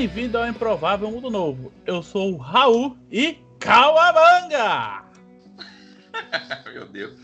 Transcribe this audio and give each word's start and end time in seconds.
Bem-vindo 0.00 0.38
ao 0.38 0.48
Improvável 0.48 1.10
Mundo 1.10 1.28
Novo. 1.28 1.70
Eu 1.84 2.02
sou 2.02 2.32
o 2.32 2.38
Raul 2.38 2.96
e 3.12 3.36
Cauabanga! 3.58 5.04
Meu 6.72 6.86
Deus. 6.86 7.18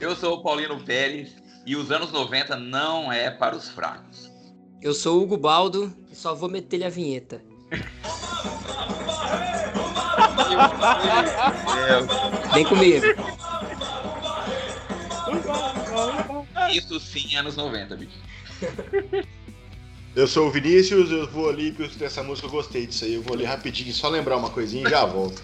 Eu 0.00 0.16
sou 0.16 0.38
o 0.38 0.42
Paulino 0.42 0.82
Pérez 0.82 1.36
e 1.66 1.76
os 1.76 1.90
anos 1.90 2.10
90 2.10 2.56
não 2.56 3.12
é 3.12 3.30
para 3.30 3.54
os 3.54 3.68
fracos. 3.68 4.32
Eu 4.80 4.94
sou 4.94 5.18
o 5.18 5.24
Hugo 5.24 5.36
Baldo 5.36 5.94
e 6.10 6.16
só 6.16 6.34
vou 6.34 6.48
meter-lhe 6.48 6.86
a 6.86 6.88
vinheta. 6.88 7.44
Vem 12.54 12.64
comigo. 12.64 13.04
Isso 16.72 16.98
sim, 16.98 17.36
anos 17.36 17.56
90, 17.56 17.94
bicho. 17.94 18.18
Eu 20.16 20.26
sou 20.26 20.48
o 20.48 20.50
Vinícius, 20.50 21.10
eu 21.10 21.26
vou 21.28 21.48
ali, 21.48 21.72
porque 21.72 21.96
dessa 21.96 22.22
música 22.22 22.46
eu 22.46 22.50
gostei 22.50 22.86
disso 22.86 23.04
aí. 23.04 23.14
Eu 23.14 23.22
vou 23.22 23.34
ali 23.34 23.44
rapidinho, 23.44 23.92
só 23.92 24.08
lembrar 24.08 24.36
uma 24.36 24.50
coisinha 24.50 24.86
e 24.86 24.90
já 24.90 25.04
volto. 25.04 25.42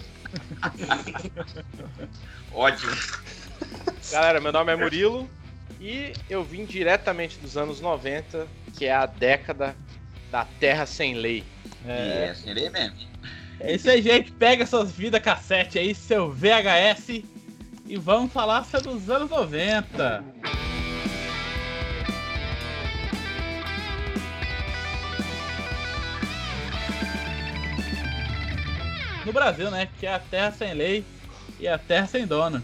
Ótimo. 2.51 2.91
Galera, 4.11 4.39
meu 4.41 4.51
nome 4.51 4.71
é 4.71 4.75
Murilo 4.75 5.29
e 5.79 6.13
eu 6.29 6.43
vim 6.43 6.65
diretamente 6.65 7.37
dos 7.37 7.57
anos 7.57 7.79
90, 7.79 8.47
que 8.77 8.85
é 8.85 8.93
a 8.93 9.05
década 9.05 9.75
da 10.31 10.45
Terra 10.59 10.85
Sem 10.85 11.15
Lei. 11.15 11.43
É, 11.87 12.33
sem 12.35 12.53
lei 12.53 12.69
mesmo. 12.69 12.97
É 13.59 13.75
isso 13.75 13.89
aí, 13.89 14.01
gente. 14.01 14.31
Pega 14.31 14.65
suas 14.65 14.91
vidas 14.91 15.21
cassete 15.21 15.79
aí, 15.79 15.93
seu 15.95 16.31
VHS 16.31 17.23
e 17.87 17.97
vamos 17.97 18.33
falar 18.33 18.65
sobre 18.65 18.89
os 18.89 19.09
anos 19.09 19.29
90. 19.29 20.23
No 29.25 29.33
Brasil, 29.33 29.71
né? 29.71 29.89
Que 29.99 30.05
é 30.05 30.13
a 30.13 30.19
terra 30.19 30.51
sem 30.51 30.73
lei 30.73 31.05
e 31.59 31.67
a 31.67 31.77
terra 31.77 32.07
sem 32.07 32.25
dono. 32.25 32.63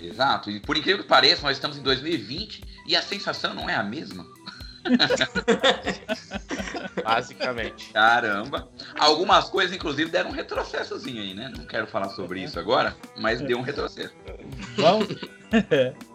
Exato. 0.00 0.50
E 0.50 0.60
por 0.60 0.76
incrível 0.76 1.02
que 1.02 1.08
pareça, 1.08 1.42
nós 1.42 1.56
estamos 1.56 1.76
em 1.76 1.82
2020 1.82 2.62
e 2.86 2.96
a 2.96 3.02
sensação 3.02 3.54
não 3.54 3.68
é 3.68 3.74
a 3.74 3.82
mesma. 3.82 4.26
Basicamente. 7.04 7.92
Caramba. 7.92 8.68
Algumas 8.98 9.48
coisas, 9.48 9.74
inclusive, 9.74 10.10
deram 10.10 10.30
um 10.30 10.32
retrocessozinho 10.32 11.22
aí, 11.22 11.34
né? 11.34 11.52
Não 11.56 11.64
quero 11.64 11.86
falar 11.86 12.08
sobre 12.10 12.42
isso 12.42 12.58
agora, 12.58 12.96
mas 13.16 13.40
deu 13.40 13.58
um 13.58 13.62
retrocesso. 13.62 14.14
Vamos? 14.76 15.08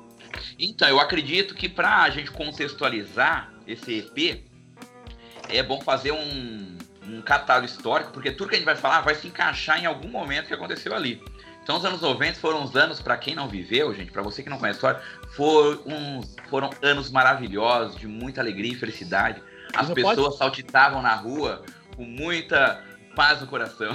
Então, 0.60 0.88
eu 0.88 1.00
acredito 1.00 1.56
que 1.56 1.70
para 1.70 2.04
a 2.04 2.10
gente 2.10 2.32
contextualizar 2.32 3.54
esse 3.66 4.00
EP, 4.00 4.44
é 5.50 5.64
bom 5.64 5.82
fazer 5.82 6.12
um, 6.12 6.78
um 7.08 7.22
catálogo 7.22 7.66
histórico, 7.66 8.12
porque 8.12 8.32
tudo 8.32 8.50
que 8.50 8.56
a 8.56 8.58
gente 8.58 8.66
vai 8.66 8.76
falar 8.76 9.02
vai 9.02 9.16
se 9.16 9.28
encaixar 9.28 9.82
em 9.82 9.86
algum 9.86 10.10
momento 10.10 10.48
que 10.48 10.54
aconteceu 10.54 10.94
ali. 10.94 11.22
Então, 11.64 11.78
os 11.78 11.84
anos 11.86 12.02
90 12.02 12.40
foram 12.40 12.64
os 12.64 12.76
anos, 12.76 13.02
para 13.02 13.18
quem 13.18 13.36
não 13.36 13.48
viveu, 13.48 13.94
gente, 13.94 14.12
para 14.12 14.22
você 14.22 14.42
que 14.42 14.50
não 14.50 14.58
conhece 14.58 14.78
a 14.78 14.92
história, 14.92 15.02
foram, 15.36 15.82
uns, 15.86 16.36
foram 16.50 16.70
anos 16.82 17.10
maravilhosos, 17.12 17.98
de 17.98 18.08
muita 18.08 18.40
alegria 18.40 18.72
e 18.72 18.76
felicidade. 18.76 19.42
As 19.74 19.90
pessoas 19.90 20.16
pode- 20.16 20.38
saltitavam 20.38 21.02
na 21.02 21.14
rua 21.14 21.64
com 21.96 22.04
muita 22.06 22.82
paz 23.16 23.42
no 23.42 23.48
coração. 23.48 23.94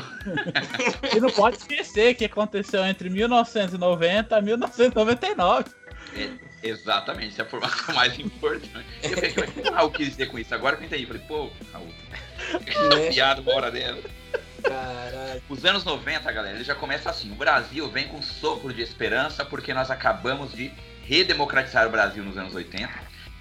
E 1.16 1.20
não 1.20 1.30
pode 1.30 1.56
esquecer 1.56 2.14
que 2.14 2.24
aconteceu 2.24 2.84
entre 2.84 3.08
1990 3.08 4.38
e 4.38 4.42
1999. 4.42 5.64
Exatamente, 6.62 7.32
essa 7.32 7.42
é 7.42 7.44
a 7.44 7.48
formação 7.48 7.94
mais 7.94 8.18
importante. 8.18 8.86
Eu 9.02 9.10
falei, 9.10 9.30
o 9.30 9.52
que 9.52 9.68
o 9.68 9.72
Raul 9.72 9.90
quis 9.90 10.10
dizer 10.10 10.26
com 10.26 10.38
isso? 10.38 10.54
Agora 10.54 10.76
que 10.76 10.82
eu 10.82 10.86
entendi. 10.86 11.06
Falei, 11.06 11.22
pô, 11.26 11.50
Raul, 11.72 11.88
Né? 12.96 13.10
piada 13.12 13.40
uma 13.40 13.54
hora 13.54 13.70
dela. 13.70 14.02
Caralho. 14.62 15.42
Os 15.48 15.64
anos 15.64 15.84
90, 15.84 16.30
galera, 16.32 16.54
ele 16.54 16.64
já 16.64 16.74
começa 16.74 17.10
assim. 17.10 17.32
O 17.32 17.34
Brasil 17.34 17.88
vem 17.90 18.08
com 18.08 18.18
um 18.18 18.22
sopro 18.22 18.72
de 18.72 18.80
esperança 18.80 19.44
porque 19.44 19.74
nós 19.74 19.90
acabamos 19.90 20.52
de 20.52 20.72
redemocratizar 21.02 21.86
o 21.86 21.90
Brasil 21.90 22.22
nos 22.22 22.36
anos 22.36 22.54
80. 22.54 22.88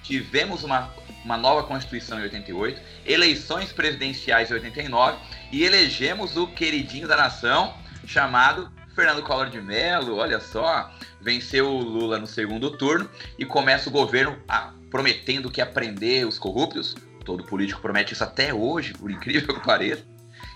Tivemos 0.03 0.63
uma, 0.63 0.94
uma 1.23 1.38
nova 1.38 1.63
Constituição 1.63 2.19
em 2.19 2.23
88, 2.23 2.81
eleições 3.06 3.72
presidenciais 3.72 4.50
em 4.50 4.56
89 4.56 5.18
e 5.51 5.63
elegemos 5.63 6.35
o 6.38 6.47
queridinho 6.47 7.07
da 7.07 7.16
nação 7.16 7.75
chamado 8.06 8.72
Fernando 8.95 9.22
Collor 9.22 9.50
de 9.50 9.62
Mello. 9.62 10.18
Olha 10.18 10.39
só, 10.39 10.91
venceu 11.22 11.68
o 11.68 11.79
Lula 11.79 12.18
no 12.18 12.28
segundo 12.28 12.72
turno 12.72 13.09
e 13.38 13.45
começa 13.45 13.89
o 13.89 13.91
governo 13.91 14.38
ah, 14.47 14.73
prometendo 14.89 15.51
que 15.51 15.62
ia 15.62 15.66
prender 15.66 16.28
os 16.28 16.39
corruptos. 16.39 16.95
Todo 17.24 17.44
político 17.44 17.82
promete 17.82 18.14
isso 18.14 18.24
até 18.24 18.54
hoje, 18.54 18.94
por 18.94 19.12
incrível 19.12 19.54
que 19.54 19.66
pareça 19.66 20.04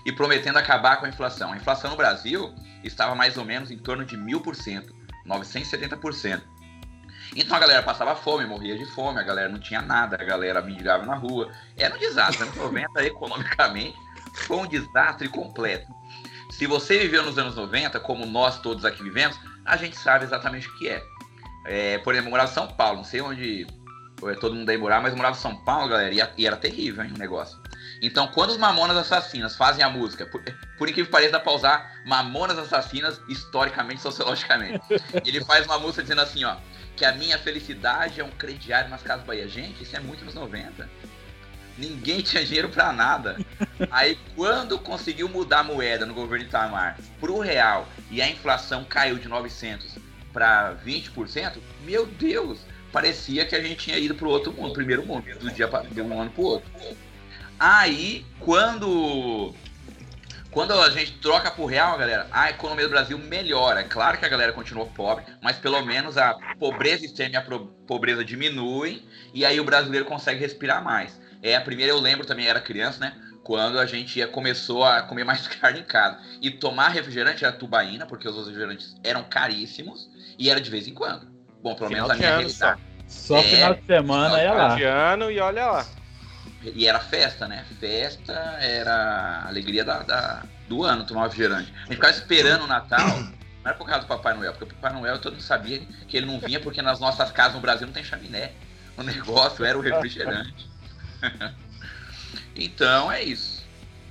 e 0.04 0.12
prometendo 0.12 0.56
acabar 0.56 0.98
com 0.98 1.06
a 1.06 1.08
inflação. 1.08 1.52
A 1.52 1.56
inflação 1.56 1.90
no 1.90 1.96
Brasil 1.96 2.54
estava 2.84 3.14
mais 3.14 3.36
ou 3.36 3.44
menos 3.44 3.70
em 3.70 3.78
torno 3.78 4.04
de 4.04 4.16
1000%, 4.16 4.88
970%. 5.26 6.42
Então 7.34 7.56
a 7.56 7.60
galera 7.60 7.82
passava 7.82 8.14
fome, 8.14 8.46
morria 8.46 8.78
de 8.78 8.86
fome, 8.86 9.18
a 9.18 9.22
galera 9.24 9.48
não 9.48 9.58
tinha 9.58 9.82
nada, 9.82 10.16
a 10.20 10.24
galera 10.24 10.62
mendigava 10.62 11.04
na 11.04 11.16
rua. 11.16 11.50
Era 11.76 11.94
um 11.94 11.98
desastre. 11.98 12.44
Anos 12.44 12.54
90, 12.54 13.02
economicamente, 13.04 13.96
foi 14.46 14.58
um 14.58 14.66
desastre 14.66 15.28
completo. 15.28 15.92
Se 16.50 16.66
você 16.66 16.98
viveu 16.98 17.24
nos 17.24 17.36
anos 17.36 17.56
90, 17.56 17.98
como 18.00 18.24
nós 18.24 18.60
todos 18.60 18.84
aqui 18.84 19.02
vivemos, 19.02 19.36
a 19.64 19.76
gente 19.76 19.96
sabe 19.96 20.24
exatamente 20.24 20.68
o 20.68 20.78
que 20.78 20.88
é. 20.88 21.02
É, 21.66 21.98
por 21.98 22.14
exemplo, 22.14 22.28
eu 22.28 22.30
morava 22.30 22.48
em 22.48 22.54
São 22.54 22.68
Paulo, 22.68 22.98
não 22.98 23.04
sei 23.04 23.20
onde 23.20 23.66
todo 24.40 24.54
mundo 24.54 24.68
aí 24.70 24.76
morar, 24.76 25.00
mas 25.00 25.12
eu 25.12 25.16
morava 25.16 25.36
em 25.36 25.40
São 25.40 25.56
Paulo, 25.56 25.88
galera, 25.88 26.12
e, 26.12 26.42
e 26.42 26.46
era 26.46 26.56
terrível, 26.56 27.04
hein, 27.04 27.12
o 27.14 27.18
negócio. 27.18 27.58
Então, 28.00 28.28
quando 28.28 28.50
os 28.50 28.58
Mamonas 28.58 28.96
Assassinas 28.96 29.56
fazem 29.56 29.82
a 29.82 29.88
música, 29.88 30.26
por, 30.26 30.42
por 30.78 30.88
incrível 30.88 31.06
que 31.06 31.12
pareça, 31.12 31.32
dá 31.32 31.40
pra 31.40 31.52
usar 31.52 32.00
Mamonas 32.04 32.58
Assassinas 32.58 33.20
historicamente, 33.28 34.00
sociologicamente. 34.02 34.80
Ele 35.24 35.44
faz 35.44 35.64
uma 35.66 35.78
música 35.78 36.02
dizendo 36.02 36.20
assim, 36.20 36.44
ó, 36.44 36.56
que 36.94 37.04
a 37.04 37.12
minha 37.12 37.38
felicidade 37.38 38.20
é 38.20 38.24
um 38.24 38.30
crediário 38.30 38.90
nas 38.90 39.02
Casas 39.02 39.24
Bahia. 39.24 39.48
Gente, 39.48 39.82
isso 39.82 39.96
é 39.96 40.00
muito 40.00 40.24
nos 40.24 40.34
90. 40.34 40.88
Ninguém 41.78 42.22
tinha 42.22 42.44
dinheiro 42.44 42.68
pra 42.68 42.92
nada. 42.92 43.36
Aí, 43.90 44.18
quando 44.34 44.78
conseguiu 44.78 45.28
mudar 45.28 45.60
a 45.60 45.64
moeda 45.64 46.06
no 46.06 46.14
governo 46.14 46.46
Itamar 46.46 46.98
pro 47.20 47.38
real 47.38 47.86
e 48.10 48.22
a 48.22 48.28
inflação 48.28 48.84
caiu 48.84 49.18
de 49.18 49.28
900 49.28 49.98
para 50.32 50.74
20%, 50.84 51.58
meu 51.82 52.06
Deus, 52.06 52.60
parecia 52.96 53.44
que 53.44 53.54
a 53.54 53.60
gente 53.60 53.76
tinha 53.76 53.98
ido 53.98 54.14
pro 54.14 54.30
outro 54.30 54.50
mundo, 54.54 54.72
primeiro 54.72 55.04
mundo, 55.04 55.26
do 55.38 55.50
dia 55.50 55.68
pra, 55.68 55.82
de 55.82 56.00
um 56.00 56.18
ano 56.18 56.30
pro 56.30 56.44
outro. 56.44 56.70
Aí, 57.60 58.24
quando 58.40 59.54
quando 60.50 60.72
a 60.72 60.88
gente 60.88 61.12
troca 61.18 61.50
pro 61.50 61.66
real, 61.66 61.98
galera, 61.98 62.26
a 62.30 62.48
economia 62.48 62.86
do 62.86 62.90
Brasil 62.90 63.18
melhora. 63.18 63.80
É 63.80 63.84
claro 63.84 64.16
que 64.16 64.24
a 64.24 64.28
galera 64.30 64.54
continua 64.54 64.86
pobre, 64.86 65.26
mas 65.42 65.58
pelo 65.58 65.84
menos 65.84 66.16
a 66.16 66.38
pobreza 66.58 67.04
extrema 67.04 67.34
e 67.34 67.36
a 67.36 67.44
pobreza 67.86 68.24
diminuem 68.24 69.06
e 69.34 69.44
aí 69.44 69.60
o 69.60 69.64
brasileiro 69.64 70.06
consegue 70.06 70.40
respirar 70.40 70.82
mais. 70.82 71.20
É, 71.42 71.54
a 71.54 71.60
primeira 71.60 71.92
eu 71.92 72.00
lembro 72.00 72.26
também, 72.26 72.46
era 72.46 72.62
criança, 72.62 72.98
né? 72.98 73.12
Quando 73.44 73.78
a 73.78 73.84
gente 73.84 74.18
ia, 74.18 74.26
começou 74.26 74.82
a 74.82 75.02
comer 75.02 75.24
mais 75.24 75.46
carne 75.60 75.80
em 75.80 75.84
casa. 75.84 76.18
E 76.40 76.50
tomar 76.50 76.88
refrigerante 76.88 77.44
era 77.44 77.52
tubaína, 77.52 78.06
porque 78.06 78.26
os 78.26 78.38
refrigerantes 78.38 78.96
eram 79.04 79.22
caríssimos 79.22 80.08
e 80.38 80.48
era 80.48 80.62
de 80.62 80.70
vez 80.70 80.88
em 80.88 80.94
quando. 80.94 81.36
Bom, 81.62 81.74
pelo 81.74 81.88
Final 81.88 82.08
menos 82.08 82.10
a 82.10 82.14
minha 82.14 82.38
realidade. 82.38 82.85
Só 83.08 83.38
É, 83.38 83.42
final 83.42 83.74
de 83.74 83.84
semana, 83.86 84.42
ia 84.42 84.50
Final 84.50 84.68
lá. 84.68 84.74
de 84.76 84.84
ano 84.84 85.30
e 85.30 85.38
olha 85.40 85.66
lá. 85.66 85.86
E 86.62 86.86
era 86.86 86.98
festa, 86.98 87.46
né? 87.46 87.64
Festa 87.78 88.32
era 88.60 88.92
a 89.44 89.48
alegria 89.48 89.84
da, 89.84 90.02
da- 90.02 90.42
do 90.68 90.82
ano 90.82 91.04
tomar 91.04 91.24
refrigerante. 91.24 91.72
A 91.76 91.80
gente 91.80 91.94
ficava 91.94 92.12
esperando 92.12 92.64
o 92.64 92.66
Natal. 92.66 93.06
Não 93.66 93.70
era 93.70 93.74
por 93.78 93.86
causa 93.86 94.02
do 94.02 94.06
Papai 94.06 94.32
Noel, 94.34 94.52
porque 94.52 94.64
o 94.72 94.76
Papai 94.76 94.92
Noel 95.00 95.18
todo 95.18 95.32
mundo 95.32 95.42
sabia 95.42 95.80
que 96.06 96.16
ele 96.16 96.24
não 96.26 96.38
vinha 96.38 96.60
porque 96.60 96.80
nas 96.80 97.00
nossas 97.00 97.32
casas 97.32 97.54
no 97.54 97.60
Brasil 97.60 97.84
não 97.84 97.92
tem 97.92 98.04
chaminé. 98.04 98.52
O 98.96 99.02
negócio 99.02 99.64
era 99.64 99.76
o 99.76 99.80
refrigerante. 99.80 100.70
então 102.54 103.10
é 103.10 103.24
isso. 103.24 103.64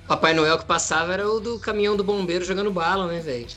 Papai 0.08 0.34
Noel 0.34 0.58
que 0.60 0.66
passava 0.66 1.14
era 1.14 1.28
o 1.30 1.40
do 1.40 1.58
caminhão 1.58 1.96
do 1.96 2.04
bombeiro 2.04 2.44
jogando 2.44 2.70
bala, 2.70 3.08
né, 3.08 3.20
velho? 3.22 3.48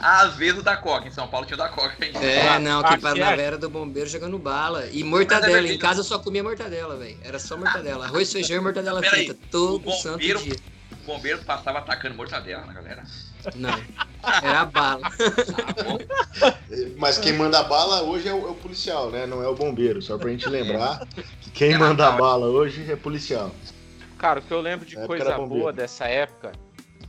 Às 0.00 0.34
vezes 0.34 0.60
o 0.60 0.62
da 0.62 0.76
Coca, 0.76 1.08
em 1.08 1.10
São 1.10 1.26
Paulo 1.26 1.44
tinha 1.46 1.56
o 1.56 1.58
da 1.58 1.68
Coca 1.68 1.96
ainda. 2.00 2.18
É, 2.20 2.58
não, 2.58 2.80
Ah, 2.80 2.88
que 2.96 2.98
que 2.98 3.18
na 3.18 3.32
é? 3.34 3.40
era 3.40 3.58
do 3.58 3.68
bombeiro 3.68 4.08
jogando 4.08 4.38
bala. 4.38 4.86
E 4.92 5.02
mortadela. 5.02 5.66
é 5.68 5.72
em 5.72 5.78
casa 5.78 6.00
eu 6.00 6.04
só 6.04 6.18
comia 6.18 6.42
mortadela, 6.42 6.96
velho. 6.96 7.18
Era 7.22 7.38
só 7.38 7.56
mortadela. 7.56 8.04
Arroz, 8.06 8.32
feijão 8.32 8.58
e 8.58 8.60
mortadela 8.60 9.00
Peraí, 9.00 9.26
frita. 9.26 9.38
Todo 9.50 9.88
o 9.88 9.92
santo 9.92 10.12
bombeiro- 10.18 10.38
dia. 10.42 10.56
O 11.02 11.06
bombeiro 11.06 11.38
passava 11.42 11.78
atacando 11.78 12.14
mortadela 12.14 12.64
na 12.66 12.72
galera. 12.72 13.02
Não. 13.54 13.70
Era 14.42 14.60
a 14.60 14.64
bala. 14.66 15.08
Tá 15.10 15.82
bom? 15.84 15.98
Mas 16.96 17.18
quem 17.18 17.32
manda 17.32 17.58
a 17.58 17.62
bala 17.64 18.02
hoje 18.02 18.28
é 18.28 18.32
o, 18.32 18.46
é 18.46 18.50
o 18.50 18.54
policial, 18.54 19.10
né? 19.10 19.26
Não 19.26 19.42
é 19.42 19.48
o 19.48 19.54
bombeiro. 19.54 20.00
Só 20.02 20.18
pra 20.18 20.30
gente 20.30 20.48
lembrar 20.48 21.06
que 21.40 21.50
quem 21.50 21.72
É 21.72 21.78
manda 21.78 22.10
bala 22.12 22.46
hoje 22.46 22.90
é 22.90 22.94
policial. 22.96 23.50
Cara, 24.18 24.40
o 24.40 24.42
que 24.42 24.52
eu 24.52 24.60
lembro 24.60 24.84
de 24.84 24.96
coisa 25.06 25.36
bombeiro. 25.36 25.60
boa 25.60 25.72
dessa 25.72 26.06
época, 26.06 26.52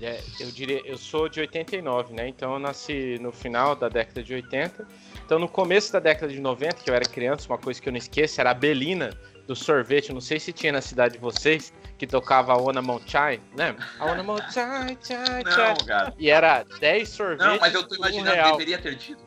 é, 0.02 0.22
eu 0.40 0.52
diria, 0.52 0.82
eu 0.86 0.98
sou 0.98 1.28
de 1.28 1.42
89, 1.42 2.14
né? 2.14 2.28
Então 2.28 2.54
eu 2.54 2.60
nasci 2.60 3.18
no 3.20 3.32
final 3.32 3.76
da 3.76 3.90
década 3.90 4.24
de 4.24 4.34
80. 4.34 4.88
Então 5.26 5.38
no 5.38 5.48
começo 5.48 5.92
da 5.92 6.00
década 6.00 6.32
de 6.32 6.40
90, 6.40 6.76
que 6.76 6.90
eu 6.90 6.96
era 6.96 7.06
criança, 7.06 7.48
uma 7.50 7.58
coisa 7.58 7.82
que 7.82 7.90
eu 7.90 7.92
não 7.92 7.98
esqueço 7.98 8.40
era 8.40 8.52
a 8.52 8.54
Belina 8.54 9.12
do 9.46 9.56
sorvete, 9.56 10.14
não 10.14 10.22
sei 10.22 10.40
se 10.40 10.54
tinha 10.54 10.72
na 10.72 10.80
cidade 10.80 11.16
de 11.16 11.20
vocês, 11.20 11.74
que 11.98 12.06
tocava 12.06 12.54
a 12.54 12.58
Ona 12.58 12.82
Chai, 13.08 13.42
lembra? 13.56 13.84
A 13.98 14.06
Ona 14.06 14.24
Chai, 14.52 14.98
chai, 15.02 15.44
chai. 15.44 15.74
Não, 15.74 15.86
cara. 15.86 16.14
E 16.20 16.30
era 16.30 16.64
10 16.80 17.10
sorvetes 17.10 17.46
Não, 17.48 17.60
mas 17.60 17.74
eu 17.74 17.88
tô 17.88 17.96
imaginando, 17.96 18.32
real. 18.32 18.52
deveria 18.52 18.78
ter 18.78 18.96
tido. 18.96 19.20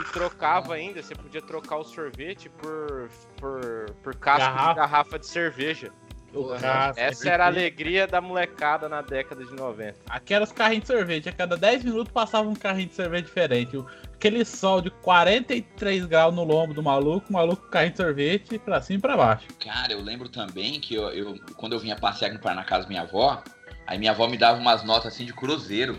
E 0.00 0.04
trocava 0.12 0.74
ainda, 0.74 1.02
você 1.02 1.14
podia 1.14 1.40
trocar 1.40 1.76
o 1.76 1.84
sorvete 1.84 2.48
por, 2.48 3.08
por, 3.36 3.90
por 4.02 4.16
casco 4.16 4.40
Garrafa. 4.48 4.68
de 4.70 4.76
garrafa 4.76 5.18
de 5.18 5.26
cerveja. 5.26 5.92
Porra. 6.32 6.58
Nossa, 6.58 7.00
Essa 7.00 7.28
era 7.28 7.44
a 7.44 7.46
alegria 7.48 8.06
da 8.06 8.20
molecada 8.20 8.88
na 8.88 9.02
década 9.02 9.44
de 9.44 9.54
90. 9.54 9.94
Aqui 10.08 10.32
eram 10.32 10.44
os 10.44 10.52
carrinhos 10.52 10.84
de 10.88 10.94
sorvete. 10.94 11.28
A 11.28 11.32
cada 11.32 11.56
10 11.56 11.84
minutos 11.84 12.12
passava 12.12 12.48
um 12.48 12.54
carrinho 12.54 12.88
de 12.88 12.94
sorvete 12.94 13.26
diferente. 13.26 13.76
O- 13.76 13.86
Aquele 14.14 14.44
sol 14.44 14.80
de 14.80 14.88
43 14.88 16.06
graus 16.06 16.32
no 16.32 16.44
lombo 16.44 16.72
do 16.72 16.80
maluco, 16.82 17.26
o 17.28 17.32
maluco 17.32 17.62
com 17.64 17.68
carrinho 17.70 17.90
de 17.92 17.96
sorvete 17.98 18.56
pra 18.56 18.80
cima 18.80 18.98
e 18.98 19.02
pra 19.02 19.16
baixo. 19.16 19.48
Cara, 19.58 19.92
eu 19.92 20.00
lembro 20.00 20.28
também 20.28 20.78
que 20.80 20.94
eu, 20.94 21.08
eu- 21.10 21.34
quando 21.56 21.72
eu 21.72 21.80
vinha 21.80 21.96
passear 21.96 22.32
na 22.32 22.62
casa 22.64 22.84
da 22.84 22.88
minha 22.88 23.02
avó, 23.02 23.42
aí 23.84 23.98
minha 23.98 24.12
avó 24.12 24.28
me 24.28 24.38
dava 24.38 24.60
umas 24.60 24.84
notas 24.84 25.12
assim 25.12 25.24
de 25.24 25.32
cruzeiro. 25.34 25.98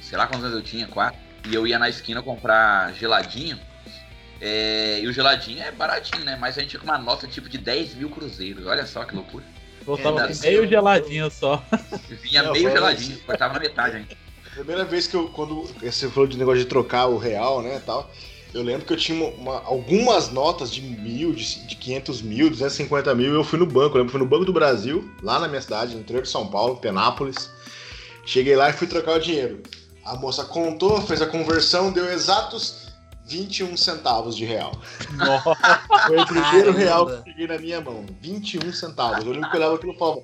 Sei 0.00 0.16
lá 0.16 0.26
quantos 0.26 0.44
anos 0.46 0.56
eu 0.56 0.62
tinha, 0.62 0.86
quatro. 0.86 1.20
E 1.46 1.54
eu 1.54 1.66
ia 1.66 1.78
na 1.78 1.88
esquina 1.90 2.22
comprar 2.22 2.92
geladinho. 2.94 3.58
É, 4.40 5.00
e 5.02 5.06
o 5.06 5.12
geladinho 5.12 5.62
é 5.62 5.70
baratinho, 5.70 6.24
né? 6.24 6.36
Mas 6.40 6.56
a 6.56 6.60
gente 6.62 6.70
tinha 6.70 6.80
com 6.80 6.86
uma 6.86 6.96
nota 6.98 7.26
tipo 7.26 7.48
de 7.48 7.58
10 7.58 7.94
mil 7.94 8.08
cruzeiros. 8.08 8.66
Olha 8.66 8.86
só 8.86 9.04
que 9.04 9.14
loucura. 9.14 9.44
Voltava 9.88 10.20
É, 10.30 10.34
meio 10.42 10.68
geladinho 10.68 11.30
só. 11.30 11.64
Vinha 12.22 12.42
Não, 12.42 12.52
meio 12.52 12.70
geladinho, 12.70 13.14
assim. 13.14 13.22
cortava 13.24 13.54
na 13.54 13.60
metade, 13.60 13.96
hein? 13.96 14.06
Primeira 14.52 14.84
vez 14.84 15.06
que 15.06 15.14
eu, 15.16 15.28
quando 15.28 15.62
você 15.80 16.10
falou 16.10 16.26
de 16.28 16.36
negócio 16.36 16.60
de 16.60 16.66
trocar 16.66 17.06
o 17.06 17.16
real, 17.16 17.62
né, 17.62 17.80
tal, 17.86 18.10
eu 18.52 18.62
lembro 18.62 18.84
que 18.84 18.92
eu 18.92 18.96
tinha 18.98 19.24
uma- 19.30 19.62
algumas 19.64 20.30
notas 20.30 20.70
de 20.70 20.82
mil, 20.82 21.32
de, 21.32 21.66
de 21.66 21.74
500 21.74 22.20
mil, 22.20 22.50
250 22.50 23.14
mil, 23.14 23.32
e 23.32 23.34
eu 23.34 23.42
fui 23.44 23.58
no 23.58 23.64
banco, 23.64 23.94
eu 23.96 24.00
lembro, 24.00 24.10
fui 24.12 24.20
no 24.20 24.26
Banco 24.26 24.44
do 24.44 24.52
Brasil, 24.52 25.08
lá 25.22 25.38
na 25.38 25.48
minha 25.48 25.62
cidade, 25.62 25.94
no 25.94 26.00
interior 26.02 26.22
de 26.22 26.28
São 26.28 26.46
Paulo, 26.48 26.76
Penápolis. 26.76 27.48
Cheguei 28.26 28.56
lá 28.56 28.68
e 28.68 28.74
fui 28.74 28.86
trocar 28.86 29.16
o 29.16 29.18
dinheiro. 29.20 29.62
A 30.04 30.16
moça 30.16 30.44
contou, 30.44 31.00
fez 31.00 31.22
a 31.22 31.26
conversão, 31.26 31.90
deu 31.92 32.10
exatos 32.12 32.87
21 33.28 33.76
centavos 33.76 34.36
de 34.36 34.44
real. 34.44 34.72
Nossa, 35.12 35.80
Foi 36.06 36.18
o 36.20 36.24
primeiro 36.24 36.72
Caramba. 36.72 36.78
real 36.78 37.06
que 37.06 37.12
eu 37.12 37.22
peguei 37.22 37.46
na 37.46 37.58
minha 37.58 37.80
mão. 37.80 38.04
21 38.20 38.72
centavos. 38.72 39.24
Eu 39.26 39.32
lembro 39.32 39.50
que 39.50 39.56
eu 39.56 39.60
olhava 39.60 39.74
aquilo 39.76 39.92
e 39.92 39.98
falava, 39.98 40.22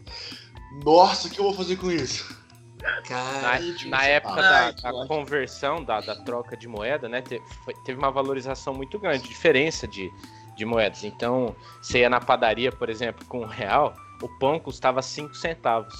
nossa, 0.84 1.28
o 1.28 1.30
que 1.30 1.38
eu 1.38 1.44
vou 1.44 1.54
fazer 1.54 1.76
com 1.76 1.90
isso? 1.90 2.36
Na, 2.80 3.02
Cara, 3.02 3.60
na 3.86 4.04
época 4.04 4.42
da, 4.42 4.70
da 4.70 5.06
conversão, 5.06 5.84
da, 5.84 6.00
da 6.00 6.14
troca 6.16 6.56
de 6.56 6.66
moeda, 6.66 7.08
né? 7.08 7.20
te- 7.22 7.40
foi- 7.64 7.74
teve 7.84 7.98
uma 7.98 8.10
valorização 8.10 8.72
muito 8.74 8.98
grande, 8.98 9.28
diferença 9.28 9.86
de, 9.86 10.10
de 10.56 10.64
moedas. 10.64 11.04
Então, 11.04 11.54
você 11.82 12.00
ia 12.00 12.10
na 12.10 12.20
padaria, 12.20 12.72
por 12.72 12.88
exemplo, 12.88 13.24
com 13.26 13.40
um 13.40 13.46
real, 13.46 13.94
o 14.22 14.28
pão 14.38 14.58
custava 14.58 15.02
5 15.02 15.34
centavos. 15.34 15.94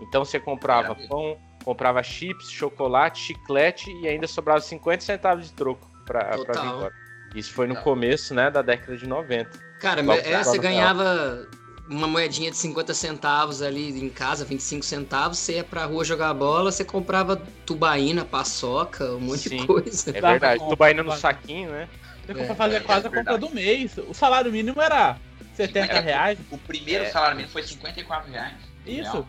Então 0.00 0.24
você 0.24 0.38
comprava 0.38 0.94
pão, 1.08 1.36
comprava 1.64 2.02
chips, 2.02 2.50
chocolate, 2.50 3.20
chiclete 3.20 3.90
e 4.00 4.08
ainda 4.08 4.26
sobrava 4.26 4.60
50 4.60 5.02
centavos 5.04 5.46
de 5.46 5.52
troco 5.52 5.87
pra, 6.08 6.24
pra 6.24 6.36
vir 6.36 6.46
Total. 6.46 6.66
embora. 6.76 6.94
Isso 7.34 7.52
foi 7.52 7.66
no 7.66 7.74
Não. 7.74 7.82
começo, 7.82 8.34
né, 8.34 8.50
da 8.50 8.62
década 8.62 8.96
de 8.96 9.06
90. 9.06 9.50
cara, 9.78 10.00
é, 10.00 10.42
só 10.42 10.50
você 10.52 10.58
ganhava 10.58 11.46
uma 11.88 12.06
moedinha 12.08 12.50
de 12.50 12.56
50 12.56 12.92
centavos 12.94 13.62
ali 13.62 13.90
em 14.02 14.08
casa, 14.08 14.44
25 14.44 14.84
centavos, 14.84 15.38
você 15.38 15.54
ia 15.54 15.64
pra 15.64 15.84
rua 15.84 16.04
jogar 16.04 16.34
bola, 16.34 16.72
você 16.72 16.84
comprava 16.84 17.36
tubaína, 17.64 18.24
paçoca, 18.24 19.04
um 19.12 19.20
monte 19.20 19.48
Sim. 19.50 19.58
de 19.58 19.66
coisa. 19.66 20.10
É 20.10 20.20
verdade. 20.20 20.58
compra, 20.58 20.76
Tubaína 20.76 21.02
no 21.02 21.12
saquinho, 21.16 21.70
né? 21.70 21.88
Você 22.26 22.32
É, 22.40 22.54
fazer 22.54 22.76
é 22.76 22.80
quase 22.80 23.06
a 23.06 23.10
compra 23.10 23.38
do 23.38 23.50
mês. 23.50 23.96
O 24.06 24.12
salário 24.12 24.50
mínimo 24.52 24.80
era 24.82 25.16
70 25.54 25.92
Era- 25.92 26.00
reais. 26.00 26.38
O 26.50 26.58
primeiro 26.58 27.04
É. 27.04 27.10
salário 27.10 27.36
mínimo 27.36 27.52
foi 27.52 27.62
54 27.62 28.30
reais. 28.30 28.54
Isso. 28.86 29.26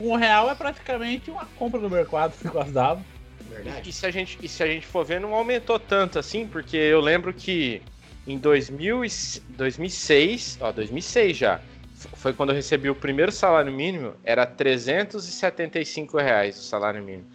Um 0.00 0.16
real 0.16 0.50
é 0.50 0.54
praticamente 0.56 1.30
uma 1.30 1.46
compra 1.56 1.78
no 1.80 1.88
mercado 1.88 2.32
que 2.36 2.48
quase 2.48 2.72
dava. 2.72 3.04
Verdade. 3.48 3.88
E 3.88 3.92
se, 3.92 4.06
a 4.06 4.10
gente, 4.10 4.38
e 4.42 4.48
se 4.48 4.62
a 4.62 4.66
gente 4.66 4.86
for 4.86 5.04
ver, 5.04 5.20
não 5.20 5.34
aumentou 5.34 5.78
tanto 5.78 6.18
assim, 6.18 6.46
porque 6.46 6.76
eu 6.76 7.00
lembro 7.00 7.32
que 7.32 7.82
em 8.26 8.38
2000 8.38 9.04
e, 9.04 9.08
2006, 9.50 10.58
ó, 10.60 10.72
2006 10.72 11.36
já, 11.36 11.60
foi 12.14 12.32
quando 12.32 12.50
eu 12.50 12.56
recebi 12.56 12.88
o 12.90 12.94
primeiro 12.94 13.30
salário 13.32 13.72
mínimo, 13.72 14.14
era 14.24 14.46
375 14.46 16.16
reais 16.18 16.58
o 16.58 16.62
salário 16.62 17.02
mínimo, 17.02 17.26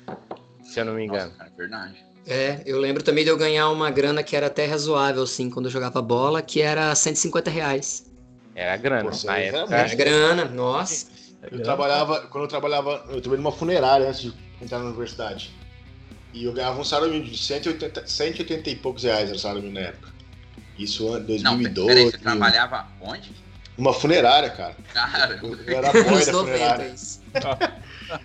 se 0.64 0.80
eu 0.80 0.86
não 0.86 0.94
me 0.94 1.06
engano. 1.06 1.32
Nossa, 1.32 1.44
é 1.44 1.58
verdade. 1.58 2.10
É, 2.28 2.62
eu 2.66 2.78
lembro 2.78 3.02
também 3.02 3.24
de 3.24 3.30
eu 3.30 3.38
ganhar 3.38 3.70
uma 3.70 3.90
grana 3.90 4.22
que 4.22 4.36
era 4.36 4.48
até 4.48 4.66
razoável, 4.66 5.24
assim, 5.24 5.50
quando 5.50 5.66
eu 5.66 5.72
jogava 5.72 6.02
bola, 6.02 6.42
que 6.42 6.62
era 6.62 6.94
150 6.94 7.50
reais. 7.50 8.06
Era 8.54 8.76
grana, 8.78 9.10
Pô, 9.10 9.26
na 9.26 9.38
época. 9.40 9.76
Era 9.76 9.96
grana, 9.96 10.46
nossa. 10.46 11.08
Eu 11.50 11.64
trabalhava, 11.64 12.28
quando 12.28 12.44
eu 12.44 12.48
trabalhava, 12.48 13.06
eu 13.10 13.22
trabalhei 13.22 13.44
numa 13.44 13.52
funerária 13.52 14.08
antes 14.08 14.22
de 14.22 14.34
entrar 14.62 14.80
na 14.80 14.86
universidade. 14.86 15.52
E 16.34 16.44
eu 16.46 16.54
ganhava 16.54 16.80
um 16.80 16.84
salário 16.84 17.14
mínimo 17.14 17.32
de 17.32 17.38
180, 17.38 18.06
180 18.08 18.70
e 18.70 18.76
poucos 18.76 19.04
reais 19.04 19.28
era 19.30 19.36
o 19.36 19.40
salário 19.40 19.62
mínimo 19.64 19.80
na 19.80 19.88
época. 19.88 20.10
Isso 20.78 21.04
em 21.08 21.12
Não, 21.42 21.58
2012. 21.58 21.88
peraí, 21.88 22.06
você 22.12 22.18
trabalhava 22.18 22.88
onde? 23.02 23.32
Uma 23.78 23.94
funerária, 23.94 24.50
cara. 24.50 24.76
Cara, 24.94 25.40
Eu, 25.42 25.56
eu 25.56 25.78
era 25.78 25.92
boy 25.92 26.26
da 26.26 26.32
90, 26.32 26.34
funerária. 26.34 26.96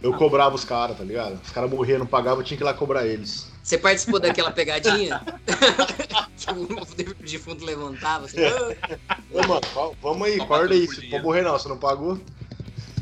Eu 0.02 0.14
cobrava 0.14 0.54
os 0.54 0.64
caras, 0.64 0.96
tá 0.98 1.04
ligado? 1.04 1.40
Os 1.42 1.50
caras 1.50 1.70
morriam, 1.70 1.98
não 1.98 2.06
pagavam, 2.06 2.40
eu 2.40 2.44
tinha 2.44 2.56
que 2.56 2.62
ir 2.62 2.66
lá 2.66 2.74
cobrar 2.74 3.06
eles. 3.06 3.52
Você 3.62 3.78
participou 3.78 4.20
daquela 4.20 4.50
pegadinha? 4.50 5.22
o 6.56 7.24
defunto 7.24 7.64
levantava, 7.64 8.26
assim, 8.26 8.36
"Ah". 8.44 9.16
Ô, 9.30 9.46
mano, 9.46 9.60
qual- 9.72 9.96
vamos 10.02 10.26
aí, 10.26 10.40
acorda 10.40 10.74
aí. 10.74 10.86
Se 10.86 11.08
for 11.08 11.22
morrer, 11.22 11.42
não, 11.42 11.52
você 11.52 11.68
não 11.68 11.78
pagou? 11.78 12.20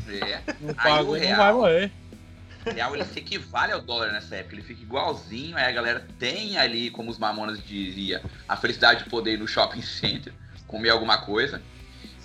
é. 0.07 0.41
Não 0.61 0.69
o 0.69 1.17
não 1.17 1.35
vai 1.35 1.53
morrer. 1.53 1.91
Real 2.65 2.95
ele 2.95 3.05
se 3.05 3.19
equivale 3.19 3.71
ao 3.71 3.81
dólar 3.81 4.11
nessa 4.11 4.35
época, 4.35 4.55
ele 4.55 4.63
fica 4.63 4.81
igualzinho, 4.81 5.57
aí 5.57 5.65
a 5.65 5.71
galera 5.71 6.07
tem 6.17 6.57
ali, 6.57 6.89
como 6.89 7.11
os 7.11 7.17
mamonas 7.17 7.61
dizia, 7.63 8.21
a 8.47 8.55
felicidade 8.55 9.03
de 9.03 9.09
poder 9.09 9.33
ir 9.33 9.39
no 9.39 9.47
shopping 9.47 9.81
center, 9.81 10.33
comer 10.67 10.89
alguma 10.89 11.17
coisa. 11.17 11.61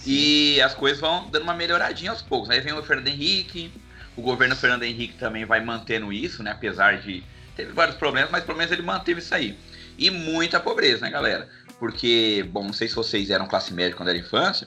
E 0.06 0.61
as 0.61 0.75
coisas 0.75 1.00
vão 1.00 1.29
dando 1.29 1.43
uma 1.43 1.55
melhoradinha 1.55 2.11
aos 2.11 2.23
poucos. 2.23 2.50
Aí 2.50 2.61
vem 2.61 2.73
o 2.73 2.82
Fernando 2.82 3.08
Henrique, 3.08 3.73
o 4.16 4.23
governo 4.23 4.54
Fernando 4.54 4.85
Henrique 4.85 5.18
também 5.18 5.45
vai 5.45 5.61
mantendo 5.61 6.12
isso, 6.12 6.42
né? 6.42 6.52
Apesar 6.52 6.99
de. 6.99 7.25
Teve 7.57 7.73
vários 7.73 7.97
problemas, 7.97 8.30
mas 8.30 8.45
pelo 8.45 8.57
menos 8.57 8.73
ele 8.73 8.83
manteve 8.83 9.21
isso 9.21 9.35
aí. 9.35 9.59
E 9.99 10.11
muita 10.11 10.61
pobreza, 10.61 11.04
né, 11.04 11.11
galera? 11.11 11.49
Porque, 11.80 12.49
bom, 12.50 12.64
não 12.64 12.73
sei 12.73 12.88
se 12.88 12.95
vocês 12.95 13.30
eram 13.30 13.49
classe 13.49 13.75
média 13.75 13.97
quando 13.97 14.09
era 14.09 14.18
infância. 14.18 14.66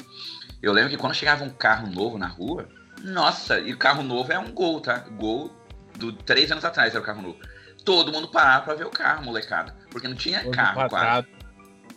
Eu 0.61 0.73
lembro 0.73 0.91
que 0.91 0.97
quando 0.97 1.15
chegava 1.15 1.43
um 1.43 1.49
carro 1.49 1.87
novo 1.89 2.17
na 2.17 2.27
rua, 2.27 2.67
nossa, 3.01 3.59
e 3.59 3.73
carro 3.75 4.03
novo 4.03 4.31
é 4.31 4.37
um 4.37 4.51
gol, 4.51 4.81
tá? 4.81 4.99
Gol 4.99 5.60
do 6.01 6.13
três 6.23 6.51
anos 6.51 6.65
atrás 6.65 6.93
era 6.93 7.01
o 7.01 7.05
carro 7.05 7.21
novo. 7.21 7.37
Todo 7.85 8.11
mundo 8.11 8.27
parava 8.27 8.65
pra 8.65 8.73
ver 8.75 8.85
o 8.85 8.89
carro, 8.91 9.23
molecada. 9.23 9.75
Porque 9.89 10.07
não 10.07 10.15
tinha 10.15 10.41
Todo 10.43 10.53
carro 10.55 10.75
quase. 10.75 10.89
quadrado. 10.89 11.27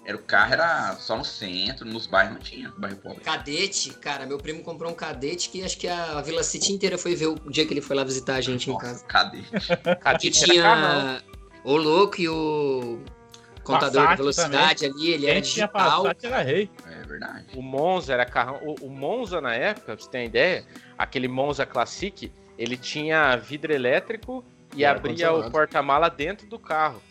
Era 0.07 0.17
o 0.19 0.23
carro 0.23 0.53
era 0.53 0.97
só 0.97 1.17
no 1.17 1.25
centro, 1.25 1.87
nos 1.87 2.07
bairros 2.07 2.35
não 2.35 2.41
tinha, 2.41 2.69
no 2.69 2.79
bairro 2.79 2.97
pobre. 2.99 3.21
Cadete, 3.25 3.91
cara, 3.95 4.27
meu 4.27 4.37
primo 4.37 4.63
comprou 4.63 4.91
um 4.93 4.95
cadete 4.95 5.49
que 5.49 5.63
acho 5.65 5.79
que 5.79 5.89
a 5.89 6.21
Vila 6.21 6.43
City 6.43 6.73
inteira 6.73 6.99
foi 6.99 7.15
ver 7.15 7.29
o 7.29 7.35
dia 7.51 7.65
que 7.67 7.73
ele 7.73 7.81
foi 7.81 7.97
lá 7.97 8.05
visitar 8.05 8.35
a 8.35 8.41
gente 8.43 8.69
em 8.69 8.75
Nossa, 8.75 8.85
casa. 8.87 9.05
cadê? 9.07 9.39
Que 9.43 9.97
Cadete 9.97 10.45
era 10.59 10.63
carrão. 10.63 11.01
tinha 11.01 11.23
o 11.65 11.77
louco 11.77 12.21
e 12.21 12.29
o 12.29 13.03
contador 13.63 14.09
de 14.09 14.17
velocidade 14.17 14.85
ali, 14.85 15.11
ele 15.11 15.27
era 15.27 15.41
tinha 15.41 15.67
digital. 15.67 16.03
Passat 16.03 16.25
era 16.27 16.43
rei. 16.43 16.71
É 16.87 17.07
verdade. 17.07 17.47
O 17.57 17.63
Monza 17.63 18.13
era 18.13 18.27
carrão. 18.27 18.61
O, 18.63 18.87
o 18.87 18.91
Monza, 18.91 19.41
na 19.41 19.55
época, 19.55 19.97
pra 19.97 20.05
você 20.05 20.11
ter 20.11 20.19
uma 20.19 20.25
ideia, 20.25 20.67
aquele 20.99 21.29
Monza 21.29 21.65
Classic, 21.65 22.31
ele 22.59 22.77
tinha 22.77 23.37
vidro 23.37 23.73
elétrico 23.73 24.45
e 24.75 24.81
E 24.81 24.85
abria 24.85 25.33
o 25.33 25.51
porta-mala 25.51 26.09
dentro 26.09 26.47
do 26.47 26.59
carro. 26.59 27.03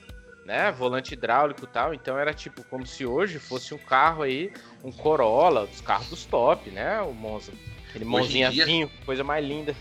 Né? 0.45 0.71
Volante 0.73 1.13
hidráulico 1.13 1.63
e 1.63 1.67
tal. 1.67 1.93
Então 1.93 2.17
era 2.17 2.33
tipo 2.33 2.63
como 2.65 2.85
se 2.85 3.05
hoje 3.05 3.39
fosse 3.39 3.73
um 3.73 3.77
carro 3.77 4.23
aí, 4.23 4.51
um 4.83 4.91
Corolla, 4.91 5.65
dos 5.65 5.79
carros 5.79 6.09
dos 6.09 6.25
top, 6.25 6.69
né? 6.69 6.99
O 7.01 7.13
Monza. 7.13 7.53
Aquele 7.89 8.03
Hoje 8.03 8.03
em 8.03 8.19
Monzinha 8.19 8.51
dia- 8.51 8.65
vinho, 8.65 8.91
coisa 9.05 9.23
mais 9.23 9.45
linda. 9.45 9.73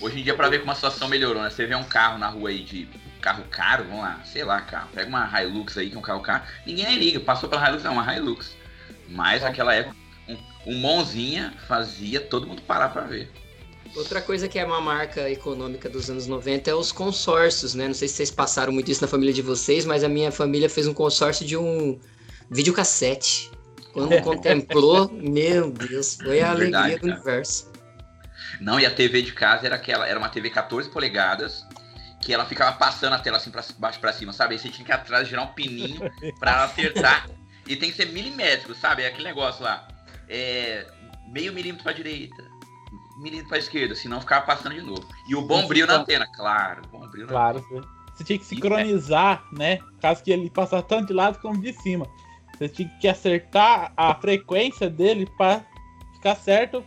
Hoje 0.00 0.20
em 0.20 0.22
dia, 0.22 0.34
pra 0.34 0.48
ver 0.48 0.60
como 0.60 0.70
a 0.70 0.74
situação 0.76 1.08
melhorou, 1.08 1.42
né? 1.42 1.50
Você 1.50 1.66
vê 1.66 1.74
um 1.74 1.82
carro 1.82 2.18
na 2.18 2.28
rua 2.28 2.50
aí 2.50 2.62
de 2.62 2.88
carro 3.20 3.44
caro, 3.50 3.84
vamos 3.84 4.00
lá, 4.02 4.20
sei 4.24 4.44
lá, 4.44 4.60
carro. 4.60 4.88
Pega 4.94 5.08
uma 5.08 5.42
Hilux 5.42 5.76
aí, 5.76 5.90
que 5.90 5.96
é 5.96 5.98
um 5.98 6.02
carro 6.02 6.20
caro. 6.20 6.44
Ninguém 6.64 6.86
nem 6.86 6.96
liga, 6.98 7.18
passou 7.20 7.48
pela 7.48 7.66
Hilux, 7.68 7.82
não, 7.82 7.94
uma 7.94 8.14
Hilux. 8.16 8.56
Mas 9.08 9.42
naquela 9.42 9.74
época, 9.74 9.96
um, 10.28 10.36
um 10.66 10.78
Monzinha 10.78 11.52
fazia 11.66 12.20
todo 12.20 12.46
mundo 12.46 12.62
parar 12.62 12.90
pra 12.90 13.02
ver. 13.02 13.30
Outra 13.96 14.22
coisa 14.22 14.48
que 14.48 14.58
é 14.58 14.64
uma 14.64 14.80
marca 14.80 15.28
econômica 15.28 15.88
dos 15.88 16.08
anos 16.08 16.26
90 16.26 16.70
é 16.70 16.74
os 16.74 16.92
consórcios, 16.92 17.74
né? 17.74 17.88
Não 17.88 17.94
sei 17.94 18.06
se 18.06 18.14
vocês 18.14 18.30
passaram 18.30 18.72
muito 18.72 18.90
isso 18.90 19.02
na 19.02 19.08
família 19.08 19.34
de 19.34 19.42
vocês, 19.42 19.84
mas 19.84 20.04
a 20.04 20.08
minha 20.08 20.30
família 20.30 20.70
fez 20.70 20.86
um 20.86 20.94
consórcio 20.94 21.44
de 21.44 21.56
um 21.56 21.98
videocassete. 22.48 23.50
Quando 23.92 24.18
contemplou, 24.22 25.10
meu 25.12 25.70
Deus, 25.72 26.14
foi 26.14 26.40
a 26.40 26.54
Verdade, 26.54 26.76
alegria 26.76 26.98
do 26.98 27.00
cara. 27.00 27.14
universo. 27.14 27.70
Não, 28.60 28.78
e 28.78 28.86
a 28.86 28.90
TV 28.90 29.22
de 29.22 29.32
casa 29.32 29.66
era 29.66 29.76
aquela, 29.76 30.06
era 30.06 30.18
uma 30.18 30.28
TV 30.28 30.50
14 30.50 30.88
polegadas, 30.88 31.64
que 32.20 32.32
ela 32.32 32.44
ficava 32.44 32.76
passando 32.76 33.14
a 33.14 33.18
tela 33.18 33.38
assim 33.38 33.50
pra 33.50 33.64
baixo 33.78 33.98
pra 33.98 34.12
cima, 34.12 34.32
sabe? 34.32 34.54
Aí 34.54 34.58
você 34.58 34.68
tinha 34.68 34.84
que 34.84 34.92
ir 34.92 34.94
atrás 34.94 35.26
girar 35.26 35.44
um 35.44 35.52
pininho 35.52 36.00
pra 36.38 36.52
ela 36.52 36.64
acertar. 36.64 37.28
E 37.66 37.76
tem 37.76 37.90
que 37.90 37.96
ser 37.96 38.06
milimétrico, 38.06 38.74
sabe? 38.74 39.02
É 39.02 39.08
aquele 39.08 39.24
negócio 39.24 39.64
lá. 39.64 39.86
É, 40.28 40.86
meio 41.28 41.52
milímetro 41.52 41.82
pra 41.82 41.92
direita, 41.92 42.42
milímetro 43.20 43.48
pra 43.48 43.58
esquerda, 43.58 43.94
senão 43.94 44.20
ficava 44.20 44.46
passando 44.46 44.74
de 44.74 44.82
novo. 44.82 45.06
E 45.28 45.36
o 45.36 45.42
bom 45.42 45.66
brilho 45.66 45.86
na 45.86 45.96
antena, 45.96 46.26
claro, 46.34 46.82
bom 46.90 47.06
brilho 47.08 47.26
na 47.26 47.32
Claro. 47.32 47.60
Você, 47.60 47.80
você 48.14 48.24
tinha 48.24 48.38
que 48.38 48.44
sincronizar, 48.44 49.44
né? 49.52 49.78
Caso 50.00 50.22
que 50.22 50.30
ele 50.30 50.50
passasse 50.50 50.86
tanto 50.88 51.08
de 51.08 51.12
lado 51.12 51.38
como 51.40 51.60
de 51.60 51.72
cima. 51.74 52.06
Você 52.56 52.68
tinha 52.68 52.88
que 53.00 53.08
acertar 53.08 53.92
a 53.96 54.14
frequência 54.14 54.90
dele 54.90 55.26
pra 55.36 55.64
ficar 56.14 56.34
certo. 56.36 56.84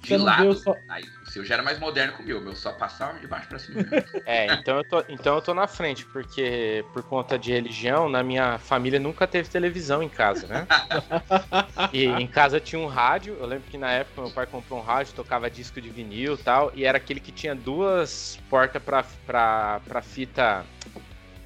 De 0.00 0.08
Você 0.08 0.16
lado, 0.16 0.54
só. 0.54 0.74
aí 0.88 1.04
seu 1.34 1.44
já 1.44 1.54
era 1.54 1.62
mais 1.64 1.78
moderno 1.80 2.12
que 2.16 2.22
o 2.22 2.24
meu, 2.24 2.40
meu 2.40 2.54
só 2.54 2.70
passava 2.72 3.18
de 3.18 3.26
baixo 3.26 3.48
pra 3.48 3.58
cima. 3.58 3.84
É, 4.26 4.46
então 4.54 4.78
eu, 4.78 4.84
tô, 4.84 5.04
então 5.08 5.34
eu 5.34 5.42
tô 5.42 5.52
na 5.52 5.66
frente, 5.66 6.06
porque 6.06 6.84
por 6.94 7.02
conta 7.02 7.38
de 7.38 7.52
religião, 7.52 8.08
na 8.08 8.22
minha 8.22 8.58
família 8.58 8.98
nunca 8.98 9.26
teve 9.26 9.48
televisão 9.50 10.02
em 10.02 10.08
casa, 10.08 10.46
né? 10.46 10.66
E 11.92 12.06
em 12.06 12.26
casa 12.26 12.58
tinha 12.58 12.80
um 12.80 12.86
rádio, 12.86 13.36
eu 13.38 13.46
lembro 13.46 13.68
que 13.68 13.76
na 13.76 13.90
época 13.92 14.22
meu 14.22 14.30
pai 14.30 14.46
comprou 14.46 14.78
um 14.78 14.82
rádio, 14.82 15.12
tocava 15.14 15.50
disco 15.50 15.78
de 15.80 15.90
vinil 15.90 16.34
e 16.34 16.38
tal, 16.38 16.70
e 16.74 16.84
era 16.84 16.96
aquele 16.96 17.20
que 17.20 17.32
tinha 17.32 17.54
duas 17.54 18.38
portas 18.48 18.82
pra, 18.82 19.04
pra, 19.26 19.80
pra 19.86 20.00
fita. 20.00 20.64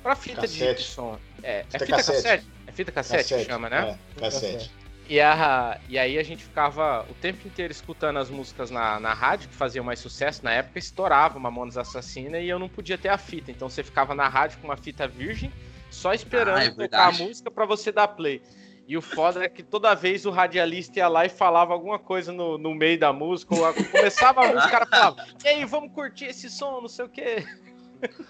Pra 0.02 0.14
fita 0.14 0.47
de, 0.47 0.52
de 0.54 0.59
Cassete. 0.61 0.83
som. 0.85 1.18
É, 1.42 1.61
é 1.61 1.62
Fita 1.64 1.78
fita 1.85 1.97
cassete? 1.97 2.23
cassete. 2.23 2.47
É 2.66 2.73
fita 2.73 2.92
cassete, 2.92 3.35
que 3.35 3.45
chama, 3.45 3.68
né? 3.68 3.99
É, 4.16 4.21
cassete. 4.21 4.71
E, 5.08 5.20
a, 5.20 5.80
e 5.88 5.98
aí 5.98 6.18
a 6.18 6.22
gente 6.22 6.44
ficava 6.44 7.06
o 7.08 7.14
tempo 7.14 7.48
inteiro 7.48 7.72
escutando 7.72 8.18
as 8.18 8.28
músicas 8.28 8.70
na, 8.70 9.00
na 9.00 9.14
rádio, 9.14 9.48
que 9.48 9.54
faziam 9.54 9.82
mais 9.82 9.98
sucesso. 10.00 10.44
Na 10.44 10.52
época 10.52 10.78
estourava 10.78 11.38
Mamonas 11.38 11.78
Assassina 11.78 12.38
e 12.38 12.48
eu 12.48 12.58
não 12.58 12.68
podia 12.68 12.98
ter 12.98 13.08
a 13.08 13.16
fita. 13.16 13.50
Então 13.50 13.70
você 13.70 13.82
ficava 13.82 14.14
na 14.14 14.28
rádio 14.28 14.58
com 14.58 14.68
uma 14.68 14.76
fita 14.76 15.08
virgem, 15.08 15.50
só 15.90 16.12
esperando 16.12 16.58
Ah, 16.58 16.64
é 16.64 16.70
tocar 16.70 17.08
a 17.08 17.12
música 17.12 17.50
pra 17.50 17.64
você 17.64 17.90
dar 17.90 18.08
play. 18.08 18.42
E 18.86 18.96
o 18.96 19.02
foda 19.02 19.44
é 19.44 19.48
que 19.48 19.62
toda 19.62 19.94
vez 19.94 20.26
o 20.26 20.30
radialista 20.30 20.98
ia 20.98 21.08
lá 21.08 21.24
e 21.24 21.28
falava 21.28 21.72
alguma 21.72 21.98
coisa 21.98 22.32
no, 22.32 22.58
no 22.58 22.74
meio 22.74 22.98
da 22.98 23.12
música. 23.12 23.54
Ou 23.54 23.74
começava 23.90 24.42
a 24.42 24.48
música, 24.48 24.66
o 24.66 24.70
cara 24.70 24.86
falava: 24.86 25.26
E 25.44 25.48
aí, 25.48 25.64
vamos 25.64 25.92
curtir 25.92 26.24
esse 26.26 26.48
som, 26.48 26.80
não 26.80 26.88
sei 26.88 27.04
o 27.04 27.08
quê. 27.08 27.46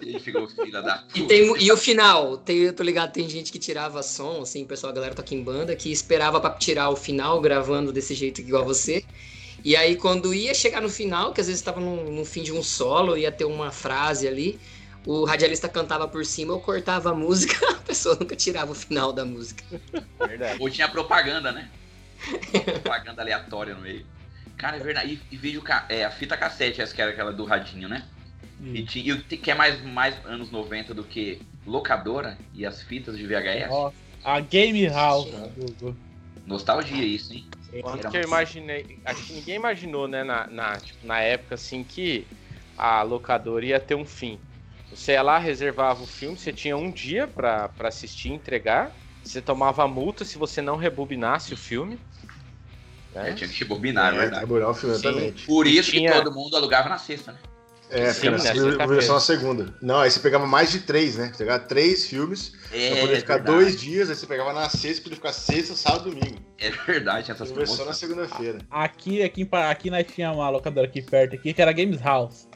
Ele 0.00 0.18
ficou 0.18 0.48
filha 0.48 0.82
da 0.82 1.04
E, 1.14 1.20
puta. 1.22 1.28
tem, 1.28 1.62
e 1.62 1.72
o 1.72 1.76
final, 1.76 2.38
tem, 2.38 2.58
eu 2.58 2.72
tô 2.72 2.82
ligado, 2.82 3.12
tem 3.12 3.28
gente 3.28 3.52
que 3.52 3.58
tirava 3.58 4.02
som, 4.02 4.42
assim, 4.42 4.64
o 4.64 4.66
pessoal, 4.66 4.92
a 4.92 4.94
galera 4.94 5.14
toca 5.14 5.34
em 5.34 5.42
banda, 5.42 5.74
que 5.76 5.90
esperava 5.90 6.40
pra 6.40 6.50
tirar 6.50 6.90
o 6.90 6.96
final 6.96 7.40
gravando 7.40 7.92
desse 7.92 8.14
jeito 8.14 8.40
igual 8.40 8.64
você. 8.64 9.04
E 9.64 9.74
aí, 9.76 9.96
quando 9.96 10.32
ia 10.32 10.54
chegar 10.54 10.80
no 10.80 10.88
final, 10.88 11.32
que 11.32 11.40
às 11.40 11.48
vezes 11.48 11.62
tava 11.62 11.80
no, 11.80 12.10
no 12.10 12.24
fim 12.24 12.42
de 12.42 12.52
um 12.52 12.62
solo, 12.62 13.16
ia 13.16 13.32
ter 13.32 13.44
uma 13.44 13.70
frase 13.70 14.26
ali, 14.26 14.58
o 15.04 15.24
radialista 15.24 15.68
cantava 15.68 16.06
por 16.06 16.24
cima, 16.24 16.52
eu 16.52 16.60
cortava 16.60 17.10
a 17.10 17.14
música, 17.14 17.54
a 17.70 17.74
pessoa 17.74 18.16
nunca 18.18 18.36
tirava 18.36 18.72
o 18.72 18.74
final 18.74 19.12
da 19.12 19.24
música. 19.24 19.64
Verdade. 20.18 20.58
Ou 20.60 20.70
tinha 20.70 20.88
propaganda, 20.88 21.50
né? 21.50 21.70
Propaganda 22.82 23.22
aleatória 23.22 23.74
no 23.74 23.80
meio. 23.80 24.04
Cara, 24.56 24.76
é 24.76 24.80
verdade. 24.80 25.20
E, 25.30 25.34
e 25.34 25.36
vídeo, 25.36 25.62
é, 25.88 26.04
a 26.04 26.10
fita 26.10 26.36
cassete, 26.36 26.80
essa 26.80 26.94
que 26.94 27.00
era 27.00 27.12
aquela 27.12 27.32
do 27.32 27.44
radinho, 27.44 27.88
né? 27.88 28.04
E, 28.60 28.82
ti- 28.84 29.00
e 29.00 29.12
o 29.12 29.22
que 29.24 29.50
é 29.50 29.54
mais, 29.54 29.80
mais 29.82 30.24
anos 30.24 30.50
90 30.50 30.92
do 30.92 31.04
que 31.04 31.40
locadora 31.64 32.38
e 32.52 32.66
as 32.66 32.82
fitas 32.82 33.16
de 33.16 33.26
VHS? 33.26 33.70
Ó, 33.70 33.92
a 34.24 34.40
Game 34.40 34.86
House. 34.88 35.30
do- 35.78 35.96
Nostalgia 36.44 37.04
isso, 37.04 37.32
hein? 37.32 37.46
Quanto 37.82 38.08
que 38.08 38.16
eu 38.16 38.22
imaginei. 38.22 39.00
Acho 39.04 39.26
que 39.26 39.32
ninguém 39.34 39.56
imaginou, 39.56 40.08
né, 40.08 40.24
na, 40.24 40.46
na, 40.46 40.76
tipo, 40.76 41.06
na 41.06 41.20
época 41.20 41.54
assim 41.54 41.84
que 41.84 42.26
a 42.76 43.02
locadora 43.02 43.66
ia 43.66 43.78
ter 43.78 43.94
um 43.94 44.04
fim. 44.06 44.40
Você 44.90 45.12
ia 45.12 45.22
lá, 45.22 45.38
reservava 45.38 46.02
o 46.02 46.06
filme, 46.06 46.36
você 46.38 46.52
tinha 46.52 46.76
um 46.76 46.90
dia 46.90 47.28
pra 47.28 47.68
pra 47.68 47.88
assistir 47.88 48.30
e 48.30 48.32
entregar. 48.32 48.96
Você 49.22 49.42
tomava 49.42 49.86
multa 49.86 50.24
se 50.24 50.38
você 50.38 50.62
não 50.62 50.76
rebobinasse 50.76 51.52
o 51.52 51.56
filme. 51.56 52.00
É, 53.14 53.24
né? 53.24 53.32
tinha 53.34 53.48
que 53.48 53.58
rebobinar, 53.60 54.12
é 54.14 54.16
É, 54.16 54.20
verdade. 54.20 54.44
o 54.52 54.74
filme, 54.74 54.74
Sim. 54.74 54.88
exatamente. 54.88 55.46
Por 55.46 55.66
isso 55.66 55.90
Tinha- 55.90 56.10
que 56.12 56.18
todo 56.22 56.34
mundo 56.34 56.56
alugava 56.56 56.88
na 56.88 56.96
sexta, 56.98 57.32
né? 57.32 57.38
É, 57.90 58.12
Sim, 58.12 58.14
porque 58.14 58.28
né, 58.30 58.34
era 58.34 58.38
sexta-feira. 58.40 58.84
a 58.84 58.86
versão 58.86 59.14
na 59.14 59.20
segunda. 59.20 59.74
Não, 59.80 60.00
aí 60.00 60.10
você 60.10 60.20
pegava 60.20 60.46
mais 60.46 60.70
de 60.70 60.80
três, 60.80 61.16
né? 61.16 61.30
Você 61.32 61.38
pegava 61.44 61.60
três 61.64 62.06
filmes, 62.06 62.52
É, 62.72 62.90
pra 62.92 63.00
poder 63.00 63.16
ficar 63.16 63.34
verdade. 63.36 63.56
dois 63.58 63.80
dias, 63.80 64.10
aí 64.10 64.16
você 64.16 64.26
pegava 64.26 64.52
na 64.52 64.68
sexta, 64.68 65.02
podia 65.02 65.16
ficar 65.16 65.32
sexta, 65.32 65.74
sábado 65.74 66.10
e 66.10 66.14
domingo. 66.14 66.38
É 66.58 66.70
verdade, 66.70 67.24
tinha 67.26 67.34
essas 67.34 67.50
Versão 67.50 67.76
na 67.76 67.92
promoções. 67.92 67.96
segunda-feira. 67.96 68.58
Aqui, 68.70 69.22
aqui, 69.22 69.48
aqui 69.52 69.90
nós 69.90 70.04
tínhamos 70.06 70.38
uma 70.38 70.50
locadora 70.50 70.86
aqui 70.86 71.00
perto 71.00 71.34
aqui, 71.36 71.54
que 71.54 71.62
era 71.62 71.72
Games 71.72 72.00
House. 72.00 72.46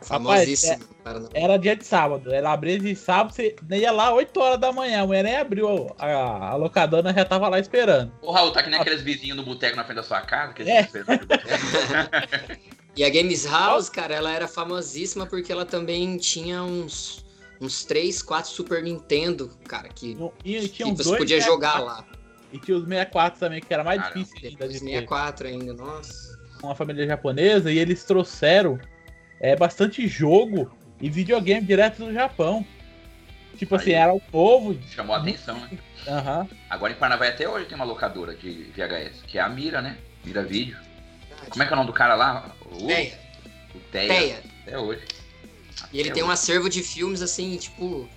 Famosíssimo. 0.00 0.82
cara, 1.04 1.20
não. 1.20 1.28
Era 1.34 1.58
dia 1.58 1.76
de 1.76 1.84
sábado. 1.84 2.32
Ela 2.32 2.52
abria 2.54 2.78
de 2.78 2.96
sábado, 2.96 3.34
você 3.34 3.54
ia 3.70 3.92
lá 3.92 4.14
8 4.14 4.40
horas 4.40 4.58
da 4.58 4.72
manhã. 4.72 5.02
A 5.02 5.06
mulher 5.06 5.22
nem 5.24 5.36
abriu 5.36 5.94
a, 5.98 6.50
a 6.52 6.56
locadora, 6.56 7.12
já 7.12 7.22
tava 7.24 7.48
lá 7.48 7.58
esperando. 7.58 8.10
Ô, 8.22 8.32
Raul, 8.32 8.50
tá 8.50 8.62
que 8.62 8.70
nem 8.70 8.80
aqueles 8.80 9.02
vizinhos 9.02 9.36
no 9.36 9.42
boteco 9.44 9.76
na 9.76 9.84
frente 9.84 9.96
da 9.96 10.02
sua 10.02 10.22
casa, 10.22 10.54
que 10.54 10.62
É. 10.62 10.88
E 12.96 13.02
a 13.02 13.10
Games 13.10 13.44
House, 13.44 13.88
cara, 13.88 14.14
ela 14.14 14.32
era 14.32 14.46
famosíssima 14.46 15.26
porque 15.26 15.50
ela 15.50 15.64
também 15.64 16.16
tinha 16.16 16.62
uns, 16.62 17.24
uns 17.60 17.84
3, 17.84 18.22
4 18.22 18.50
Super 18.50 18.82
Nintendo, 18.82 19.50
cara, 19.66 19.88
que, 19.88 20.16
E, 20.44 20.56
e 20.56 20.60
que 20.60 20.68
tinha 20.68 20.88
uns 20.88 20.98
você 20.98 21.04
dois 21.04 21.18
podia 21.18 21.40
64, 21.40 21.80
jogar 21.80 21.84
lá. 21.84 22.06
E 22.52 22.58
tinha 22.58 22.76
os 22.76 22.84
64 22.84 23.40
também, 23.40 23.60
que 23.60 23.74
era 23.74 23.82
mais 23.82 24.00
Caramba. 24.00 24.20
difícil 24.20 24.48
ainda 24.48 24.68
ter. 24.68 24.78
64 24.78 25.48
ainda, 25.48 25.74
nossa. 25.74 26.38
Uma 26.62 26.74
família 26.74 27.04
japonesa 27.06 27.70
e 27.70 27.78
eles 27.78 28.04
trouxeram 28.04 28.78
é, 29.40 29.56
bastante 29.56 30.06
jogo 30.06 30.70
e 31.00 31.10
videogame 31.10 31.66
direto 31.66 32.04
do 32.04 32.12
Japão. 32.12 32.64
Tipo 33.56 33.74
assim, 33.74 33.90
Aí. 33.90 33.96
era 33.96 34.12
o 34.12 34.20
povo. 34.20 34.78
Chamou 34.88 35.14
a 35.14 35.18
atenção, 35.18 35.58
né? 35.60 35.70
Aham. 36.06 36.48
Agora 36.70 36.92
em 36.92 36.96
Parnavaí 36.96 37.28
até 37.30 37.48
hoje 37.48 37.66
tem 37.66 37.74
uma 37.76 37.84
locadora 37.84 38.34
de 38.34 38.70
VHS, 38.74 39.22
que 39.26 39.38
é 39.38 39.40
a 39.40 39.48
Mira, 39.48 39.82
né? 39.82 39.98
Mira 40.24 40.42
Vídeo. 40.42 40.76
Como 41.50 41.62
é 41.62 41.66
que 41.66 41.72
é 41.72 41.74
o 41.74 41.76
nome 41.76 41.88
do 41.88 41.92
cara 41.92 42.14
lá? 42.14 42.54
O, 42.74 42.86
Teia, 42.86 43.18
Teia. 43.90 44.08
Teia. 44.08 44.42
Até 44.66 44.78
hoje. 44.78 45.02
E 45.92 45.98
ele 46.00 46.08
Até 46.08 46.14
tem 46.14 46.22
um 46.22 46.26
hoje. 46.26 46.34
acervo 46.34 46.68
de 46.68 46.82
filmes, 46.82 47.22
assim, 47.22 47.56
tipo, 47.56 48.08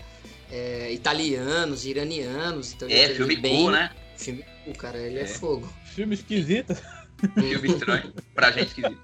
é, 0.51 0.91
italianos, 0.91 1.85
iranianos. 1.85 2.73
Então 2.73 2.87
É, 2.87 3.01
teve 3.07 3.15
filme 3.15 3.35
bem- 3.35 3.55
cool, 3.55 3.71
né? 3.71 3.91
Filme 4.15 4.43
cool, 4.65 4.73
cara, 4.75 4.97
ele 4.97 5.19
é, 5.19 5.23
É. 5.23 5.27
fogo. 5.27 5.71
Filme 5.85 6.15
esquisito. 6.15 6.75
Filme 7.33 7.69
estranho. 7.69 8.13
Pra 8.35 8.51
gente 8.51 8.67
esquisito. 8.67 8.97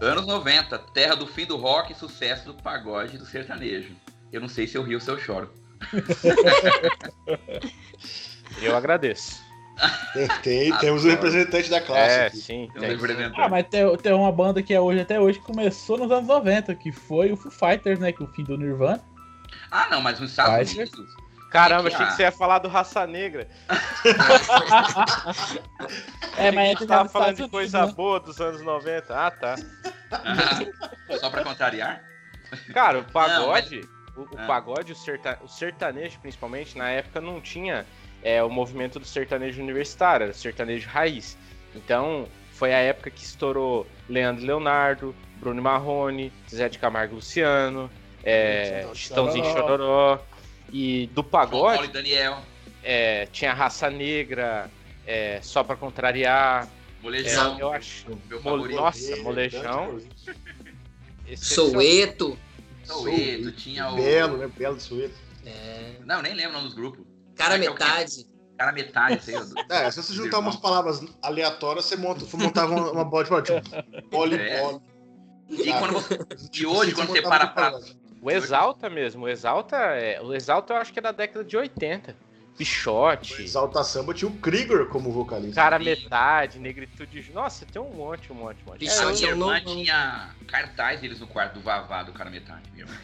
Anos 0.00 0.26
90, 0.26 0.78
terra 0.94 1.14
do 1.16 1.26
fim 1.26 1.44
do 1.44 1.56
rock 1.56 1.92
e 1.92 1.94
sucesso 1.96 2.46
do 2.46 2.54
pagode 2.54 3.16
e 3.16 3.18
do 3.18 3.26
sertanejo. 3.26 3.94
Eu 4.32 4.40
não 4.40 4.48
sei 4.48 4.66
se 4.66 4.76
eu 4.76 4.82
rio 4.82 4.96
ou 4.96 5.00
se 5.00 5.10
eu 5.10 5.18
choro. 5.18 5.50
Eu 8.62 8.76
agradeço. 8.76 9.46
Tem, 10.12 10.26
tem- 10.42 10.72
Ah, 10.72 10.78
temos 10.78 11.04
o 11.04 11.06
claro. 11.06 11.22
representante 11.22 11.70
da 11.70 11.80
classe 11.80 12.18
É, 12.18 12.26
aqui. 12.26 12.36
sim. 12.38 12.68
Tem. 12.78 12.88
representante. 12.90 13.40
Ah, 13.40 13.48
mas 13.48 13.66
tem, 13.68 13.96
tem 13.98 14.12
uma 14.12 14.32
banda 14.32 14.60
que 14.62 14.74
é 14.74 14.80
hoje 14.80 15.00
até 15.00 15.20
hoje 15.20 15.38
que 15.38 15.44
começou 15.44 15.96
nos 15.96 16.10
anos 16.10 16.26
90, 16.26 16.74
que 16.74 16.90
foi 16.90 17.30
o 17.30 17.36
Foo 17.36 17.52
Fighters, 17.52 18.00
né? 18.00 18.10
Que 18.10 18.22
o 18.22 18.26
fim 18.26 18.42
do 18.42 18.56
Nirvana. 18.58 19.00
Ah, 19.70 19.86
não, 19.90 20.00
mas 20.00 20.18
nos 20.18 20.30
Estados 20.30 20.52
Faz, 20.52 20.74
Unidos. 20.74 21.06
Caramba, 21.52 21.88
que 21.88 21.94
achei 21.94 22.06
que 22.06 22.12
a- 22.12 22.16
você 22.16 22.22
ia 22.22 22.32
falar 22.32 22.58
do 22.58 22.68
Raça 22.68 23.06
Negra. 23.06 23.46
É, 26.36 26.50
que 26.50 26.56
mas 26.56 26.56
a 26.56 26.62
é 26.62 26.66
gente 26.70 26.86
tava 26.86 27.08
falando 27.08 27.36
de 27.36 27.48
coisa 27.48 27.78
Unidos, 27.78 27.96
né? 27.96 28.02
boa 28.02 28.20
dos 28.20 28.40
anos 28.40 28.62
90. 28.62 29.14
Ah, 29.16 29.30
tá. 29.30 29.56
Ah, 30.12 30.60
só 31.18 31.30
pra 31.30 31.42
contrariar? 31.42 32.02
Cara, 32.72 33.00
o 33.00 33.04
pagode, 33.04 33.80
o, 34.18 34.22
o 34.22 34.38
Ah. 34.38 34.46
pagode, 34.46 34.92
o, 34.92 34.96
serta, 34.96 35.38
o 35.44 35.48
sertanejo 35.48 36.18
principalmente, 36.20 36.76
na 36.76 36.90
época 36.90 37.20
não 37.20 37.40
tinha 37.40 37.86
é, 38.22 38.42
o 38.42 38.50
movimento 38.50 38.98
do 38.98 39.04
sertanejo 39.06 39.62
universitário, 39.62 40.24
era 40.24 40.32
o 40.32 40.34
sertanejo 40.34 40.88
raiz. 40.88 41.38
Então, 41.74 42.26
foi 42.52 42.74
a 42.74 42.78
época 42.78 43.10
que 43.10 43.22
estourou 43.22 43.86
Leandro 44.08 44.42
e 44.42 44.46
Leonardo, 44.46 45.14
Bruno 45.36 45.60
e 45.60 45.62
Marrone, 45.62 46.32
Zé 46.52 46.68
de 46.68 46.78
Camargo 46.78 47.14
Luciano, 47.14 47.88
é, 48.24 48.88
Chitãozinho 48.94 49.44
e 49.44 49.52
Chororó. 49.52 50.18
E 50.72 51.06
do 51.14 51.22
João 51.22 51.30
Paulo 51.30 51.48
pagode 51.50 51.84
e 51.84 51.88
Daniel. 51.92 52.38
é, 52.82 53.26
tinha 53.26 53.52
Raça 53.54 53.88
Negra, 53.88 54.68
é, 55.06 55.38
Só 55.40 55.62
Pra 55.62 55.76
Contrariar. 55.76 56.64
é, 56.64 57.02
Molejão. 57.02 57.58
eu 57.60 57.72
acho. 57.72 58.06
Meu 58.28 58.42
Mole-. 58.42 58.74
Nossa, 58.74 59.16
molejão. 59.18 59.98
excepcional. 61.26 61.70
Soueto. 61.70 62.38
Soueto, 62.92 63.52
tinha 63.52 63.88
o. 63.90 63.96
Belo, 63.96 64.36
né? 64.38 64.48
Belo 64.56 64.76
de 64.76 64.82
Sueto. 64.82 65.14
É, 65.46 65.96
Não, 66.04 66.20
nem 66.22 66.34
lembro 66.34 66.50
o 66.50 66.54
nome 66.54 66.66
dos 66.66 66.74
grupos. 66.74 67.04
cara 67.36 67.52
Como 67.58 67.64
é 67.64 67.66
que 67.76 67.82
é 67.82 67.86
metade. 67.86 68.26
Cara 68.58 68.72
metade, 68.72 69.24
sei 69.24 69.36
lá. 69.38 69.46
É, 69.70 69.90
se 69.90 70.02
você 70.02 70.12
juntar 70.12 70.38
umas 70.40 70.56
palavras 70.56 71.00
aleatórias, 71.22 71.84
você 71.84 71.96
monta, 71.96 72.24
montava 72.36 72.74
uma, 72.74 72.90
uma 72.90 73.04
bola 73.04 73.40
tipo, 73.42 73.60
poli, 74.10 74.36
É. 74.36 74.60
poli. 74.62 74.80
E, 75.48 75.72
quando 75.72 75.92
você- 75.94 76.18
Tipo, 76.50 76.70
hoje, 76.76 76.94
quando 76.94 77.08
você 77.08 77.22
para 77.22 77.46
pra-. 77.46 77.78
O 78.20 78.30
Exalta 78.30 78.90
mesmo, 78.90 79.24
o 79.26 79.28
Exalta, 79.28 79.76
é, 79.76 80.20
o 80.20 80.34
Exalta 80.34 80.72
eu 80.74 80.76
acho 80.78 80.92
que 80.92 80.98
é 80.98 81.02
da 81.02 81.12
década 81.12 81.44
de 81.44 81.56
80. 81.56 82.16
Pichote, 82.58 83.42
Exalta 83.42 83.82
Samba 83.84 84.12
tinha 84.12 84.28
o 84.28 84.34
Krieger 84.34 84.86
como 84.86 85.12
vocalista. 85.12 85.54
cara 85.54 85.78
metade, 85.78 86.58
negritude. 86.58 87.30
Nossa, 87.32 87.64
tem 87.64 87.80
um 87.80 87.90
monte, 87.94 88.32
um 88.32 88.34
monte, 88.34 88.58
um 88.66 88.70
monte. 88.70 88.80
Pichote 88.80 89.24
é 89.24 89.26
minha 89.26 89.28
irmã 89.30 89.60
novo- 89.60 89.76
tinha 89.76 90.30
cartaz 90.48 91.00
deles 91.00 91.20
no 91.20 91.26
quarto 91.28 91.54
do 91.54 91.60
Vavá 91.60 92.02
do 92.02 92.12
cara 92.12 92.28
metade. 92.30 92.62
Minha 92.72 92.84
irmã. 92.84 92.96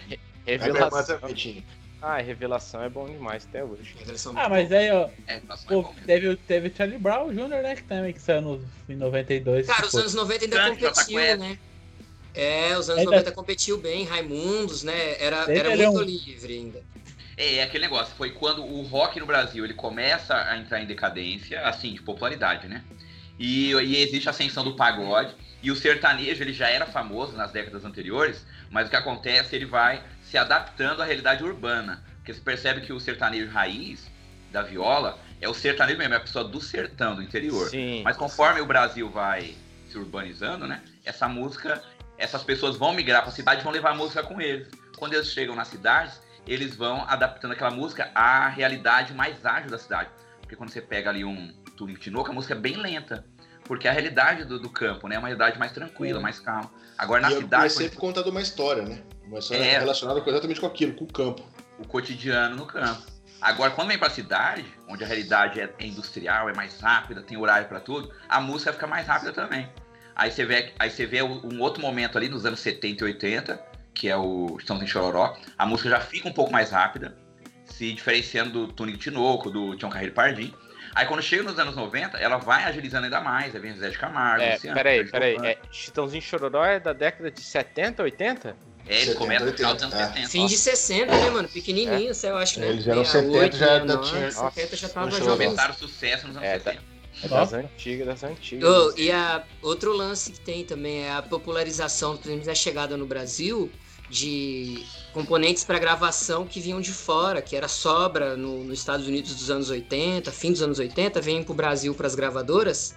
Revelação. 0.45 1.19
tinha. 1.35 1.63
Ah, 2.03 2.19
revelação 2.19 2.83
é 2.83 2.89
bom 2.91 3.07
demais 3.07 3.47
até 3.49 3.65
hoje. 3.65 3.95
Ah, 4.37 4.47
mas 4.49 4.71
aí, 4.71 4.91
ó, 4.91 5.09
É, 5.27 5.41
passou 5.41 5.67
pô, 5.69 5.81
é 5.81 5.83
bom 5.95 5.95
teve, 6.05 6.37
teve 6.37 6.69
o 6.69 6.77
Charlie 6.77 6.99
Brown 6.99 7.31
Jr., 7.33 7.49
né? 7.63 7.77
Que 7.77 7.83
também 7.85 8.13
que 8.13 8.21
saiu 8.21 8.43
no, 8.43 8.65
em 8.89 8.95
92. 8.97 9.67
Cara, 9.67 9.87
os 9.87 9.91
foi- 9.93 10.01
anos 10.01 10.13
90 10.13 10.45
ainda 10.45 10.57
Grande 10.57 10.81
Jota 10.83 11.01
competiu, 11.01 11.39
né? 11.39 11.59
É, 12.35 12.77
os 12.77 12.91
anos 12.91 12.99
Ainda- 12.99 13.11
90 13.13 13.33
competiu 13.33 13.79
bem, 13.79 14.05
Raimundos, 14.05 14.83
né? 14.83 15.17
Era, 15.23 15.51
era 15.51 15.71
muito 15.77 16.01
um- 16.01 16.03
livre 16.03 16.53
ainda. 16.53 16.83
É, 17.37 17.57
é 17.57 17.63
aquele 17.63 17.85
negócio, 17.85 18.15
foi 18.17 18.31
quando 18.31 18.65
o 18.65 18.83
rock 18.83 19.19
no 19.19 19.27
Brasil 19.27 19.65
ele 19.65 19.75
começa 19.75 20.35
a 20.35 20.57
entrar 20.57 20.81
em 20.81 20.87
decadência, 20.87 21.61
assim, 21.67 21.95
de 21.95 22.03
popularidade, 22.03 22.69
né? 22.69 22.83
E, 23.39 23.73
e 23.73 23.97
existe 23.97 24.29
a 24.29 24.31
ascensão 24.31 24.63
do 24.63 24.77
pagode, 24.77 25.35
e 25.63 25.71
o 25.71 25.77
sertanejo 25.77 26.43
ele 26.43 26.53
já 26.53 26.69
era 26.69 26.87
famoso 26.87 27.37
nas 27.37 27.51
décadas 27.51 27.85
anteriores, 27.85 28.47
mas 28.71 28.87
o 28.87 28.91
que 28.91 28.97
acontece, 28.97 29.57
ele 29.57 29.67
vai 29.67 30.03
se 30.23 30.37
adaptando 30.37 31.03
à 31.03 31.05
realidade 31.05 31.43
urbana. 31.43 32.05
Porque 32.17 32.33
você 32.33 32.41
percebe 32.41 32.81
que 32.83 32.93
o 32.93 33.01
sertanejo 33.01 33.51
raiz 33.51 34.11
da 34.53 34.63
viola 34.63 35.19
é 35.41 35.49
o 35.49 35.55
sertanejo 35.55 35.99
mesmo, 35.99 36.15
é 36.15 36.17
a 36.17 36.21
pessoa 36.21 36.45
do 36.45 36.61
sertão, 36.61 37.17
do 37.17 37.23
interior. 37.23 37.69
Sim. 37.69 38.03
Mas 38.05 38.17
conforme 38.17 38.61
o 38.61 38.67
Brasil 38.67 39.11
vai 39.11 39.57
se 39.89 39.99
urbanizando, 39.99 40.67
né? 40.67 40.83
Essa 41.05 41.29
música, 41.29 41.83
essas 42.17 42.43
pessoas 42.43 42.77
vão 42.77 42.93
migrar 42.93 43.23
para 43.23 43.31
a 43.31 43.35
cidade 43.35 43.61
e 43.61 43.65
vão 43.65 43.73
levar 43.73 43.91
a 43.91 43.95
música 43.95 44.23
com 44.23 44.41
eles. 44.41 44.69
Quando 44.97 45.15
eles 45.15 45.29
chegam 45.29 45.55
nas 45.55 45.69
cidades, 45.69 46.21
eles 46.47 46.75
vão 46.77 47.05
adaptando 47.09 47.53
aquela 47.53 47.71
música 47.71 48.11
à 48.15 48.49
realidade 48.49 49.15
mais 49.15 49.45
ágil 49.45 49.71
da 49.71 49.79
cidade. 49.79 50.11
Porque 50.41 50.57
quando 50.57 50.71
você 50.71 50.81
pega 50.81 51.11
ali 51.11 51.25
um 51.25 51.53
Turing 51.77 51.95
Tinoco, 51.95 52.31
a 52.31 52.35
música 52.35 52.55
é 52.55 52.59
bem 52.59 52.77
lenta. 52.77 53.25
Porque 53.65 53.89
é 53.89 53.91
a 53.91 53.95
realidade 53.95 54.45
do, 54.45 54.61
do 54.61 54.69
campo, 54.69 55.09
né? 55.09 55.17
É 55.17 55.19
uma 55.19 55.29
realidade 55.29 55.59
mais 55.59 55.73
tranquila, 55.73 56.19
É. 56.19 56.23
mais 56.23 56.39
calma. 56.39 56.71
Agora 56.99 57.23
na 57.23 57.31
e 57.31 57.35
é- 57.35 57.37
cidade, 57.39 57.67
é 57.67 57.69
sempre 57.71 57.97
contando 57.97 58.29
uma 58.29 58.43
história, 58.43 58.83
né? 58.83 59.03
Uma 59.27 59.39
história 59.39 59.63
É. 59.65 59.79
relacionada 59.79 60.23
exatamente 60.27 60.61
com 60.61 60.67
aquilo, 60.67 60.95
com 60.95 61.05
o 61.05 61.13
campo. 61.13 61.43
o 61.79 61.87
cotidiano 61.89 62.55
no 62.55 62.67
campo. 62.67 63.03
Agora, 63.41 63.73
quando 63.73 63.89
vem 63.89 63.99
pra 63.99 64.09
cidade, 64.09 64.65
onde 64.89 65.03
a 65.03 65.07
realidade 65.07 65.61
é 65.61 65.75
é 65.79 65.87
industrial, 65.87 66.49
é 66.49 66.55
mais 66.55 66.79
rápida, 66.81 67.21
tem 67.21 67.37
horário 67.37 67.67
pra 67.67 67.81
tudo, 67.81 68.13
a 68.29 68.41
música 68.41 68.73
fica 68.73 68.87
mais 68.87 69.07
rápida 69.09 69.33
também. 69.33 69.69
Aí 70.15 70.31
você 70.31 70.45
vê, 70.45 70.73
aí 70.79 70.89
você 70.89 71.05
vê 71.05 71.21
um 71.23 71.61
outro 71.61 71.83
momento 71.83 72.17
ali 72.17 72.29
nos 72.29 72.47
anos 72.47 72.61
70 72.61 73.03
e 73.03 73.07
80, 73.09 73.61
que 73.95 74.09
é 74.09 74.17
o 74.17 74.57
Estamos 74.59 74.83
em 74.83 74.87
Chororó, 74.87 75.37
a 75.57 75.65
música 75.65 75.89
já 75.89 76.01
fica 76.01 76.29
um 76.29 76.33
pouco 76.33 76.53
mais 76.53 76.71
rápida, 76.71 77.17
se 77.65 77.93
diferenciando 77.93 78.67
do 78.67 78.73
Tunico 78.73 78.99
Tinoco, 78.99 79.51
do 79.51 79.77
Tião 79.77 79.91
Carreiro 79.91 80.13
Pardim. 80.13 80.53
Aí 80.95 81.07
quando 81.07 81.23
chega 81.23 81.43
nos 81.43 81.59
anos 81.59 81.75
90, 81.75 82.19
ela 82.19 82.37
vai 82.37 82.65
agilizando 82.65 83.05
ainda 83.05 83.21
mais, 83.21 83.55
aí 83.55 83.61
vem 83.61 83.75
Zé 83.77 83.91
de 83.91 83.99
Camargo, 83.99 84.43
É, 84.45 84.55
Luciano, 84.55 84.75
peraí, 84.77 85.05
peraí. 85.11 85.37
É, 85.43 85.59
Chitãozinho 85.73 86.23
Chororó 86.23 86.65
é 86.65 86.79
da 86.79 86.93
década 86.93 87.31
de 87.31 87.41
70, 87.41 88.03
80? 88.03 88.57
É, 88.87 88.93
ele 88.97 89.01
70, 89.07 89.19
começa 89.19 89.45
no 89.47 89.53
final 89.57 89.75
dos 89.75 89.83
anos 89.83 89.95
80, 89.95 90.13
70. 90.15 90.29
Fim 90.31 90.47
de 90.47 90.59
60, 90.59 91.19
né, 91.19 91.31
mano? 91.31 91.49
Pequenininho, 91.49 92.13
eu 92.23 92.37
acho, 92.37 92.61
né? 92.61 92.69
Eles 92.69 92.87
eram 92.87 93.05
68, 93.05 93.57
70, 93.57 93.57
já- 93.57 93.67
69, 93.81 94.05
já 94.05 94.11
tinha- 94.11 94.51
70 94.51 94.77
já 94.77 94.89
tava 94.89 95.11
jogando. 95.11 95.37
Começaram 95.39 95.75
o 95.75 95.79
sucesso 95.79 96.27
nos 96.29 96.37
anos 96.37 96.49
É, 96.49 96.59
tá. 96.59 96.71
70. 96.73 96.95
É 97.23 97.29
das 97.29 97.53
antigas, 97.53 98.07
das 98.07 98.25
antigas. 98.25 98.69
Oh, 98.69 98.93
e 98.99 99.11
a, 99.11 99.43
outro 99.63 99.93
lance 99.93 100.33
que 100.33 100.41
tem 100.41 100.65
também 100.65 101.05
é 101.07 101.13
a 101.13 101.23
popularização, 101.23 102.17
por 102.17 102.29
exemplo, 102.29 102.45
da 102.47 102.55
chegada 102.55 102.97
no 102.97 103.07
Brasil 103.07 103.71
de 104.15 104.87
componentes 105.13 105.65
para 105.65 105.77
gravação 105.77 106.47
que 106.47 106.61
vinham 106.61 106.81
de 106.81 106.93
fora, 106.93 107.43
que 107.43 107.57
era 107.57 107.67
sobra 107.67 108.37
no- 108.37 108.63
nos 108.63 108.79
Estados 108.79 109.09
Unidos 109.09 109.35
dos 109.35 109.51
anos 109.51 109.71
80, 109.71 110.31
fim 110.31 110.53
dos 110.53 110.63
anos 110.63 110.79
80, 110.79 111.21
vem 111.21 111.43
para 111.43 111.53
o 111.53 111.55
Brasil 111.55 111.93
para 111.95 112.07
as 112.07 112.15
gravadoras. 112.15 112.95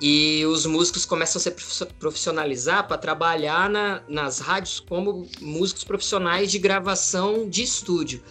E 0.00 0.42
os 0.46 0.64
músicos 0.64 1.04
começam 1.04 1.38
a 1.38 1.42
se 1.42 1.50
prof- 1.50 1.92
profissionalizar 1.98 2.88
para 2.88 2.96
trabalhar 2.96 3.68
na- 3.68 4.02
nas 4.08 4.38
rádios 4.38 4.80
como 4.80 5.28
músicos 5.42 5.84
profissionais 5.84 6.50
de 6.50 6.58
gravação 6.58 7.46
de 7.46 7.62
estúdio. 7.62 8.22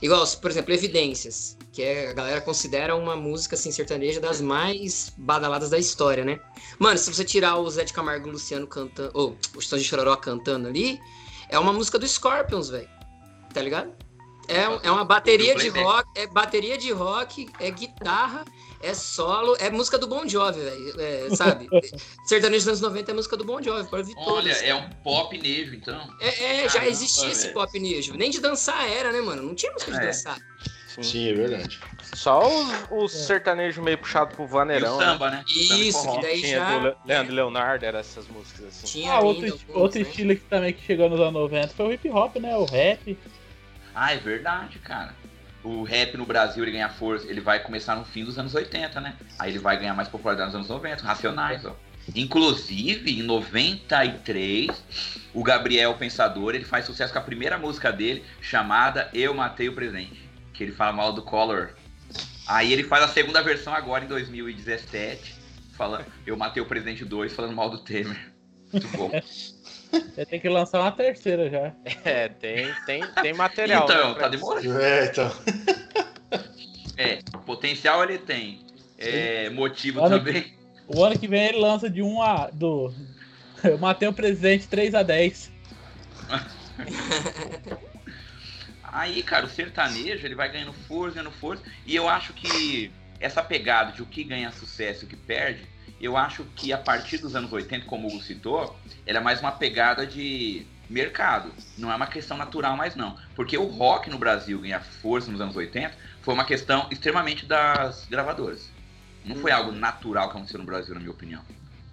Igual, 0.00 0.26
por 0.40 0.50
exemplo, 0.50 0.72
Evidências, 0.72 1.58
que 1.70 1.82
é, 1.82 2.08
a 2.08 2.12
galera 2.14 2.40
considera 2.40 2.96
uma 2.96 3.14
música 3.14 3.56
assim, 3.56 3.70
sertaneja 3.70 4.20
das 4.20 4.40
mais 4.40 5.12
badaladas 5.18 5.68
da 5.68 5.78
história, 5.78 6.24
né? 6.24 6.40
Mano, 6.78 6.96
se 6.96 7.12
você 7.12 7.24
tirar 7.24 7.58
o 7.58 7.68
Zé 7.68 7.84
de 7.84 7.92
Camargo 7.92 8.26
e 8.26 8.30
o 8.30 8.32
Luciano 8.32 8.66
cantando, 8.66 9.10
ou 9.12 9.36
o 9.54 9.58
Estão 9.58 9.78
de 9.78 9.84
Chororó 9.84 10.16
cantando 10.16 10.66
ali, 10.66 10.98
é 11.48 11.58
uma 11.58 11.72
música 11.72 11.98
do 11.98 12.06
Scorpions, 12.06 12.70
velho. 12.70 12.88
Tá 13.52 13.62
ligado? 13.62 13.92
É, 14.48 14.62
é 14.86 14.90
uma 14.90 15.04
bateria 15.04 15.54
de 15.54 15.68
rock, 15.68 16.08
é 16.14 16.26
bateria 16.26 16.78
de 16.78 16.90
rock, 16.90 17.50
é 17.60 17.70
guitarra, 17.70 18.46
é 18.82 18.94
solo, 18.94 19.54
é 19.60 19.68
música 19.68 19.98
do 19.98 20.06
Bon 20.06 20.26
Jovi, 20.26 20.60
velho. 20.60 21.00
É, 21.00 21.36
sabe? 21.36 21.68
Sertanejo 22.24 22.60
dos 22.64 22.68
anos 22.68 22.80
90 22.80 23.10
é 23.10 23.14
música 23.14 23.36
do 23.36 23.44
Bon 23.44 23.60
Jovi, 23.62 23.86
ouvir 23.92 24.14
Olha, 24.16 24.26
todas. 24.26 24.62
é 24.62 24.74
um 24.74 24.88
pop 25.04 25.36
nejo, 25.36 25.74
então. 25.74 26.00
É, 26.20 26.64
é, 26.64 26.68
já 26.70 26.86
existia 26.86 27.28
esse 27.28 27.48
pop 27.48 27.78
nejo. 27.78 28.14
Nem 28.14 28.30
de 28.30 28.40
dançar 28.40 28.88
era, 28.88 29.12
né, 29.12 29.20
mano? 29.20 29.42
Não 29.42 29.54
tinha 29.54 29.70
música 29.72 29.92
de 29.92 29.98
É. 29.98 30.06
dançar. 30.06 30.38
Sim. 30.98 31.10
Sim, 31.10 31.30
é 31.30 31.32
verdade. 31.34 31.80
Só 32.02 32.48
os, 32.48 32.86
os 32.90 33.12
sertanejos 33.12 33.82
meio 33.82 33.98
puxado 33.98 34.34
pro 34.34 34.44
E 34.44 34.46
o 34.46 34.48
vaneirão. 34.48 34.98
né? 34.98 35.04
samba, 35.06 35.30
né? 35.30 35.44
Samba 35.46 35.74
e 35.82 35.88
Isso, 35.88 35.98
forró. 36.02 36.16
que 36.16 36.22
daí 36.22 36.40
Tinha 36.40 36.58
já. 36.58 36.78
do 36.78 36.84
Le- 36.86 36.94
Leandro 37.04 37.34
Leonardo, 37.34 37.84
era 37.84 37.98
essas 37.98 38.26
músicas 38.28 38.64
assim. 38.66 38.86
Tinha 38.86 39.12
Ah, 39.12 39.20
outro, 39.20 39.44
alguns, 39.46 39.64
outro 39.68 40.00
né? 40.00 40.08
estilo 40.08 40.34
que 40.34 40.42
também 40.42 40.72
que 40.72 40.84
chegou 40.84 41.08
nos 41.08 41.20
anos 41.20 41.32
90 41.34 41.68
foi 41.68 41.86
o 41.86 41.92
hip 41.92 42.08
hop, 42.10 42.36
né? 42.36 42.56
O 42.56 42.64
rap. 42.64 43.18
Ah, 43.94 44.12
é 44.12 44.16
verdade, 44.16 44.78
cara. 44.78 45.14
O 45.62 45.82
rap 45.82 46.16
no 46.16 46.24
Brasil 46.24 46.62
ele 46.64 46.72
ganha 46.72 46.88
força, 46.88 47.26
ele 47.28 47.40
vai 47.40 47.60
começar 47.60 47.94
no 47.96 48.04
fim 48.04 48.24
dos 48.24 48.38
anos 48.38 48.54
80, 48.54 49.00
né? 49.00 49.14
Aí 49.38 49.50
ele 49.50 49.58
vai 49.58 49.76
ganhar 49.76 49.92
mais 49.94 50.08
popularidade 50.08 50.48
nos 50.48 50.54
anos 50.56 50.68
90, 50.68 51.02
Racionais, 51.04 51.64
ó. 51.64 51.74
Inclusive, 52.14 53.18
em 53.20 53.22
93, 53.22 54.68
o 55.34 55.42
Gabriel 55.42 55.94
Pensador, 55.94 56.54
ele 56.54 56.64
faz 56.64 56.84
sucesso 56.86 57.12
com 57.12 57.18
a 57.18 57.22
primeira 57.22 57.58
música 57.58 57.92
dele, 57.92 58.24
chamada 58.40 59.10
Eu 59.12 59.34
Matei 59.34 59.68
o 59.68 59.74
Presente, 59.74 60.27
que 60.58 60.64
ele 60.64 60.72
fala 60.72 60.92
mal 60.92 61.12
do 61.12 61.22
Collor. 61.22 61.70
Aí 62.48 62.72
ele 62.72 62.82
faz 62.82 63.04
a 63.04 63.08
segunda 63.08 63.40
versão 63.40 63.72
agora 63.72 64.04
em 64.04 64.08
2017, 64.08 65.36
falando 65.76 66.04
Eu 66.26 66.36
Matei 66.36 66.60
o 66.60 66.66
Presidente 66.66 67.04
2, 67.04 67.32
falando 67.32 67.54
mal 67.54 67.70
do 67.70 67.78
Temer. 67.78 68.32
Muito 68.72 68.88
bom. 68.88 69.08
Você 69.90 70.26
tem 70.26 70.40
que 70.40 70.48
lançar 70.48 70.80
uma 70.80 70.90
terceira 70.90 71.48
já. 71.48 71.72
É, 72.04 72.28
tem, 72.28 72.74
tem, 72.84 73.06
tem 73.22 73.32
material. 73.32 73.84
então, 73.84 74.14
né, 74.14 74.20
tá 74.20 74.28
demorando. 74.28 74.80
É, 74.82 75.06
então. 75.06 75.32
É, 77.00 77.20
potencial 77.46 78.02
ele 78.02 78.18
tem. 78.18 78.66
É, 78.98 79.48
motivo 79.50 80.00
Olha 80.00 80.18
também. 80.18 80.52
O 80.88 81.04
ano 81.04 81.16
que 81.16 81.28
vem 81.28 81.46
ele 81.46 81.58
lança 81.58 81.88
de 81.88 82.02
1 82.02 82.22
a. 82.22 82.50
Do... 82.52 82.92
Eu 83.62 83.78
matei 83.78 84.08
o 84.08 84.12
presidente 84.12 84.66
3 84.66 84.96
a 84.96 85.04
10. 85.04 85.52
Aí, 88.98 89.22
cara, 89.22 89.46
o 89.46 89.48
sertanejo 89.48 90.26
ele 90.26 90.34
vai 90.34 90.50
ganhando 90.50 90.72
força, 90.72 91.14
ganhando 91.14 91.30
força. 91.36 91.62
E 91.86 91.94
eu 91.94 92.08
acho 92.08 92.32
que 92.32 92.90
essa 93.20 93.40
pegada 93.42 93.92
de 93.92 94.02
o 94.02 94.06
que 94.06 94.24
ganha 94.24 94.50
sucesso 94.50 95.04
e 95.04 95.06
o 95.06 95.08
que 95.08 95.14
perde, 95.16 95.68
eu 96.00 96.16
acho 96.16 96.44
que 96.56 96.72
a 96.72 96.78
partir 96.78 97.18
dos 97.18 97.36
anos 97.36 97.52
80, 97.52 97.86
como 97.86 98.08
o 98.08 98.10
Hugo 98.10 98.22
citou, 98.24 98.76
ela 99.06 99.18
é 99.18 99.22
mais 99.22 99.38
uma 99.40 99.52
pegada 99.52 100.04
de 100.04 100.66
mercado. 100.90 101.54
Não 101.76 101.92
é 101.92 101.94
uma 101.94 102.08
questão 102.08 102.36
natural 102.36 102.76
mais 102.76 102.96
não. 102.96 103.16
Porque 103.36 103.56
o 103.56 103.66
rock 103.66 104.10
no 104.10 104.18
Brasil 104.18 104.60
ganhar 104.60 104.80
força 104.80 105.30
nos 105.30 105.40
anos 105.40 105.54
80 105.54 105.94
foi 106.22 106.34
uma 106.34 106.44
questão 106.44 106.88
extremamente 106.90 107.46
das 107.46 108.04
gravadoras. 108.10 108.68
Não 109.24 109.36
foi 109.36 109.52
algo 109.52 109.70
natural 109.70 110.28
que 110.28 110.36
aconteceu 110.36 110.58
no 110.58 110.66
Brasil, 110.66 110.94
na 110.94 111.00
minha 111.00 111.12
opinião. 111.12 111.44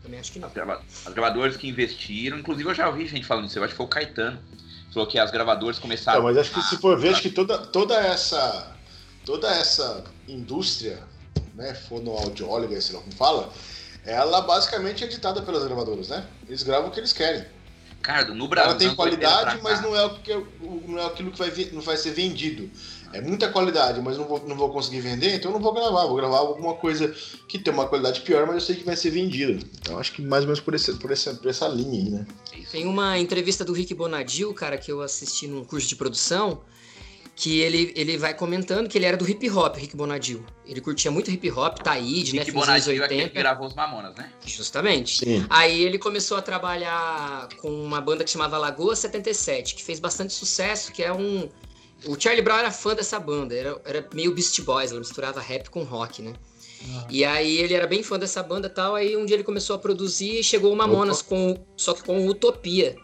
Também 0.02 0.20
acho 0.20 0.32
que 0.32 0.40
não. 0.40 0.48
As, 0.48 0.54
grava- 0.54 0.82
as 1.06 1.14
gravadoras 1.14 1.56
que 1.56 1.68
investiram, 1.68 2.40
inclusive 2.40 2.68
eu 2.68 2.74
já 2.74 2.88
ouvi 2.88 3.06
gente 3.06 3.26
falando 3.28 3.48
isso, 3.48 3.60
eu 3.60 3.64
acho 3.64 3.74
que 3.74 3.78
foi 3.78 3.86
o 3.86 3.90
Caetano. 3.90 4.40
Falou 4.96 5.10
que 5.10 5.20
as 5.20 5.30
gravadoras 5.30 5.78
começaram. 5.78 6.20
Não, 6.20 6.28
mas 6.30 6.38
acho 6.38 6.52
que 6.52 6.62
se 6.62 6.78
for 6.78 6.98
ver, 6.98 7.10
acho 7.10 7.22
que 7.22 7.30
toda, 7.30 7.58
toda 7.58 7.96
essa 7.96 8.74
toda 9.26 9.50
essa 9.50 10.06
indústria, 10.26 11.04
né, 11.54 11.74
fonoaudióloga, 11.74 12.80
sei 12.80 12.96
lá 12.96 13.02
como 13.02 13.14
fala, 13.14 13.52
ela 14.06 14.40
basicamente 14.40 15.04
é 15.04 15.08
ditada 15.08 15.42
pelas 15.42 15.66
gravadoras, 15.66 16.08
né? 16.08 16.26
Eles 16.48 16.64
gravam 16.64 16.88
o 16.88 16.92
que 16.92 17.02
eles 17.02 17.12
querem. 17.12 17.46
Cara, 18.02 18.34
no 18.34 18.48
Brasil. 18.48 18.70
Ela 18.70 18.80
tem 18.80 18.88
nos 18.88 18.98
anos 18.98 19.14
80 19.14 19.28
qualidade, 19.28 19.62
mas 19.62 19.82
não 19.82 19.94
é, 19.94 20.06
o 20.06 20.12
que, 20.12 20.34
não 20.88 20.98
é 20.98 21.06
aquilo 21.08 21.30
que 21.30 21.40
vai, 21.40 21.70
não 21.74 21.82
vai 21.82 21.98
ser 21.98 22.12
vendido. 22.12 22.72
É 23.16 23.22
muita 23.22 23.48
qualidade, 23.50 24.02
mas 24.02 24.18
não 24.18 24.26
vou, 24.26 24.44
não 24.46 24.58
vou 24.58 24.70
conseguir 24.70 25.00
vender, 25.00 25.36
então 25.36 25.50
eu 25.50 25.56
não 25.56 25.62
vou 25.62 25.74
gravar. 25.74 26.06
Vou 26.06 26.18
gravar 26.18 26.40
alguma 26.40 26.74
coisa 26.74 27.16
que 27.48 27.58
tem 27.58 27.74
uma 27.74 27.88
qualidade 27.88 28.20
pior, 28.22 28.46
mas 28.46 28.56
eu 28.56 28.62
sei 28.62 28.76
que 28.76 28.84
vai 28.84 28.96
ser 28.98 29.10
vendida. 29.10 29.58
Então 29.80 29.98
acho 29.98 30.12
que 30.12 30.22
mais 30.22 30.44
ou 30.44 30.48
menos 30.48 30.60
por, 30.60 30.76
esse, 30.76 30.94
por, 30.96 31.12
essa, 31.12 31.34
por 31.34 31.50
essa 31.50 31.66
linha 31.68 32.04
aí, 32.04 32.10
né? 32.10 32.28
Tem 32.70 32.86
uma 32.86 33.18
entrevista 33.18 33.64
do 33.64 33.72
Rick 33.72 33.94
Bonadil, 33.94 34.54
cara, 34.54 34.78
que 34.78 34.92
eu 34.92 35.02
assisti 35.02 35.48
num 35.48 35.64
curso 35.64 35.88
de 35.88 35.96
produção, 35.96 36.62
que 37.36 37.60
ele, 37.60 37.94
ele 37.96 38.18
vai 38.18 38.34
comentando 38.34 38.90
que 38.90 38.98
ele 38.98 39.06
era 39.06 39.18
do 39.18 39.30
hip 39.30 39.50
hop, 39.50 39.76
Rick 39.76 39.96
Bonadil. 39.96 40.44
Ele 40.66 40.80
curtia 40.82 41.12
muito 41.12 41.30
hip 41.30 41.52
hop, 41.52 41.80
Taíde, 41.80 42.36
né? 42.36 42.44
Fins 42.44 42.54
dos 42.54 42.68
anos 42.68 42.86
Bonadil 42.86 43.04
é 43.04 43.08
que 43.08 43.14
80. 43.14 43.40
gravou 43.40 43.68
os 43.68 43.76
Mamonas, 43.76 44.16
né? 44.16 44.32
Justamente. 44.46 45.20
Sim. 45.20 45.46
Aí 45.50 45.84
ele 45.84 45.98
começou 45.98 46.38
a 46.38 46.42
trabalhar 46.42 47.50
com 47.58 47.70
uma 47.70 48.00
banda 48.00 48.24
que 48.24 48.30
chamava 48.30 48.58
Lagoa 48.58 48.96
77, 48.96 49.76
que 49.76 49.84
fez 49.84 50.00
bastante 50.00 50.34
sucesso, 50.34 50.92
que 50.92 51.04
é 51.04 51.14
um. 51.14 51.50
O 52.06 52.20
Charlie 52.20 52.44
Brown 52.44 52.58
era 52.58 52.72
fã 52.72 52.94
dessa 52.94 53.20
banda, 53.20 53.56
era, 53.56 53.82
era 53.86 54.08
meio 54.14 54.34
Beast 54.34 54.60
Boys, 54.62 54.92
ela 54.92 55.00
misturava 55.00 55.40
rap 55.40 55.70
com 55.70 55.84
rock, 55.84 56.22
né? 56.22 56.34
E 57.10 57.26
aí 57.26 57.58
ele 57.58 57.74
era 57.74 57.88
bem 57.88 58.04
fã 58.04 58.20
dessa 58.20 58.44
banda 58.44 58.68
e 58.68 58.70
tal, 58.70 58.96
aí 58.96 59.18
um 59.18 59.26
dia 59.26 59.36
ele 59.36 59.44
começou 59.44 59.76
a 59.76 59.80
produzir 59.80 60.40
e 60.40 60.44
chegou 60.44 60.72
o 60.72 60.76
Mamonas 60.76 61.22
com, 61.22 61.58
só 61.76 61.94
que 61.94 62.04
com 62.04 62.28
Utopia. 62.28 62.96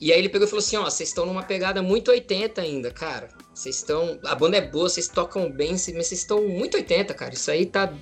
E 0.00 0.12
aí 0.12 0.18
ele 0.18 0.28
pegou 0.28 0.46
e 0.46 0.50
falou 0.50 0.62
assim, 0.62 0.76
ó, 0.76 0.84
vocês 0.84 1.08
estão 1.08 1.24
numa 1.24 1.42
pegada 1.42 1.80
muito 1.80 2.10
80 2.10 2.60
ainda, 2.60 2.90
cara. 2.90 3.28
Vocês 3.54 3.76
estão. 3.76 4.18
A 4.24 4.34
banda 4.34 4.56
é 4.56 4.60
boa, 4.60 4.88
vocês 4.88 5.08
tocam 5.08 5.50
bem, 5.50 5.70
mas 5.70 5.82
vocês 5.82 6.12
estão 6.12 6.46
muito 6.46 6.76
80, 6.76 7.14
cara. 7.14 7.32
Isso 7.32 7.50
aí 7.50 7.64
tá, 7.64 7.92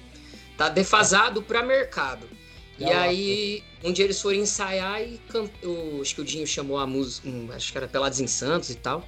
tá 0.56 0.68
defasado 0.68 1.42
pra 1.42 1.62
mercado. 1.62 2.26
E 2.78 2.84
aí, 2.86 3.62
um 3.84 3.92
dia 3.92 4.06
eles 4.06 4.20
foram 4.20 4.38
ensaiar 4.38 5.00
e 5.00 5.18
can... 5.28 5.44
o, 5.62 6.00
acho 6.00 6.16
que 6.16 6.20
o 6.20 6.24
Dinho 6.24 6.46
chamou 6.46 6.78
a 6.78 6.86
música, 6.86 7.28
um, 7.28 7.52
acho 7.52 7.70
que 7.70 7.78
era 7.78 7.86
Pelados 7.86 8.18
em 8.18 8.26
Santos 8.26 8.70
e 8.70 8.74
tal. 8.74 9.06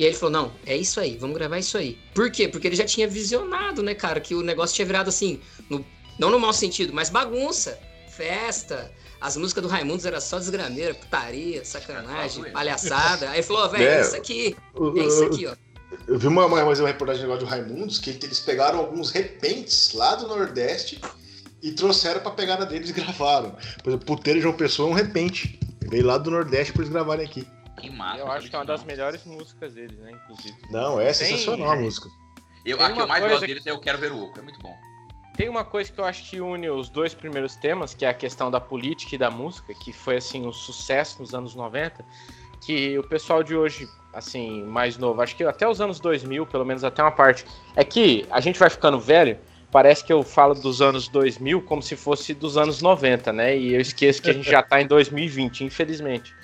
E 0.00 0.04
aí 0.04 0.08
ele 0.12 0.16
falou, 0.16 0.32
não, 0.32 0.52
é 0.64 0.74
isso 0.78 0.98
aí, 0.98 1.18
vamos 1.18 1.36
gravar 1.36 1.58
isso 1.58 1.76
aí. 1.76 1.98
Por 2.14 2.30
quê? 2.30 2.48
Porque 2.48 2.66
ele 2.66 2.74
já 2.74 2.86
tinha 2.86 3.06
visionado, 3.06 3.82
né, 3.82 3.94
cara, 3.94 4.18
que 4.18 4.34
o 4.34 4.40
negócio 4.40 4.74
tinha 4.74 4.86
virado 4.86 5.08
assim, 5.10 5.40
no- 5.68 5.84
não 6.18 6.30
no 6.30 6.40
mau 6.40 6.54
sentido, 6.54 6.90
mas 6.94 7.10
bagunça, 7.10 7.78
festa. 8.08 8.90
As 9.20 9.36
músicas 9.36 9.62
do 9.62 9.68
Raimundos 9.68 10.06
era 10.06 10.18
só 10.18 10.38
desgrameira, 10.38 10.94
putaria, 10.94 11.62
sacanagem, 11.66 12.44
palhaçada. 12.50 13.28
Aí 13.28 13.36
ele 13.40 13.42
falou, 13.42 13.68
velho, 13.68 13.84
É. 13.84 13.98
é 13.98 14.00
isso 14.00 14.16
aqui, 14.16 14.56
é 14.96 15.04
isso 15.06 15.24
aqui, 15.24 15.46
ó. 15.46 15.54
eu 16.08 16.18
vi 16.18 16.28
uma, 16.28 16.46
uma, 16.46 16.62
uma 16.64 16.86
reportagem 16.88 17.20
do 17.22 17.28
negócio 17.28 17.46
do 17.46 17.50
Raimundos 17.50 17.98
que 17.98 18.08
eles 18.22 18.40
pegaram 18.40 18.78
alguns 18.78 19.10
repentes 19.10 19.92
lá 19.92 20.14
do 20.14 20.26
Nordeste 20.26 20.98
e 21.62 21.72
trouxeram 21.72 22.20
pra 22.22 22.30
pegada 22.30 22.64
deles 22.64 22.88
e 22.88 22.92
gravaram. 22.94 23.54
Por 23.84 23.90
exemplo, 23.90 24.06
Puteiro 24.06 24.38
e 24.38 24.42
João 24.42 24.54
Pessoa 24.54 24.88
é 24.88 24.92
um 24.92 24.94
repente. 24.94 25.60
Veio 25.82 26.06
lá 26.06 26.16
do 26.16 26.30
Nordeste 26.30 26.72
pra 26.72 26.80
eles 26.80 26.90
gravarem 26.92 27.26
aqui. 27.26 27.46
Que 27.80 27.90
massa. 27.90 28.18
Eu 28.18 28.30
acho 28.30 28.48
que 28.50 28.54
é 28.56 28.58
uma 28.58 28.64
das 28.64 28.84
melhores 28.84 29.24
músicas 29.24 29.74
deles, 29.74 29.98
né, 29.98 30.12
inclusive. 30.12 30.56
Não, 30.70 31.00
é 31.00 31.06
Tem- 31.06 31.14
sensacional 31.14 31.70
a 31.70 31.76
música. 31.76 32.08
Eu, 32.64 32.76
Tem 32.76 32.86
a 32.86 32.92
que 32.92 33.00
eu 33.00 33.06
mais 33.06 33.24
gosto 33.24 33.40
que- 33.40 33.46
deles 33.46 33.66
é 33.66 33.70
Eu 33.70 33.78
Quero 33.80 33.98
Ver 33.98 34.12
o 34.12 34.24
Oco. 34.24 34.38
É 34.38 34.42
muito 34.42 34.60
bom. 34.60 34.76
Tem 35.36 35.48
uma 35.48 35.64
coisa 35.64 35.90
que 35.90 35.98
eu 35.98 36.04
acho 36.04 36.28
que 36.28 36.40
une 36.40 36.68
os 36.68 36.90
dois 36.90 37.14
primeiros 37.14 37.56
temas, 37.56 37.94
que 37.94 38.04
é 38.04 38.08
a 38.08 38.14
questão 38.14 38.50
da 38.50 38.60
política 38.60 39.14
e 39.14 39.18
da 39.18 39.30
música, 39.30 39.72
que 39.72 39.92
foi 39.92 40.16
assim 40.16 40.46
um 40.46 40.52
sucesso 40.52 41.22
nos 41.22 41.32
anos 41.34 41.54
90, 41.54 42.04
que 42.60 42.98
o 42.98 43.02
pessoal 43.02 43.42
de 43.42 43.56
hoje, 43.56 43.88
assim, 44.12 44.62
mais 44.64 44.98
novo, 44.98 45.22
acho 45.22 45.34
que 45.34 45.42
até 45.44 45.66
os 45.66 45.80
anos 45.80 45.98
2000, 45.98 46.44
pelo 46.46 46.66
menos 46.66 46.84
até 46.84 47.02
uma 47.02 47.10
parte, 47.12 47.46
é 47.74 47.82
que 47.82 48.26
a 48.30 48.40
gente 48.40 48.58
vai 48.58 48.68
ficando 48.68 49.00
velho, 49.00 49.38
parece 49.70 50.04
que 50.04 50.12
eu 50.12 50.22
falo 50.22 50.54
dos 50.54 50.82
anos 50.82 51.08
2000 51.08 51.62
como 51.62 51.80
se 51.82 51.96
fosse 51.96 52.34
dos 52.34 52.58
anos 52.58 52.82
90, 52.82 53.32
né? 53.32 53.56
E 53.56 53.72
eu 53.72 53.80
esqueço 53.80 54.20
que 54.20 54.28
a 54.28 54.34
gente 54.34 54.50
já 54.50 54.62
tá 54.62 54.82
em 54.82 54.86
2020, 54.86 55.64
infelizmente. 55.64 56.34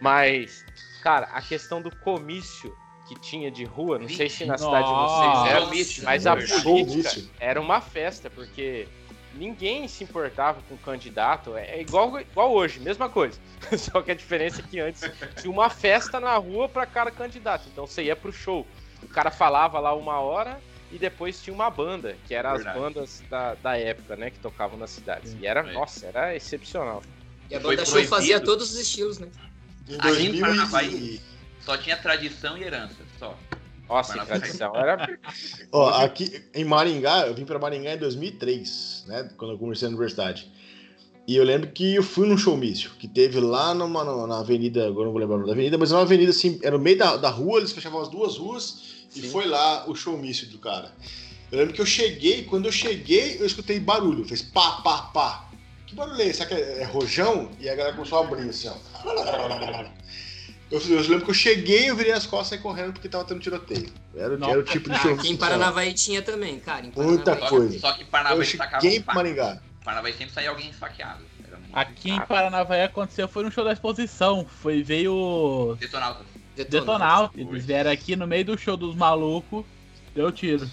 Mas, 0.00 0.61
cara, 1.02 1.26
a 1.32 1.42
questão 1.42 1.82
do 1.82 1.94
comício 1.96 2.74
que 3.08 3.18
tinha 3.18 3.50
de 3.50 3.64
rua, 3.64 3.98
não 3.98 4.08
sei 4.08 4.28
se 4.30 4.44
na 4.44 4.56
cidade 4.56 4.86
de 4.86 4.94
vocês 4.94 5.50
era, 5.50 5.66
Comício, 5.66 6.04
mas 6.04 6.26
a 6.26 6.36
é 6.36 6.46
Show 6.46 6.62
política 6.62 7.22
era 7.40 7.60
uma 7.60 7.80
festa, 7.80 8.30
porque 8.30 8.86
ninguém 9.34 9.88
se 9.88 10.04
importava 10.04 10.62
com 10.68 10.74
o 10.74 10.78
candidato. 10.78 11.56
É 11.56 11.80
igual, 11.80 12.20
igual 12.20 12.52
hoje, 12.52 12.78
mesma 12.80 13.08
coisa. 13.08 13.38
Só 13.76 14.00
que 14.00 14.12
a 14.12 14.14
diferença 14.14 14.60
é 14.60 14.64
que 14.64 14.78
antes 14.78 15.02
tinha 15.40 15.50
uma 15.50 15.68
festa 15.68 16.20
na 16.20 16.36
rua 16.36 16.68
para 16.68 16.86
cada 16.86 17.10
candidato. 17.10 17.68
Então 17.72 17.86
você 17.86 18.04
ia 18.04 18.16
pro 18.16 18.32
show. 18.32 18.66
O 19.02 19.08
cara 19.08 19.30
falava 19.30 19.80
lá 19.80 19.92
uma 19.94 20.20
hora 20.20 20.60
e 20.92 20.98
depois 20.98 21.42
tinha 21.42 21.52
uma 21.52 21.70
banda, 21.70 22.16
que 22.28 22.34
eram 22.34 22.50
as 22.50 22.62
bandas 22.62 23.22
da, 23.28 23.54
da 23.56 23.76
época, 23.76 24.14
né? 24.14 24.30
Que 24.30 24.38
tocavam 24.38 24.78
nas 24.78 24.90
cidades. 24.90 25.36
E 25.40 25.46
era, 25.46 25.68
É. 25.68 25.72
nossa, 25.72 26.06
era 26.06 26.36
excepcional. 26.36 27.02
E 27.50 27.56
a 27.56 27.60
Foi 27.60 27.70
banda 27.70 27.84
show 27.84 27.94
proibido. 27.94 28.14
fazia 28.14 28.40
todos 28.40 28.72
os 28.72 28.78
estilos, 28.78 29.18
né? 29.18 29.28
Em 29.88 29.94
Aqui 29.96 30.08
em 30.08 30.30
2000 30.32 30.40
Paranavaí. 30.40 30.94
e... 30.94 31.20
Só 31.64 31.76
tinha 31.76 31.96
tradição 31.96 32.58
e 32.58 32.62
herança. 32.64 32.96
Só. 33.18 33.36
Nossa, 33.88 34.24
tradição. 34.24 34.74
Era 34.74 35.18
Ó, 35.70 35.88
aqui 36.02 36.42
em 36.54 36.64
Maringá, 36.64 37.26
eu 37.26 37.34
vim 37.34 37.44
pra 37.44 37.58
Maringá 37.58 37.94
em 37.94 37.98
2003, 37.98 39.04
né? 39.06 39.30
Quando 39.36 39.52
eu 39.52 39.58
comecei 39.58 39.86
na 39.86 39.90
universidade. 39.94 40.50
E 41.28 41.36
eu 41.36 41.44
lembro 41.44 41.70
que 41.70 41.94
eu 41.94 42.02
fui 42.02 42.26
num 42.26 42.36
showmício, 42.36 42.90
que 42.98 43.06
teve 43.06 43.38
lá 43.38 43.72
numa, 43.74 44.02
numa- 44.02 44.26
na 44.26 44.40
avenida, 44.40 44.88
agora 44.88 45.04
não 45.04 45.12
vou 45.12 45.20
lembrar 45.20 45.36
o 45.36 45.38
nome 45.38 45.46
da 45.46 45.52
avenida, 45.52 45.78
mas 45.78 45.92
é 45.92 45.94
uma 45.94 46.02
avenida 46.02 46.30
assim, 46.30 46.58
era 46.64 46.76
no 46.76 46.82
meio 46.82 46.98
da, 46.98 47.16
da 47.16 47.28
rua, 47.30 47.58
eles 47.58 47.70
fechavam 47.70 48.00
as 48.00 48.08
duas 48.08 48.36
ruas 48.38 49.06
e 49.14 49.20
Sim. 49.20 49.30
foi 49.30 49.46
lá 49.46 49.88
o 49.88 49.94
showmício 49.94 50.48
do 50.48 50.58
cara. 50.58 50.92
Eu 51.52 51.58
lembro 51.58 51.74
que 51.74 51.80
eu 51.80 51.86
cheguei, 51.86 52.42
quando 52.44 52.66
eu 52.66 52.72
cheguei, 52.72 53.36
eu 53.38 53.46
escutei 53.46 53.78
barulho, 53.78 54.24
fez 54.24 54.42
pá, 54.42 54.80
pá, 54.82 55.02
pá. 55.02 55.48
Que 55.92 55.96
barulho 55.96 56.22
é 56.22 56.26
esse? 56.26 56.38
Será 56.38 56.48
que 56.48 56.54
é, 56.54 56.80
é 56.80 56.84
rojão? 56.84 57.50
E 57.60 57.68
a 57.68 57.74
galera 57.74 57.94
começou 57.94 58.18
a 58.18 58.26
abrir 58.26 58.48
assim, 58.48 58.68
ó. 58.68 58.74
Eu, 60.70 60.80
eu 60.80 61.00
lembro 61.02 61.20
que 61.26 61.30
eu 61.30 61.34
cheguei, 61.34 61.90
eu 61.90 61.94
virei 61.94 62.12
as 62.12 62.24
costas 62.26 62.58
e 62.58 62.62
correndo 62.62 62.94
porque 62.94 63.06
tava 63.10 63.24
tendo 63.24 63.40
tiroteio. 63.40 63.90
Era, 64.16 64.34
era 64.34 64.58
o 64.58 64.62
tipo 64.62 64.88
de 64.88 64.96
Ah, 64.96 64.98
show. 65.00 65.12
aqui 65.12 65.28
em 65.30 65.36
Paranavaí 65.36 65.92
tinha 65.92 66.22
também, 66.22 66.58
cara. 66.58 66.86
Em 66.86 66.92
Muita 66.96 67.36
coisa. 67.36 67.78
Só 67.78 67.92
que 67.92 68.06
Paranavaí 68.06 68.48
um 68.48 68.56
pra 68.56 68.70
faca. 68.70 69.14
Maringá. 69.14 69.60
Paranavaí 69.84 70.14
sempre 70.14 70.32
saía 70.32 70.48
alguém 70.48 70.70
esfaqueado. 70.70 71.22
Aqui 71.74 72.10
em 72.12 72.20
Paranavaí 72.22 72.82
aconteceu, 72.82 73.28
foi 73.28 73.44
no 73.44 73.52
show 73.52 73.64
da 73.64 73.72
exposição. 73.74 74.46
Foi, 74.62 74.82
veio 74.82 75.76
detonautas. 75.78 76.26
Detonauta. 76.56 77.34
Foi. 77.34 77.42
Eles 77.42 77.66
vieram 77.66 77.90
aqui 77.90 78.16
no 78.16 78.26
meio 78.26 78.46
do 78.46 78.56
show 78.56 78.76
dos 78.78 78.94
malucos, 78.94 79.66
deu 80.14 80.32
tiro. 80.32 80.66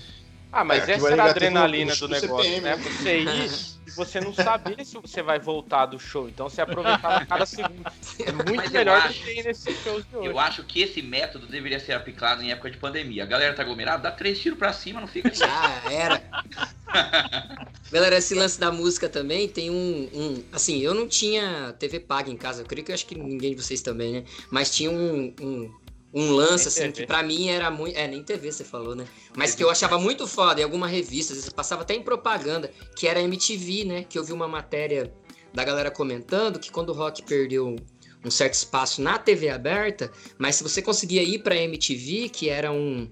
Ah, 0.52 0.64
mas 0.64 0.88
É, 0.88 0.94
essa 0.94 1.10
era 1.12 1.24
a 1.24 1.26
um- 1.26 1.30
adrenalina 1.30 1.94
um 1.94 1.96
do 1.98 2.08
do 2.08 2.08
negócio, 2.08 2.44
CPM, 2.44 2.62
né? 2.62 2.76
né? 2.78 2.84
Você 2.84 3.20
ir 3.22 3.79
e 3.90 3.96
você 3.96 4.20
não 4.22 4.34
saber 4.34 4.86
se 4.86 4.98
você 5.00 5.22
vai 5.22 5.40
voltar 5.40 5.86
do 5.88 6.00
show. 6.00 6.28
Então 6.30 6.48
você 6.50 6.62
aproveitava 6.62 7.24
cada 7.28 7.46
segundo. 7.46 7.84
É 8.20 8.32
muito 8.32 8.72
melhor 8.72 9.02
do 9.02 9.08
acho- 9.08 9.24
que 9.24 9.40
ir 9.40 9.44
nesses 9.44 9.78
shows 9.84 10.06
de 10.08 10.16
hoje. 10.16 10.28
Eu 10.28 10.40
acho 10.40 10.64
que 10.64 10.82
esse 10.82 11.02
método 11.02 11.48
deveria 11.48 11.80
ser 11.80 11.94
aplicado 11.94 12.42
em 12.44 12.52
época 12.52 12.70
de 12.72 12.78
pandemia. 12.78 13.24
A 13.24 13.28
galera 13.28 13.54
tá 13.54 13.62
aglomerada, 13.64 14.04
dá 14.04 14.12
três 14.12 14.40
tiros 14.40 14.58
pra 14.58 14.72
cima, 14.74 15.02
não 15.02 15.08
fica. 15.08 15.34
Já 15.34 15.82
era. 15.92 16.22
Galera, 17.92 18.18
esse 18.18 18.36
lance 18.36 18.60
da 18.60 18.72
música 18.72 19.10
também 19.10 19.48
tem 19.48 19.70
um, 19.70 20.10
um- 20.14 20.44
Assim, 20.52 20.80
eu 20.80 20.94
não 20.94 21.08
tinha 21.08 21.74
TV 21.80 22.00
paga 22.00 22.30
em 22.30 22.38
casa, 22.38 22.62
eu 22.62 22.66
creio 22.66 22.86
que 22.86 22.92
eu 22.92 22.96
acho 22.96 23.06
que 23.06 23.16
ninguém 23.16 23.56
de 23.56 23.62
vocês 23.62 23.82
também, 23.82 24.14
né? 24.14 24.24
Mas 24.52 24.70
tinha 24.76 24.92
um, 24.92 25.34
um, 25.42 25.72
um 26.14 26.32
lance, 26.32 26.66
Nem 26.66 26.68
assim, 26.68 26.82
TV. 26.82 26.92
que 26.94 27.06
pra 27.08 27.22
mim 27.22 27.50
era 27.50 27.70
muito. 27.70 27.98
É, 27.98 28.08
nem 28.08 28.24
TV 28.24 28.52
você 28.52 28.64
falou, 28.64 28.96
né? 28.96 29.06
Mas 29.36 29.54
que 29.54 29.64
eu 29.64 29.70
achava 29.70 30.00
muito 30.00 30.28
foda 30.28 30.62
em 30.62 30.64
alguma 30.64 30.88
revista, 30.88 31.34
às 31.34 31.40
vezes 31.40 31.54
passava 31.54 31.84
até 31.84 31.94
em 31.94 32.02
propaganda, 32.02 32.72
que 32.96 33.08
era 33.08 33.22
MTV, 33.22 33.86
né? 33.86 34.04
Que 34.04 34.18
eu 34.18 34.24
vi 34.24 34.34
uma 34.34 34.48
matéria 34.48 35.14
da 35.54 35.64
galera 35.64 35.92
comentando 35.92 36.60
que 36.60 36.72
quando 36.72 36.90
o 36.90 36.94
rock 36.94 37.24
perdeu 37.24 37.76
um 38.24 38.32
certo 38.32 38.54
espaço 38.56 39.02
na 39.02 39.18
TV 39.18 39.50
aberta, 39.50 40.12
mas 40.38 40.56
se 40.56 40.64
você 40.64 40.82
conseguia 40.82 41.24
ir 41.24 41.40
pra 41.40 41.56
MTV, 41.56 42.30
que 42.30 42.50
era 42.50 42.72
um 42.72 43.10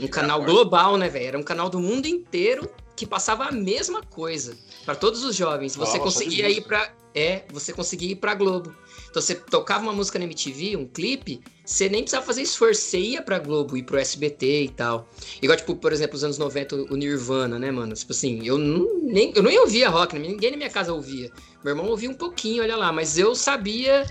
um 0.00 0.08
canal 0.08 0.42
global, 0.42 0.96
né, 0.96 1.08
velho? 1.08 1.26
Era 1.26 1.38
um 1.38 1.42
canal 1.42 1.68
do 1.68 1.78
mundo 1.78 2.06
inteiro 2.06 2.68
que 2.96 3.06
passava 3.06 3.44
a 3.44 3.52
mesma 3.52 4.02
coisa 4.02 4.56
para 4.84 4.94
todos 4.94 5.24
os 5.24 5.34
jovens. 5.34 5.74
Você 5.76 5.98
conseguia 5.98 6.48
ir 6.50 6.60
para 6.62 6.92
é, 7.14 7.44
você 7.52 7.72
conseguia 7.74 8.12
ir 8.12 8.16
para 8.16 8.34
Globo. 8.34 8.74
Então 9.10 9.20
você 9.20 9.34
tocava 9.34 9.82
uma 9.82 9.92
música 9.92 10.18
na 10.18 10.24
MTV, 10.24 10.76
um 10.78 10.86
clipe, 10.86 11.40
você 11.64 11.86
nem 11.88 12.00
precisava 12.02 12.24
fazer 12.24 12.40
esforço, 12.40 12.80
você 12.80 12.98
ia 12.98 13.20
pra 13.22 13.38
Globo, 13.38 13.76
ir 13.76 13.82
pro 13.82 13.98
SBT 13.98 14.62
e 14.64 14.68
tal. 14.70 15.06
Igual, 15.42 15.58
tipo, 15.58 15.76
por 15.76 15.92
exemplo, 15.92 16.16
os 16.16 16.24
anos 16.24 16.38
90, 16.38 16.74
o 16.74 16.96
Nirvana, 16.96 17.58
né, 17.58 17.70
mano? 17.70 17.92
Tipo 17.94 18.12
assim, 18.12 18.40
eu 18.46 18.56
não, 18.56 19.00
nem, 19.02 19.30
eu 19.36 19.42
nem 19.42 19.58
ouvia 19.60 19.90
rock, 19.90 20.18
né? 20.18 20.26
ninguém 20.26 20.52
na 20.52 20.56
minha 20.56 20.70
casa 20.70 20.92
ouvia. 20.94 21.30
Meu 21.62 21.72
irmão 21.72 21.86
ouvia 21.90 22.08
um 22.08 22.14
pouquinho, 22.14 22.62
olha 22.62 22.76
lá, 22.76 22.90
mas 22.90 23.18
eu 23.18 23.34
sabia 23.34 24.06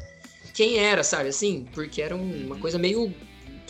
quem 0.54 0.78
era, 0.78 1.04
sabe? 1.04 1.30
Assim, 1.30 1.65
porque 1.74 2.02
era 2.04 2.15
um- 2.15 2.46
uma 2.46 2.58
coisa 2.58 2.78
meio. 2.78 3.12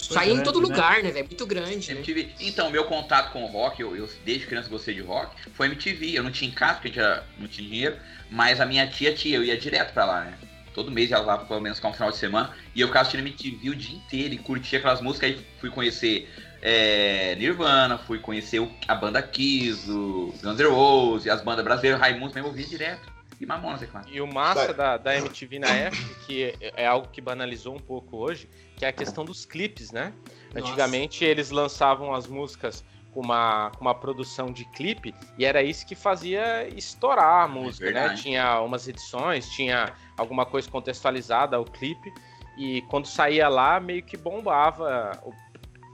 Saía 0.02 0.32
em 0.32 0.36
grande, 0.36 0.44
todo 0.46 0.60
né? 0.62 0.68
lugar, 0.68 1.04
né, 1.04 1.12
velho? 1.12 1.26
Muito 1.28 1.46
grande, 1.46 1.94
né? 1.94 2.00
MTV. 2.00 2.30
Então, 2.42 2.70
meu 2.70 2.86
contato 2.86 3.32
com 3.32 3.44
o 3.44 3.48
rock, 3.48 3.82
eu, 3.82 3.96
eu 3.96 4.10
desde 4.26 4.46
criança 4.48 4.70
gostei 4.70 4.94
de 4.96 5.02
rock, 5.02 5.36
foi 5.54 5.68
MTV. 5.68 6.12
Eu 6.18 6.24
não 6.24 6.32
tinha 6.32 6.50
em 6.50 6.54
casa, 6.54 6.74
porque 6.76 6.88
a 6.88 6.92
gente 6.92 7.00
já 7.00 7.24
não 7.38 7.48
tinha 7.48 7.68
dinheiro, 7.68 7.98
mas 8.30 8.60
a 8.60 8.66
minha 8.66 8.88
tia 8.88 9.14
tinha, 9.14 9.38
eu 9.38 9.44
ia 9.44 9.58
direto 9.58 9.94
pra 9.94 10.06
lá, 10.06 10.22
né? 10.26 10.38
Todo 10.74 10.90
mês 10.90 11.12
ela 11.12 11.26
lá, 11.26 11.38
pelo 11.38 11.60
menos, 11.60 11.80
com 11.80 11.90
um 11.90 11.94
final 11.94 12.12
de 12.12 12.18
semana, 12.18 12.54
e 12.74 12.80
eu 12.82 12.88
ficava 12.88 13.02
assistindo 13.06 13.28
MTV 13.28 13.70
o 13.70 13.76
dia 13.76 13.96
inteiro 13.96 14.34
e 14.34 14.38
curtia 14.38 14.80
aquelas 14.80 15.02
músicas, 15.02 15.32
aí 15.32 15.46
fui 15.60 15.70
conhecer 15.70 16.30
é, 16.62 17.36
Nirvana, 17.38 17.98
fui 17.98 18.20
conhecer 18.20 18.60
o- 18.60 18.72
a 18.88 18.96
banda 18.96 19.22
Kiss, 19.22 19.90
o 19.92 20.34
Guns 20.42 20.60
N' 20.60 20.68
Roses, 20.70 21.28
as 21.28 21.42
bandas 21.42 21.66
brasileiras, 21.66 22.00
Raimundo, 22.00 22.34
mesmo 22.34 22.48
ouvia 22.50 22.66
direto. 22.66 23.12
E 23.42 23.46
Mamonas, 23.46 23.82
é 23.82 23.88
claro. 23.88 24.08
E 24.08 24.22
o 24.22 24.28
massa 24.28 24.72
da, 24.72 24.98
da 24.98 25.18
MTV 25.18 25.58
na 25.58 25.68
época, 25.68 26.14
que 26.28 26.56
é- 26.62 26.84
é 26.84 26.86
algo 26.88 27.08
que 27.12 27.20
banalizou 27.20 27.76
um 27.76 27.80
pouco 27.80 28.18
hoje, 28.18 28.48
que 28.78 28.86
é 28.86 28.88
a 28.88 28.94
questão 28.94 29.26
dos 29.26 29.46
clipes, 29.46 29.92
né? 29.92 30.14
Nossa. 30.54 30.60
Antigamente 30.68 31.26
eles 31.26 31.50
lançavam 31.50 32.14
as 32.14 32.28
músicas 32.28 32.84
com 33.12 33.20
uma, 33.20 33.72
com 33.72 33.82
uma 33.82 33.96
produção 33.96 34.52
de 34.54 34.64
clipe 34.64 35.14
e 35.38 35.44
era 35.44 35.62
isso 35.64 35.86
que 35.88 35.96
fazia 35.96 36.68
estourar 36.70 37.44
a 37.44 37.48
música, 37.48 37.88
né? 37.88 37.94
verdade. 37.94 38.22
Tinha 38.22 38.62
umas 38.62 38.88
edições, 38.88 39.50
tinha 39.50 39.92
alguma 40.16 40.46
coisa 40.46 40.70
contextualizada 40.70 41.58
ao 41.58 41.66
clipe 41.66 42.14
e 42.56 42.84
quando 42.84 43.08
saía 43.08 43.50
lá 43.50 43.80
meio 43.80 44.04
que 44.04 44.16
bombava. 44.16 45.20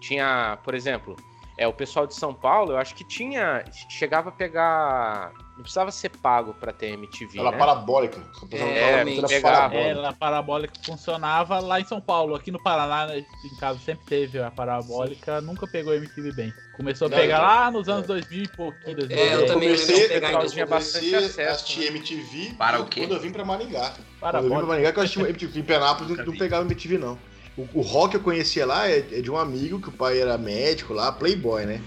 Tinha, 0.01 0.57
por 0.63 0.75
exemplo, 0.75 1.15
É, 1.60 1.65
o 1.67 1.73
pessoal 1.73 2.05
de 2.05 2.13
São 2.13 2.36
Paulo, 2.36 2.73
eu 2.73 2.77
acho 2.77 2.93
que 2.93 3.03
tinha. 3.03 3.63
Chegava 3.89 4.29
a 4.29 4.31
pegar. 4.31 5.31
Não 5.58 5.63
precisava 5.63 5.89
ser 5.89 6.10
pago 6.10 6.54
pra 6.54 6.72
ter 6.72 6.89
MTV. 6.93 7.39
Ela 7.39 7.50
né? 7.52 7.58
parabólica. 7.58 8.22
É, 8.52 8.91
era 8.91 9.28
Pegava. 9.28 9.41
parabólica. 9.41 9.89
Ela, 9.89 10.10
a 10.10 10.13
parabólica 10.13 10.74
funcionava 10.86 11.60
lá 11.60 11.82
em 11.82 11.84
São 11.84 12.00
Paulo. 12.00 12.36
Aqui 12.36 12.52
no 12.52 12.62
Paraná, 12.62 13.08
né, 13.08 13.26
em 13.43 13.56
casa, 13.60 13.80
sempre 13.80 14.06
teve 14.06 14.39
a 14.39 14.52
parabólica, 14.52 15.41
nunca 15.41 15.65
pegou 15.65 15.96
MTV 15.96 16.32
bem. 16.32 16.54
Começou 16.76 17.08
a 17.08 17.10
Não, 17.10 17.17
pegar 17.17 17.38
eu- 17.38 17.41
lá 17.41 17.72
nos 17.72 17.89
anos 17.89 18.06
2000 18.06 18.43
e 18.43 18.48
pouquinho. 18.50 18.96
2000. 18.98 19.17
É, 19.17 19.34
eu 19.34 19.46
também 19.48 19.70
comecei, 19.70 20.08
pegar 20.08 20.28
pessoal 20.28 20.46
em 20.46 20.50
tinha 20.50 20.63
eu 20.63 20.67
bastante 20.70 21.15
acesso, 21.15 21.80
né? 21.80 21.86
MTV 21.88 22.54
Para 22.56 22.80
o 22.80 22.86
quê? 22.86 23.00
quando 23.02 23.13
eu 23.15 23.20
vim 23.20 23.32
pra 23.32 23.43
Maringá. 23.43 23.80
Quando 23.80 23.89
eu 23.89 23.93
vim 24.04 24.04
pra 24.20 24.32
Parabólica. 24.32 24.67
Maringá, 24.67 24.91
que 24.93 25.00
eu 25.00 25.04
assisti 25.04 25.20
MTV. 25.22 25.60
Em 25.60 25.63
Penápolis 25.63 26.15
não, 26.15 26.24
não 26.26 26.38
pegava 26.38 26.63
MTV, 26.65 27.00
não. 27.00 27.17
O, 27.58 27.67
o 27.80 27.82
rock 27.82 28.12
que 28.12 28.17
eu 28.17 28.22
conhecia 28.22 28.63
lá 28.63 28.88
é, 28.88 29.00
é 29.00 29.22
de 29.22 29.32
um 29.32 29.38
amigo, 29.38 29.82
que 29.82 29.89
o 29.89 29.91
pai 29.91 30.22
era 30.22 30.38
médico 30.38 30.93
lá, 30.93 31.12
playboy, 31.12 31.65
né? 31.65 31.82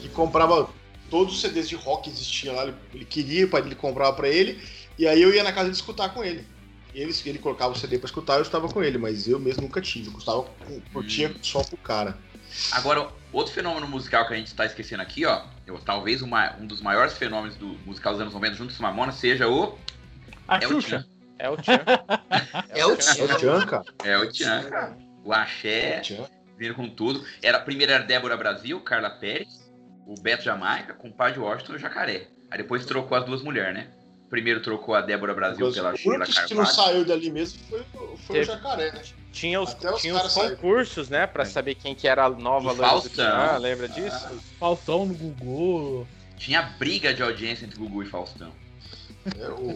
Que 0.00 0.08
comprava 0.08 0.68
todos 1.10 1.34
os 1.34 1.40
CDs 1.40 1.68
de 1.68 1.74
rock 1.76 2.04
que 2.04 2.10
existiam 2.10 2.54
lá. 2.54 2.62
Ele, 2.64 2.74
ele 2.94 3.04
queria, 3.04 3.44
o 3.46 3.48
pai 3.50 3.62
dele 3.62 3.74
comprava 3.74 4.14
pra 4.14 4.28
ele. 4.28 4.60
E 4.98 5.06
aí 5.06 5.20
eu 5.20 5.34
ia 5.34 5.42
na 5.42 5.50
casa 5.52 5.64
dele 5.64 5.74
escutar 5.76 6.08
com 6.10 6.22
ele. 6.24 6.46
Ele, 6.94 7.14
ele 7.26 7.38
colocava 7.38 7.72
o 7.72 7.76
CD 7.76 7.98
pra 7.98 8.06
escutar, 8.06 8.36
eu 8.36 8.42
estava 8.42 8.68
com 8.68 8.82
ele, 8.82 8.98
mas 8.98 9.28
eu 9.28 9.38
mesmo 9.38 9.62
nunca 9.62 9.80
tive. 9.80 10.06
Eu 10.08 10.12
gostava, 10.12 10.44
curtia 10.92 11.34
só 11.42 11.62
pro 11.62 11.76
cara. 11.76 12.18
Agora, 12.72 13.08
outro 13.32 13.52
fenômeno 13.52 13.86
musical 13.86 14.26
que 14.26 14.34
a 14.34 14.36
gente 14.36 14.48
está 14.48 14.66
esquecendo 14.66 15.00
aqui, 15.02 15.24
ó, 15.24 15.42
eu, 15.66 15.78
talvez 15.78 16.20
uma- 16.20 16.56
um 16.60 16.66
dos 16.66 16.80
maiores 16.80 17.12
fenômenos 17.14 17.56
do 17.56 17.68
musical 17.86 18.12
dos 18.12 18.20
anos 18.22 18.34
90 18.34 18.54
junto 18.56 18.68
com 18.70 18.74
os 18.74 18.80
Mamonas 18.80 19.14
seja 19.16 19.46
o 19.48 19.78
A 20.48 20.56
É 20.58 20.66
o 20.66 20.70
Xuxa. 20.70 21.06
É 21.38 21.48
o 21.48 21.56
Tchan. 21.56 21.78
É 22.70 22.84
o 22.86 22.90
É 22.92 22.96
Tchan. 22.96 23.24
o 23.24 23.28
Tchan, 23.38 23.66
cara. 23.66 23.84
é 24.04 24.18
o 24.18 24.28
Tchan, 24.32 24.62
cara. 24.64 24.98
O 25.24 25.32
Axé, 25.32 25.94
É 25.94 25.98
o 25.98 26.02
Tchan. 26.02 26.28
vindo 26.58 26.74
com 26.74 26.88
tudo. 26.88 27.24
Era 27.40 27.60
primeiro 27.60 27.92
era 27.92 28.02
Débora 28.04 28.36
Brasil, 28.36 28.80
Carla 28.80 29.10
Pérez, 29.10 29.69
o 30.06 30.14
Beto 30.20 30.42
Jamaica, 30.44 30.94
com 30.94 31.08
o 31.08 31.12
Padre 31.12 31.38
Washington 31.40 31.74
e 31.74 31.76
o 31.76 31.78
Jacaré. 31.78 32.26
Aí 32.50 32.58
depois 32.58 32.84
trocou 32.84 33.16
as 33.16 33.24
duas 33.24 33.42
mulheres, 33.42 33.74
né? 33.74 33.88
Primeiro 34.28 34.60
trocou 34.62 34.94
a 34.94 35.00
Débora 35.00 35.34
Brasil 35.34 35.66
Mas 35.66 35.74
pela 35.74 35.92
o 35.92 35.96
Sheila 35.96 36.16
único 36.18 36.30
que 36.32 36.54
não 36.54 36.64
Carvalho. 36.64 36.74
saiu 36.92 37.04
dali 37.04 37.30
mesmo 37.30 37.58
foi, 37.68 37.82
foi 37.92 38.06
o 38.06 38.18
Teve. 38.28 38.44
Jacaré, 38.44 38.92
né? 38.92 39.02
Tinha 39.32 39.60
os, 39.60 39.70
Até 39.70 39.92
tinha 39.94 40.12
os 40.14 40.18
caras 40.18 40.32
saíram. 40.32 40.56
concursos, 40.56 41.08
né? 41.08 41.26
Pra 41.26 41.42
É. 41.42 41.46
saber 41.46 41.74
quem 41.74 41.94
que 41.94 42.06
era 42.08 42.24
a 42.24 42.30
nova 42.30 42.72
O 42.72 42.76
loira 42.76 43.00
do 43.00 43.08
lembra 43.58 43.88
disso? 43.88 44.28
Faustão 44.58 45.06
no 45.06 45.14
Gugu. 45.14 46.06
Tinha 46.36 46.62
briga 46.62 47.12
de 47.12 47.22
audiência 47.22 47.64
entre 47.66 47.78
Gugu 47.78 48.02
e 48.02 48.06
Faustão. 48.06 48.52
É, 49.38 49.48
o- 49.48 49.72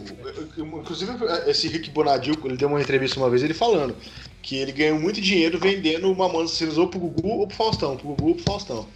o- 0.63 0.79
inclusive, 0.81 1.11
esse 1.47 1.67
Rick 1.67 1.89
Bonadil, 1.91 2.35
ele 2.47 2.57
deu 2.57 2.67
uma 2.67 2.81
entrevista 2.81 3.19
uma 3.19 3.29
vez 3.29 3.43
ele 3.43 3.53
falando 3.53 3.95
que 4.41 4.57
ele 4.57 4.71
ganhou 4.71 4.99
muito 4.99 5.21
dinheiro 5.21 5.59
vendendo 5.59 6.07
Assassinas 6.41 6.77
ou 6.77 6.87
pro 6.87 6.99
Gugu 6.99 7.27
ou 7.39 7.47
pro 7.47 7.55
Faustão, 7.55 7.95
pro 7.95 8.07
Gugu 8.09 8.29
ou 8.29 8.35
pro 8.35 8.43
Faustão. 8.43 8.87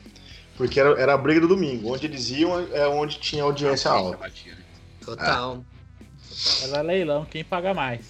Porque 0.60 0.78
era, 0.78 0.90
era 1.00 1.14
a 1.14 1.18
briga 1.18 1.40
do 1.40 1.48
domingo. 1.48 1.94
Onde 1.94 2.06
eles 2.06 2.30
iam 2.32 2.60
é 2.74 2.86
onde 2.86 3.18
tinha 3.18 3.44
audiência 3.44 3.90
alta. 3.90 4.18
Né? 4.46 4.58
Total. 5.06 5.64
Era 6.64 6.82
leilão, 6.82 7.24
quem 7.24 7.46
paga 7.46 7.74
mais. 7.74 8.02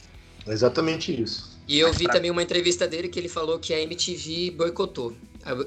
É 0.48 0.52
exatamente 0.52 1.12
isso. 1.22 1.48
E 1.68 1.78
eu 1.80 1.90
Mas 1.90 1.98
vi 1.98 2.06
pra- 2.06 2.16
também 2.16 2.32
uma 2.32 2.42
entrevista 2.42 2.88
dele 2.88 3.08
que 3.08 3.20
ele 3.20 3.30
falou 3.30 3.60
que 3.60 3.72
a 3.72 3.80
MTV 3.80 4.50
boicotou. 4.58 5.16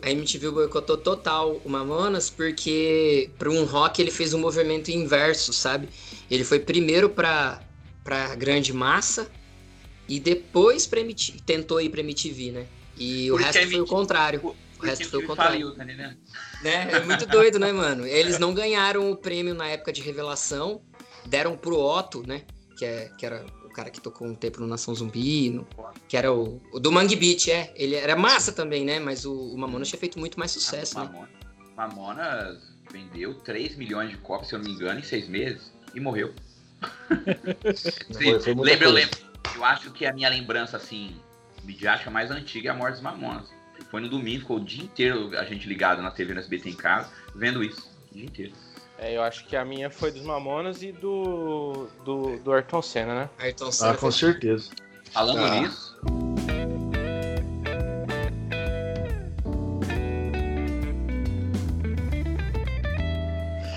A 0.03 0.11
MTV 0.11 0.51
boicotou 0.51 0.97
total 0.97 1.61
o 1.65 1.69
Mamonas 1.71 2.29
porque 2.29 3.31
para 3.39 3.49
um 3.49 3.65
rock 3.65 4.03
ele 4.03 4.11
fez 4.11 4.35
um 4.35 4.41
movimento 4.41 4.91
inverso, 4.91 5.53
sabe? 5.53 5.89
Ele 6.29 6.43
foi 6.43 6.59
primeiro 6.59 7.09
pra, 7.09 7.63
pra 8.03 8.35
grande 8.35 8.73
massa 8.73 9.31
e 10.09 10.19
depois 10.19 10.85
pra 10.89 10.99
MTV, 10.99 11.39
tentou 11.47 11.81
ir 11.81 11.91
pra 11.91 12.01
MTV, 12.01 12.51
né? 12.51 12.67
E 12.99 13.31
o 13.31 13.35
Por 13.37 13.41
isso 13.43 13.53
que 13.53 13.59
resto 13.59 13.69
a 13.69 13.71
foi 13.71 13.79
o 13.79 13.83
MTV 13.83 13.89
contrário. 13.89 14.41
Por- 14.41 14.57
O 14.81 14.85
resto 14.85 14.99
porque 15.05 15.11
foi 15.11 15.25
o 15.25 15.27
contrário. 15.29 15.53
faliu, 15.71 15.85
entendendo? 15.85 16.17
Né? 16.63 16.89
É 16.93 17.01
muito 17.01 17.27
doido, 17.27 17.59
né, 17.59 17.73
mano? 17.73 18.07
Eles 18.07 18.39
não 18.39 18.55
ganharam 18.55 19.11
o 19.11 19.17
prêmio 19.17 19.55
na 19.55 19.67
época 19.69 19.93
de 19.93 20.01
revelação, 20.01 20.81
deram 21.27 21.57
pro 21.57 21.79
Otto, 21.79 22.23
né? 22.27 22.43
Que, 22.79 22.85
é, 22.85 23.11
que 23.19 23.27
era 23.27 23.45
o 23.65 23.69
cara 23.71 23.91
que 23.91 24.01
tocou 24.01 24.27
um 24.29 24.35
tempo 24.35 24.61
no 24.61 24.67
Nação 24.67 24.95
Zumbi, 24.95 25.51
no- 25.51 25.67
que 26.09 26.17
era 26.17 26.33
o, 26.33 26.61
o 26.73 26.79
do 26.79 26.93
Mangue 26.93 27.17
Beat, 27.17 27.49
é. 27.49 27.73
Ele 27.75 27.95
era 27.95 28.15
massa 28.15 28.53
também, 28.53 28.85
né? 28.85 28.99
Mas 29.01 29.25
o, 29.25 29.33
o 29.33 29.59
Mamonas 29.59 29.89
tinha 29.89 29.99
feito 29.99 30.19
muito 30.19 30.39
mais 30.39 30.51
sucesso, 30.53 30.99
né? 30.99 31.05
Mamona, 31.05 31.29
Mamonas 31.77 32.59
vendeu 32.91 33.35
3 33.35 33.77
milhões 33.77 34.11
de 34.11 34.17
cópias, 34.19 34.49
se 34.49 34.55
eu 34.55 34.59
não 34.59 34.67
me 34.67 34.73
engano, 34.73 35.01
em 35.01 35.03
6 35.03 35.29
meses 35.29 35.73
e 35.95 36.01
morreu. 36.01 36.33
Foi 38.13 38.55
lembra, 38.55 38.87
eu 38.87 38.93
lembro. 38.93 39.19
Eu 39.57 39.65
acho 39.65 39.91
que 39.91 40.07
a 40.07 40.13
minha 40.13 40.29
lembrança, 40.29 40.77
assim, 40.77 41.17
midiática 41.65 42.11
mais 42.11 42.31
antiga 42.31 42.69
é 42.71 42.73
a 42.73 42.75
morte 42.75 42.95
dos 42.95 43.03
Mamonas. 43.03 43.49
Foi 43.91 44.01
no 44.01 44.09
domingo, 44.09 44.41
ficou 44.41 44.57
o 44.57 44.65
dia 44.65 44.83
inteiro 44.85 45.37
a 45.39 45.45
gente 45.45 45.69
ligado 45.69 46.03
na 46.03 46.11
TV 46.11 46.35
no 46.35 46.41
SBT 46.41 46.71
em 46.71 46.75
casa, 46.77 47.11
vendo 47.35 47.63
isso. 47.63 47.89
O 48.11 48.15
dia 48.15 48.25
inteiro. 48.25 48.53
É, 48.99 49.17
eu 49.17 49.23
acho 49.23 49.45
que 49.47 49.57
a 49.57 49.65
minha 49.65 49.91
foi 49.91 50.13
dos 50.13 50.23
Mamonas 50.23 50.83
e 50.83 50.93
do, 50.93 51.89
do, 52.05 52.39
do 52.39 52.53
Ayrton 52.53 52.83
Senna, 52.83 53.15
né? 53.15 53.31
Ayrton 53.39 53.69
Ah, 53.69 53.73
Senna 53.73 53.95
com 53.95 53.99
foi- 54.01 54.13
certeza. 54.13 54.71
Falando 55.13 55.45
Ah. 55.45 55.61
nisso. 55.61 55.93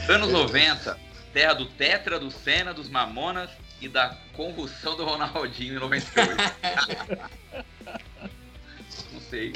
Anos 0.08 0.32
90, 0.32 0.98
terra 1.34 1.54
do 1.54 1.66
Tetra, 1.66 2.20
do 2.20 2.30
Senna, 2.30 2.74
dos 2.74 2.88
Mamonas 2.90 3.50
e 3.82 3.90
da 3.90 4.16
convulsão 4.34 4.96
do 4.96 5.04
Ronaldinho 5.04 5.76
em 5.76 5.80
98. 5.80 6.38
Não 9.14 9.20
sei. 9.30 9.54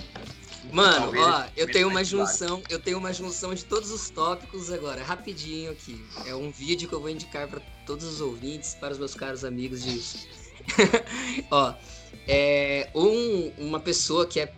Mano, 0.72 1.12
ó, 1.18 1.46
eu 1.58 1.66
tenho 1.72 1.88
uma 1.88 2.04
junção, 2.04 2.62
eu 2.70 2.80
tenho 2.80 2.98
uma 2.98 3.12
junção 3.14 3.54
de 3.54 3.66
todos 3.66 3.92
os 3.92 4.10
tópicos 4.10 4.72
agora, 4.72 5.04
rapidinho 5.04 5.72
aqui. 5.72 6.04
É 6.26 6.36
um 6.36 6.52
vídeo 6.52 6.88
que 6.88 6.94
eu 6.94 7.00
vou 7.00 7.10
indicar 7.10 7.48
para 7.48 7.60
todos 7.86 8.06
os 8.06 8.22
ouvintes, 8.22 8.76
para 8.76 8.92
os 8.92 9.00
meus 9.00 9.16
caros 9.16 9.44
amigos 9.44 9.84
disso. 9.84 10.28
ó, 11.50 11.74
é 12.28 12.90
um- 12.94 13.52
uma 13.58 13.80
pessoa 13.80 14.26
que 14.26 14.40
é, 14.40 14.54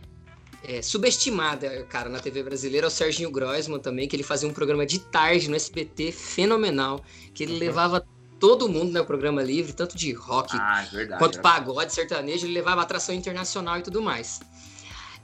é 0.63 0.81
subestimada, 0.81 1.83
cara, 1.85 2.09
na 2.09 2.19
TV 2.19 2.43
brasileira 2.43 2.87
é 2.87 2.89
o 2.89 2.91
Serginho 2.91 3.31
Groisman 3.31 3.79
também, 3.79 4.07
que 4.07 4.15
ele 4.15 4.23
fazia 4.23 4.47
um 4.49 4.53
programa 4.53 4.85
de 4.85 4.99
tarde 4.99 5.49
no 5.49 5.55
SBT 5.55 6.11
fenomenal, 6.11 7.01
que 7.33 7.43
ele 7.43 7.57
levava 7.57 8.05
todo 8.39 8.67
mundo, 8.67 8.91
né, 8.91 8.99
o 8.99 9.05
programa 9.05 9.43
livre, 9.43 9.71
tanto 9.71 9.95
de 9.95 10.11
rock 10.13 10.57
Ah, 10.59 10.83
é 10.83 10.89
verdade. 10.95 11.19
quanto 11.19 11.33
era- 11.35 11.43
pagode, 11.43 11.93
sertanejo, 11.93 12.47
ele 12.47 12.53
levava 12.53 12.81
atração 12.81 13.13
internacional 13.13 13.77
e 13.77 13.83
tudo 13.83 14.01
mais. 14.01 14.39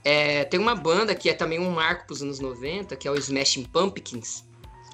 É, 0.04 0.44
tem 0.44 0.58
uma 0.58 0.74
banda 0.74 1.14
que 1.14 1.28
é 1.28 1.34
também 1.34 1.58
um 1.58 1.70
marco 1.70 2.06
pros 2.06 2.22
anos 2.22 2.40
90, 2.40 2.96
que 2.96 3.06
é 3.06 3.10
o 3.10 3.16
Smashing 3.16 3.64
Pumpkins, 3.64 4.44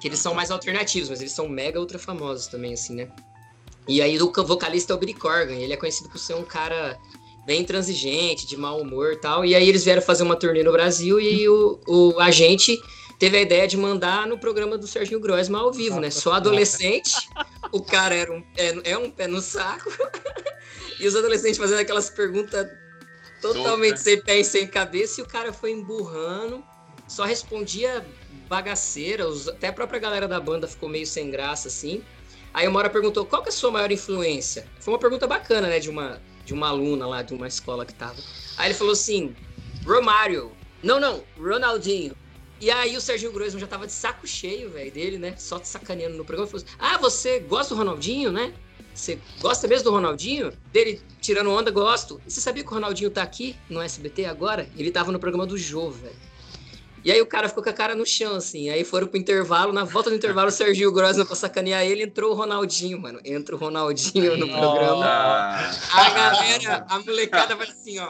que 0.01 0.07
eles 0.07 0.19
são 0.19 0.33
mais 0.33 0.51
alternativos, 0.51 1.09
mas 1.09 1.21
eles 1.21 1.33
são 1.33 1.47
mega 1.47 1.79
ultra 1.79 1.97
famosos 1.99 2.47
também, 2.47 2.73
assim, 2.73 2.95
né? 2.95 3.09
E 3.87 4.01
aí 4.01 4.19
o 4.21 4.31
vocalista 4.43 4.93
é 4.93 4.95
o 4.95 4.99
Billy 4.99 5.13
Corgan, 5.13 5.53
ele 5.53 5.73
é 5.73 5.77
conhecido 5.77 6.09
por 6.09 6.17
ser 6.17 6.33
um 6.33 6.43
cara 6.43 6.97
bem 7.45 7.61
intransigente, 7.61 8.47
de 8.47 8.57
mau 8.57 8.81
humor 8.81 9.13
e 9.13 9.17
tal, 9.17 9.45
e 9.45 9.53
aí 9.53 9.69
eles 9.69 9.83
vieram 9.83 10.01
fazer 10.01 10.23
uma 10.23 10.35
turnê 10.35 10.63
no 10.63 10.71
Brasil 10.71 11.19
e 11.19 11.47
o, 11.47 11.79
o 11.87 12.19
agente 12.19 12.81
teve 13.19 13.37
a 13.37 13.41
ideia 13.41 13.67
de 13.67 13.77
mandar 13.77 14.25
no 14.25 14.37
programa 14.37 14.77
do 14.77 14.87
Serginho 14.87 15.19
Groisman 15.19 15.59
ao 15.59 15.71
vivo, 15.71 15.99
né? 15.99 16.09
Só 16.09 16.33
adolescente, 16.33 17.13
o 17.71 17.81
cara 17.81 18.15
era 18.15 18.31
um, 18.31 18.43
é, 18.57 18.91
é 18.91 18.97
um 18.97 19.11
pé 19.11 19.27
no 19.27 19.39
saco, 19.39 19.91
e 20.99 21.07
os 21.07 21.15
adolescentes 21.15 21.57
fazendo 21.57 21.79
aquelas 21.79 22.09
perguntas 22.09 22.67
totalmente 23.53 23.99
sem 23.99 24.21
pé 24.21 24.39
e 24.39 24.43
sem 24.43 24.67
cabeça, 24.67 25.19
e 25.19 25.23
o 25.23 25.27
cara 25.27 25.51
foi 25.53 25.71
emburrando, 25.71 26.63
só 27.07 27.23
respondia 27.25 28.05
bagaceira, 28.47 29.27
os- 29.27 29.47
até 29.47 29.67
a 29.67 29.73
própria 29.73 29.99
galera 29.99 30.27
da 30.27 30.39
banda 30.39 30.67
ficou 30.67 30.87
meio 30.89 31.05
sem 31.05 31.29
graça, 31.29 31.67
assim. 31.67 32.03
Aí 32.53 32.67
uma 32.67 32.79
hora 32.79 32.89
perguntou, 32.89 33.25
qual 33.25 33.41
que 33.41 33.49
é 33.49 33.51
a 33.51 33.55
sua 33.55 33.71
maior 33.71 33.91
influência? 33.91 34.65
Foi 34.79 34.93
uma 34.93 34.99
pergunta 34.99 35.27
bacana, 35.27 35.67
né, 35.67 35.79
de 35.79 35.89
uma, 35.89 36.21
de 36.45 36.53
uma 36.53 36.69
aluna 36.69 37.05
lá, 37.07 37.21
de 37.21 37.33
uma 37.33 37.47
escola 37.47 37.85
que 37.85 37.93
tava. 37.93 38.15
Aí 38.57 38.67
ele 38.67 38.73
falou 38.73 38.93
assim, 38.93 39.35
Romário. 39.85 40.51
Não, 40.81 40.99
não, 40.99 41.23
Ronaldinho. 41.37 42.15
E 42.61 42.71
aí 42.71 42.95
o 42.95 43.01
Serginho 43.01 43.31
Groisman 43.31 43.59
já 43.59 43.67
tava 43.67 43.85
de 43.85 43.91
saco 43.91 44.25
cheio, 44.25 44.69
velho, 44.69 44.91
dele, 44.91 45.17
né? 45.17 45.35
Só 45.37 45.59
te 45.59 45.67
sacaneando 45.67 46.15
no 46.15 46.23
programa. 46.23 46.49
Falou 46.49 46.63
assim, 46.65 46.75
ah, 46.79 46.97
você 46.97 47.39
gosta 47.39 47.73
do 47.73 47.77
Ronaldinho, 47.77 48.31
né? 48.31 48.53
Você 48.95 49.19
gosta 49.41 49.67
mesmo 49.67 49.83
do 49.83 49.91
Ronaldinho? 49.91 50.53
Dele 50.71 51.01
tirando 51.19 51.51
onda, 51.51 51.69
gosto. 51.69 52.19
E 52.25 52.31
você 52.31 52.39
sabia 52.39 52.63
que 52.63 52.69
o 52.69 52.73
Ronaldinho 52.73 53.11
tá 53.11 53.21
aqui 53.21 53.55
no 53.69 53.81
SBT 53.81 54.25
agora? 54.25 54.67
Ele 54.77 54.89
tava 54.89 55.11
no 55.11 55.19
programa 55.19 55.45
do 55.45 55.57
Jô, 55.57 55.91
velho. 55.91 56.15
E 57.03 57.11
aí 57.11 57.21
o 57.21 57.25
cara 57.27 57.47
ficou 57.47 57.63
com 57.63 57.69
a 57.69 57.73
cara 57.73 57.93
no 57.93 58.03
chão, 58.03 58.35
assim. 58.35 58.69
Aí 58.69 58.83
foram 58.83 59.05
pro 59.05 59.19
intervalo. 59.19 59.71
Na 59.71 59.83
volta 59.83 60.09
do 60.09 60.15
intervalo, 60.15 60.47
o 60.47 60.51
Serginho 60.51 60.91
Grossman 60.91 61.25
pra 61.25 61.35
sacanear 61.35 61.83
ele, 61.83 62.01
entrou 62.01 62.31
o 62.31 62.33
Ronaldinho, 62.33 62.99
mano. 62.99 63.19
Entra 63.23 63.55
o 63.55 63.59
Ronaldinho 63.59 64.37
no 64.37 64.47
programa. 64.47 65.05
Ah, 65.05 65.71
A 65.93 66.09
galera, 66.09 66.85
a 66.89 66.99
molecada 66.99 67.55
vai 67.55 67.67
assim, 67.67 67.99
ó. 67.99 68.09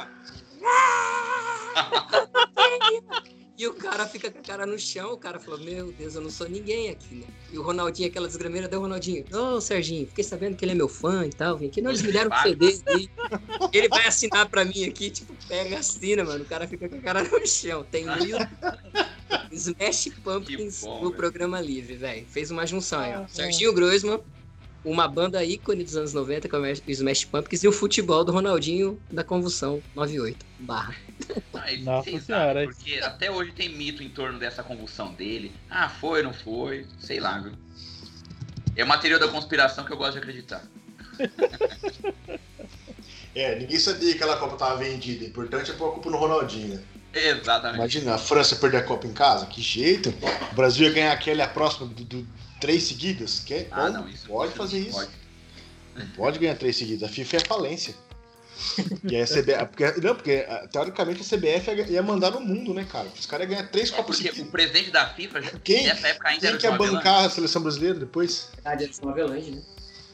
E 3.57 3.65
o 3.67 3.73
cara 3.73 4.05
fica 4.05 4.29
com 4.29 4.39
a 4.39 4.41
cara 4.41 4.65
no 4.65 4.77
chão, 4.77 5.13
o 5.13 5.17
cara 5.17 5.39
falou, 5.39 5.59
meu 5.59 5.91
Deus, 5.93 6.15
eu 6.15 6.21
não 6.21 6.29
sou 6.29 6.47
ninguém 6.49 6.89
aqui, 6.89 7.15
né? 7.15 7.27
E 7.53 7.57
o 7.57 7.61
Ronaldinho, 7.61 8.09
aquela 8.09 8.27
desgrameira, 8.27 8.67
deu 8.67 8.79
o 8.79 8.81
Ronaldinho, 8.81 9.23
ô 9.31 9.61
Serginho, 9.61 10.05
fiquei 10.07 10.25
sabendo 10.25 10.57
que 10.57 10.65
ele 10.65 10.73
é 10.73 10.75
meu 10.75 10.89
fã 10.89 11.25
e 11.25 11.29
tal, 11.29 11.57
vim 11.57 11.67
aqui. 11.67 11.81
Não, 11.81 11.91
eles 11.91 12.01
me 12.01 12.11
deram 12.11 12.29
um 12.35 12.41
CD 12.41 12.77
aí. 12.87 13.09
Ele 13.71 13.87
vai 13.87 14.07
assinar 14.07 14.49
pra 14.49 14.65
mim 14.65 14.83
aqui, 14.83 15.09
tipo, 15.09 15.33
pega 15.47 15.79
assina, 15.79 16.23
mano. 16.25 16.43
O 16.43 16.47
cara 16.47 16.67
fica 16.67 16.89
com 16.89 16.95
a 16.95 17.01
cara 17.01 17.23
no 17.23 17.47
chão. 17.47 17.85
Tem 17.89 18.05
no 18.05 18.17
YouTube. 18.17 18.49
Smash 19.51 20.09
Pumpkins 20.23 20.81
bom, 20.81 20.95
no 20.95 21.09
velho. 21.09 21.15
programa 21.15 21.61
livre, 21.61 21.95
velho. 21.95 22.25
Fez 22.27 22.51
uma 22.51 22.65
junção 22.65 22.99
aí, 22.99 23.13
ó. 23.15 23.21
Ah, 23.21 23.27
Serginho 23.27 23.73
Groisman, 23.73 24.19
uma 24.85 25.07
banda 25.07 25.43
ícone 25.43 25.83
dos 25.83 25.97
anos 25.97 26.13
90, 26.13 26.47
que 26.47 26.55
é 26.55 26.59
o 26.59 26.65
Smash 26.91 27.25
Pumpkins, 27.25 27.63
e 27.63 27.67
o 27.67 27.71
futebol 27.71 28.23
do 28.23 28.31
Ronaldinho 28.31 28.99
da 29.11 29.23
Convulsão 29.23 29.81
98. 29.95 30.45
Barra. 30.59 30.95
E 31.69 31.77
Nossa 31.81 32.19
senhora, 32.21 32.63
hein? 32.63 32.69
porque 32.69 32.99
até 32.99 33.31
hoje 33.31 33.51
tem 33.51 33.69
mito 33.69 34.03
em 34.03 34.09
torno 34.09 34.37
dessa 34.37 34.61
convulsão 34.61 35.11
dele. 35.13 35.51
Ah, 35.69 35.89
foi, 35.89 36.21
não 36.21 36.33
foi, 36.33 36.85
sei 36.99 37.19
lá, 37.19 37.39
viu? 37.39 37.53
É 38.75 38.83
uma 38.83 38.97
teoria 38.97 39.17
da 39.17 39.27
conspiração 39.27 39.83
que 39.83 39.91
eu 39.91 39.97
gosto 39.97 40.13
de 40.13 40.19
acreditar. 40.19 40.61
É, 43.35 43.53
ninguém 43.59 43.77
sabia 43.77 44.11
que 44.11 44.15
aquela 44.15 44.37
Copa 44.37 44.55
tava 44.55 44.77
vendida. 44.77 45.25
O 45.25 45.27
importante 45.27 45.69
é 45.69 45.73
pôr 45.73 45.89
a 45.89 45.91
culpa 45.91 46.09
no 46.09 46.15
Ronaldinho, 46.17 46.75
né? 46.75 46.83
Exatamente. 47.13 47.75
Imagina, 47.79 48.15
a 48.15 48.17
França 48.17 48.55
perder 48.55 48.77
a 48.77 48.83
Copa 48.83 49.05
em 49.07 49.11
casa? 49.13 49.45
Que 49.45 49.61
jeito? 49.61 50.13
O 50.51 50.55
Brasil 50.55 50.87
ia 50.87 50.93
ganhar 50.93 51.11
aquele 51.11 51.41
a 51.41 51.47
próxima 51.47 51.85
do, 51.85 52.03
do- 52.05 52.27
três 52.59 52.83
seguidas? 52.83 53.39
Quer? 53.39 53.67
ah, 53.71 53.89
não, 53.89 54.07
isso 54.07 54.27
Pode 54.27 54.49
isso 54.49 54.57
fazer 54.57 54.79
isso. 54.79 54.91
pode. 54.97 55.11
Pode 56.15 56.39
ganhar 56.39 56.55
três 56.57 56.75
seguidas. 56.75 57.09
A 57.09 57.11
FIFA 57.11 57.37
é 57.37 57.39
falência. 57.41 57.95
E 59.03 59.15
aí 59.15 59.21
a 59.21 59.25
CBF. 59.27 59.65
Porque, 59.67 60.01
não, 60.01 60.15
porque 60.15 60.45
ah, 60.47 60.67
teoricamente 60.71 61.21
a 61.21 61.37
CBF 61.37 61.91
ia, 61.91 62.01
mandar 62.01 62.31
no 62.31 62.39
mundo, 62.41 62.73
né, 62.73 62.85
cara? 62.89 63.07
Os 63.17 63.25
caras 63.25 63.47
iam 63.47 63.55
ganhar 63.57 63.69
três 63.69 63.91
É 63.91 63.95
Copas 63.95 64.15
porque 64.17 64.29
o 64.29 64.33
seguidas. 64.33 64.51
presidente 64.51 64.91
da 64.91 65.07
FIFA, 65.09 65.41
Quem, 65.63 65.85
nessa 65.87 66.07
época 66.07 66.29
ainda 66.29 66.39
quem 66.39 66.47
era 66.47 66.55
o 66.57 66.59
que 66.59 66.65
ia 66.65 66.69
João 66.69 66.75
Avelange. 66.81 66.97
bancar 67.05 67.25
a 67.25 67.29
seleção 67.29 67.61
brasileira 67.61 67.99
depois? 67.99 68.49
Verdade, 68.55 68.83
eles 68.85 68.95
são 68.95 69.09
Avelange, 69.09 69.51
né? 69.51 69.61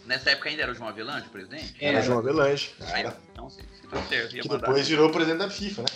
Nessa 0.08 0.32
época 0.32 0.50
ainda 0.50 0.64
era 0.64 0.72
o 0.72 0.76
João 0.76 0.90
Avelange, 0.90 1.28
o 1.28 1.30
presidente? 1.30 1.76
Era. 1.80 1.98
Era 1.98 2.02
João 2.06 2.18
Avelange. 2.20 2.72
Ah, 2.82 3.00
Era. 3.00 3.18
então, 3.32 3.50
se, 3.50 3.58
se 3.62 3.88
tá 3.90 4.04
certo, 4.10 4.36
ia 4.36 4.42
que 4.42 4.48
mandar. 4.50 4.68
depois 4.68 4.88
virou 4.88 5.10
presidente 5.12 5.40
da 5.40 5.50
FIFA, 5.50 5.82
né? 5.84 5.88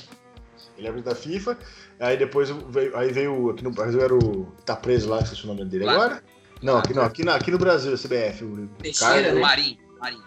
Ele 0.77 0.87
é 0.87 0.91
presidente 0.91 1.13
da 1.13 1.15
FIFA, 1.15 1.57
aí 1.99 2.17
depois 2.17 2.49
veio, 2.69 2.95
aí 2.97 3.11
veio 3.11 3.49
aqui 3.51 3.63
no 3.63 3.71
Brasil 3.71 4.01
era 4.01 4.13
o 4.13 4.45
tá 4.65 4.75
preso 4.75 5.09
lá, 5.09 5.19
esqueci 5.19 5.43
o 5.43 5.47
nome 5.47 5.65
dele 5.65 5.85
Lá. 5.85 5.93
agora. 5.93 6.23
Não, 6.61 6.77
aqui 6.77 6.93
não, 6.93 7.03
aqui, 7.03 7.23
na- 7.23 7.35
aqui 7.35 7.51
no 7.51 7.57
Brasil, 7.57 7.93
a 7.93 7.97
CBF. 7.97 8.43
O 8.43 8.67
Teixeira, 8.81 9.13
Ricardo, 9.15 9.35
né? 9.35 9.41
Marinho, 9.41 9.77
Marinho. 9.99 10.23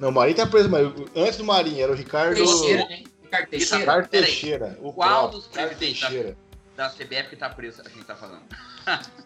Não, 0.00 0.08
o 0.08 0.12
Marinho 0.12 0.36
tá 0.36 0.46
preso, 0.46 0.68
mas 0.70 0.86
antes 1.14 1.36
do 1.36 1.44
Marinho 1.44 1.82
era 1.82 1.92
o 1.92 1.94
Ricardo 1.94 2.34
Teixeira, 2.34 2.84
né? 2.88 3.02
Ricardo 3.22 3.48
Teixeira. 3.48 3.78
Ricardo. 3.80 4.08
Teixeira. 4.08 4.78
O 4.82 4.92
Qual 4.92 5.28
dos 5.28 5.46
presidentes 5.46 6.00
da- 6.00 6.06
Teixeira. 6.08 6.36
Da 6.76 6.88
CBF 6.88 7.28
que 7.28 7.36
tá 7.36 7.50
preso, 7.50 7.82
a 7.84 7.88
gente 7.90 8.04
tá 8.04 8.16
falando. 8.16 8.42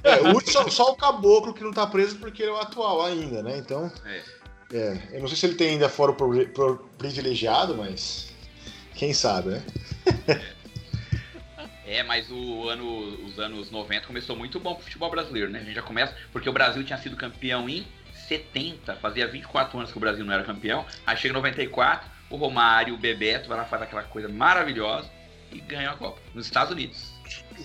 É, 0.03 0.21
o 0.23 0.35
último, 0.35 0.51
só, 0.53 0.69
só 0.69 0.93
o 0.93 0.97
Caboclo 0.97 1.55
que 1.55 1.63
não 1.63 1.73
tá 1.73 1.87
preso 1.87 2.17
porque 2.17 2.43
ele 2.43 2.51
é 2.51 2.55
o 2.55 2.57
atual 2.57 3.03
ainda, 3.05 3.43
né? 3.45 3.57
Então, 3.59 3.91
É. 4.05 4.23
é, 4.77 5.09
eu 5.13 5.21
não 5.21 5.29
sei 5.29 5.37
se 5.37 5.47
ele 5.47 5.55
tem 5.55 5.71
ainda 5.71 5.89
fora 5.89 6.11
o 6.11 6.15
pro- 6.17 6.49
pro- 6.49 6.85
privilegiado, 6.99 7.77
mas 7.77 8.34
quem 8.95 9.13
sabe, 9.13 9.51
né? 9.51 9.63
É, 11.87 12.03
mas 12.03 12.31
o 12.31 12.67
ano, 12.69 13.25
os 13.27 13.39
anos 13.39 13.71
90 13.71 14.07
começou 14.07 14.35
muito 14.35 14.59
bom 14.59 14.75
pro 14.75 14.85
futebol 14.85 15.11
brasileiro, 15.11 15.51
né? 15.51 15.61
A 15.61 15.65
gente 15.65 15.75
já 15.75 15.83
começa, 15.83 16.15
porque 16.33 16.49
o 16.49 16.53
Brasil 16.53 16.83
tinha 16.83 16.99
sido 16.99 17.15
campeão 17.15 17.69
em 17.69 17.87
70, 18.27 18.97
fazia 18.97 19.29
24 19.29 19.79
anos 19.79 19.93
que 19.93 19.97
o 19.99 20.01
Brasil 20.01 20.25
não 20.25 20.33
era 20.33 20.43
campeão. 20.45 20.87
Aí 21.07 21.15
chega 21.17 21.33
em 21.33 21.37
94, 21.37 22.09
o 22.31 22.37
Romário, 22.37 22.95
o 22.95 22.99
Bebeto 22.99 23.51
vai 23.51 23.59
lá 23.59 23.65
fazer 23.67 23.85
aquela 23.85 24.03
coisa 24.03 24.31
maravilhosa 24.31 25.11
e 25.53 25.61
ganha 25.61 25.91
a 25.91 25.95
Copa 25.95 26.19
nos 26.35 26.47
Estados 26.47 26.73
Unidos. 26.73 27.13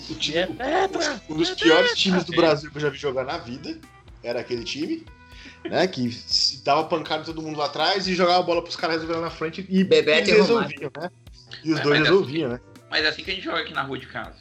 O 0.09 0.15
time, 0.15 0.37
É 0.37 0.45
tetra, 0.47 1.21
um 1.29 1.37
dos 1.37 1.51
piores 1.51 1.97
times 1.97 2.25
do 2.25 2.33
É. 2.33 2.35
Brasil 2.35 2.69
que 2.69 2.77
eu 2.77 2.81
já 2.81 2.89
vi 2.89 2.97
jogar 2.97 3.23
na 3.23 3.37
vida 3.37 3.79
era 4.21 4.41
aquele 4.41 4.65
time, 4.65 5.05
né? 5.65 5.87
Que 5.87 6.11
se 6.11 6.63
dava 6.63 6.83
pancada 6.85 7.23
em 7.23 7.25
todo 7.25 7.41
mundo 7.41 7.57
lá 7.57 7.65
atrás 7.65 8.07
e 8.07 8.13
jogava 8.15 8.39
a 8.39 8.43
bola 8.43 8.61
pros 8.61 8.75
caras 8.75 8.95
resolverem 8.97 9.21
lá 9.21 9.29
na 9.29 9.35
frente 9.35 9.65
e 9.69 9.83
Bebeto 9.83 10.29
e 10.29 10.33
resolviam, 10.33 10.91
né? 10.97 11.09
E 11.63 11.73
os 11.73 11.79
É, 11.79 11.83
dois 11.83 11.99
mas 11.99 12.07
é- 12.07 12.11
resolviam, 12.11 12.49
né? 12.49 12.59
Mas 12.89 13.05
é 13.05 13.07
assim 13.09 13.23
que 13.23 13.31
a 13.31 13.33
gente 13.35 13.43
joga 13.43 13.59
aqui 13.59 13.73
na 13.73 13.83
rua 13.83 13.97
de 13.97 14.07
casa. 14.07 14.35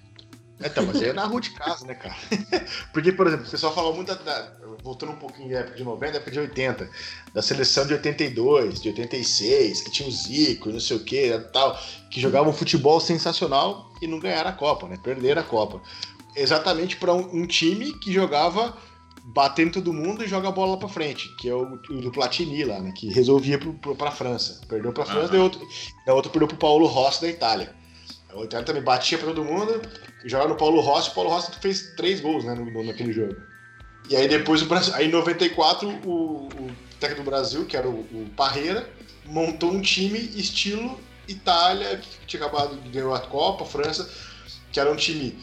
Então, 0.60 0.84
mas 0.86 1.00
é 1.00 1.12
na 1.12 1.24
rua 1.24 1.40
de 1.40 1.50
casa, 1.50 1.86
né, 1.86 1.94
cara? 1.94 2.16
Porque, 2.92 3.12
por 3.12 3.28
exemplo, 3.28 3.46
o 3.46 3.50
pessoal 3.50 3.72
fala 3.72 3.92
muito 3.94 4.08
da, 4.08 4.14
da- 4.14 4.52
voltando 4.82 5.12
um 5.12 5.16
pouquinho 5.16 5.50
da 5.52 5.60
época 5.60 5.76
de 5.76 5.84
90, 5.84 6.16
época 6.16 6.30
de 6.32 6.40
80, 6.40 6.90
da 7.32 7.40
seleção 7.40 7.86
de 7.86 7.92
82, 7.94 8.80
de 8.82 8.88
86, 8.88 9.82
que 9.82 9.90
tinha 9.92 10.08
o 10.08 10.10
Zico 10.12 10.68
e 10.68 10.72
não 10.72 10.80
sei 10.80 10.96
o 10.96 11.00
que, 11.04 11.38
tal, 11.52 11.78
que 12.10 12.20
jogavam 12.20 12.50
um 12.50 12.52
futebol 12.52 12.98
sensacional 12.98 13.92
e 14.02 14.08
não 14.08 14.18
ganharam 14.18 14.50
a 14.50 14.52
Copa, 14.52 14.88
né? 14.88 14.98
Perderam 15.00 15.42
a 15.42 15.44
Copa. 15.44 15.80
Exatamente 16.34 16.96
para 16.96 17.14
um, 17.14 17.42
um 17.42 17.46
time 17.46 17.92
que 18.00 18.12
jogava 18.12 18.76
batendo 19.34 19.72
todo 19.74 19.92
mundo 19.92 20.24
e 20.24 20.28
joga 20.28 20.48
a 20.48 20.52
bola 20.52 20.72
lá 20.72 20.76
pra 20.78 20.88
frente, 20.88 21.28
que 21.36 21.48
é 21.48 21.54
o, 21.54 21.74
o 21.74 22.00
do 22.00 22.10
Platini 22.10 22.64
lá, 22.64 22.80
né? 22.80 22.92
Que 22.96 23.08
resolvia 23.12 23.58
pro, 23.58 23.74
pro, 23.74 23.94
pra 23.94 24.10
França. 24.10 24.60
Perdeu 24.68 24.92
pra 24.92 25.04
França, 25.04 25.20
Aham. 25.24 25.30
deu 25.32 25.42
outro, 25.42 25.68
da 26.06 26.14
outra 26.14 26.30
perdeu 26.30 26.48
pro 26.48 26.56
Paulo 26.56 26.86
Rossi 26.86 27.20
da 27.22 27.28
Itália. 27.28 27.74
O 28.34 28.44
Itália 28.44 28.64
também 28.66 28.82
batia 28.82 29.18
pra 29.18 29.28
todo 29.28 29.44
mundo, 29.44 29.80
jogava 30.24 30.48
no 30.50 30.56
Paulo 30.56 30.80
Rossi, 30.80 31.10
o 31.10 31.14
Paulo 31.14 31.30
Rossi 31.30 31.50
fez 31.60 31.94
três 31.96 32.20
gols, 32.20 32.44
né, 32.44 32.54
no, 32.54 32.64
no- 32.70 32.84
naquele 32.84 33.12
jogo. 33.12 33.36
E 34.08 34.16
aí 34.16 34.26
depois 34.28 34.62
o 34.62 34.66
Brasil, 34.66 34.94
aí 34.94 35.06
em 35.08 35.10
94 35.10 35.88
o, 36.06 36.48
o 36.48 36.70
técnico 36.98 37.22
do 37.22 37.30
Brasil, 37.30 37.64
que 37.66 37.76
era 37.76 37.88
o, 37.88 38.00
o 38.00 38.26
Parreira, 38.36 38.88
montou 39.26 39.70
um 39.70 39.80
time 39.82 40.18
estilo 40.18 40.98
Itália, 41.26 41.98
que 41.98 42.26
tinha 42.26 42.42
acabado 42.42 42.76
de 42.80 42.88
ganhar 42.88 43.14
a 43.14 43.20
Copa, 43.20 43.64
França, 43.66 44.08
que 44.72 44.80
era 44.80 44.90
um 44.90 44.96
time 44.96 45.38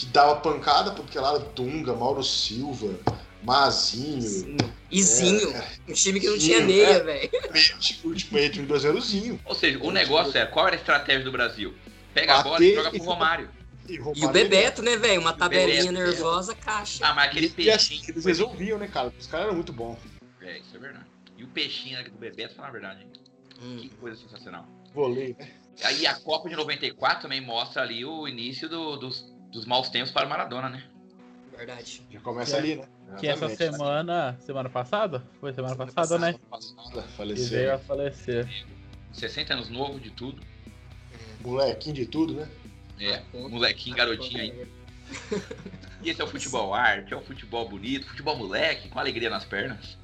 que 0.00 0.06
dava 0.06 0.36
pancada, 0.36 0.92
porque 0.92 1.18
lá 1.18 1.30
era 1.34 1.38
Dunga, 1.40 1.94
Mauro 1.94 2.24
Silva, 2.24 2.98
Mazinho. 3.42 4.56
Izinho. 4.90 5.50
É, 5.54 5.68
Um 5.88 5.92
time 5.92 6.18
que 6.20 6.26
não 6.28 6.38
tinha 6.38 6.60
meia, 6.62 6.86
é. 6.86 7.02
velho. 7.02 7.30
tipo, 7.78 8.14
tipo, 8.14 8.34
meio 8.34 8.50
time 8.50 8.66
brasileirozinho. 8.66 9.38
Ou 9.44 9.54
seja, 9.54 9.78
o 9.82 9.90
negócio 9.90 10.36
é, 10.38 10.46
qual 10.46 10.66
era 10.66 10.76
a 10.76 10.78
estratégia 10.78 11.22
do 11.24 11.30
Brasil? 11.32 11.74
Pega 12.14 12.38
a 12.38 12.42
bola 12.42 12.64
e 12.64 12.74
joga 12.74 12.88
e 12.88 12.98
pro 12.98 13.02
Romário. 13.08 13.50
E 13.88 13.98
o 13.98 14.04
Romário- 14.04 14.30
Bebeto, 14.32 14.82
né, 14.82 14.96
velho? 14.96 15.20
Uma 15.20 15.32
tabelinha 15.34 15.82
Bebeto, 15.84 15.92
nervosa, 15.92 16.54
caixa. 16.54 17.06
Ah, 17.06 17.12
mas 17.14 17.26
aquele 17.30 17.52
E 17.58 17.70
assim, 17.70 17.88
peixinho. 17.96 18.10
eles 18.14 18.24
resolviam, 18.24 18.78
né, 18.78 18.88
cara? 18.88 19.12
Os 19.18 19.26
caras 19.26 19.46
eram 19.46 19.54
muito 19.54 19.72
bons. 19.72 19.98
É, 20.40 20.58
isso 20.58 20.74
é 20.74 20.78
verdade. 20.78 21.04
E 21.36 21.44
o 21.44 21.48
peixinho 21.48 22.00
aqui 22.00 22.10
do 22.10 22.18
Bebeto, 22.18 22.54
falar 22.54 22.68
a 22.68 22.72
verdade, 22.72 23.02
hein? 23.02 23.08
Hum. 23.62 23.76
Que 23.80 23.90
coisa 23.90 24.16
sensacional. 24.20 24.66
Vôlei, 24.94 25.36
né? 25.38 25.50
Aí 25.84 26.06
a 26.06 26.14
Copa 26.14 26.48
de 26.48 26.56
94 26.56 27.22
também 27.22 27.40
mostra 27.40 27.82
ali 27.82 28.04
o 28.04 28.26
início 28.26 28.68
do- 28.68 28.96
dos, 28.96 29.24
dos 29.50 29.64
maus 29.66 29.88
tempos 29.88 30.10
para 30.10 30.26
o 30.26 30.30
Maradona, 30.30 30.68
né? 30.68 30.82
Verdade. 31.56 32.02
Já 32.10 32.20
começa 32.20 32.52
Que- 32.52 32.58
ali, 32.58 32.76
né? 32.76 32.84
Que 33.18 33.26
essa 33.26 33.48
semana. 33.48 34.36
Semana 34.40 34.68
passada? 34.70 35.22
Foi 35.40 35.52
semana 35.52 35.76
passada, 35.76 36.18
né? 36.18 36.34
Passada, 36.48 37.02
faleceu. 37.16 37.58
veio 37.58 37.74
a 37.74 37.78
falecer. 37.78 38.48
60 39.12 39.54
anos 39.54 39.68
novo 39.68 39.98
de 39.98 40.10
tudo. 40.10 40.40
Molequinho 41.42 41.94
de 41.96 42.06
tudo, 42.06 42.34
né? 42.34 42.48
É, 43.00 43.22
molequinho, 43.32 43.96
garotinho 43.96 44.40
aí. 44.40 44.68
E 46.02 46.08
esse 46.08 46.18
é 46.18 46.24
o 46.24 46.26
futebol 46.26 46.72
arte, 46.72 47.12
é 47.12 47.16
o 47.16 47.20
futebol 47.20 47.68
bonito, 47.68 48.06
futebol 48.06 48.34
moleque, 48.34 48.88
com 48.88 48.98
alegria 48.98 49.28
nas 49.28 49.44
pernas. 49.44 49.98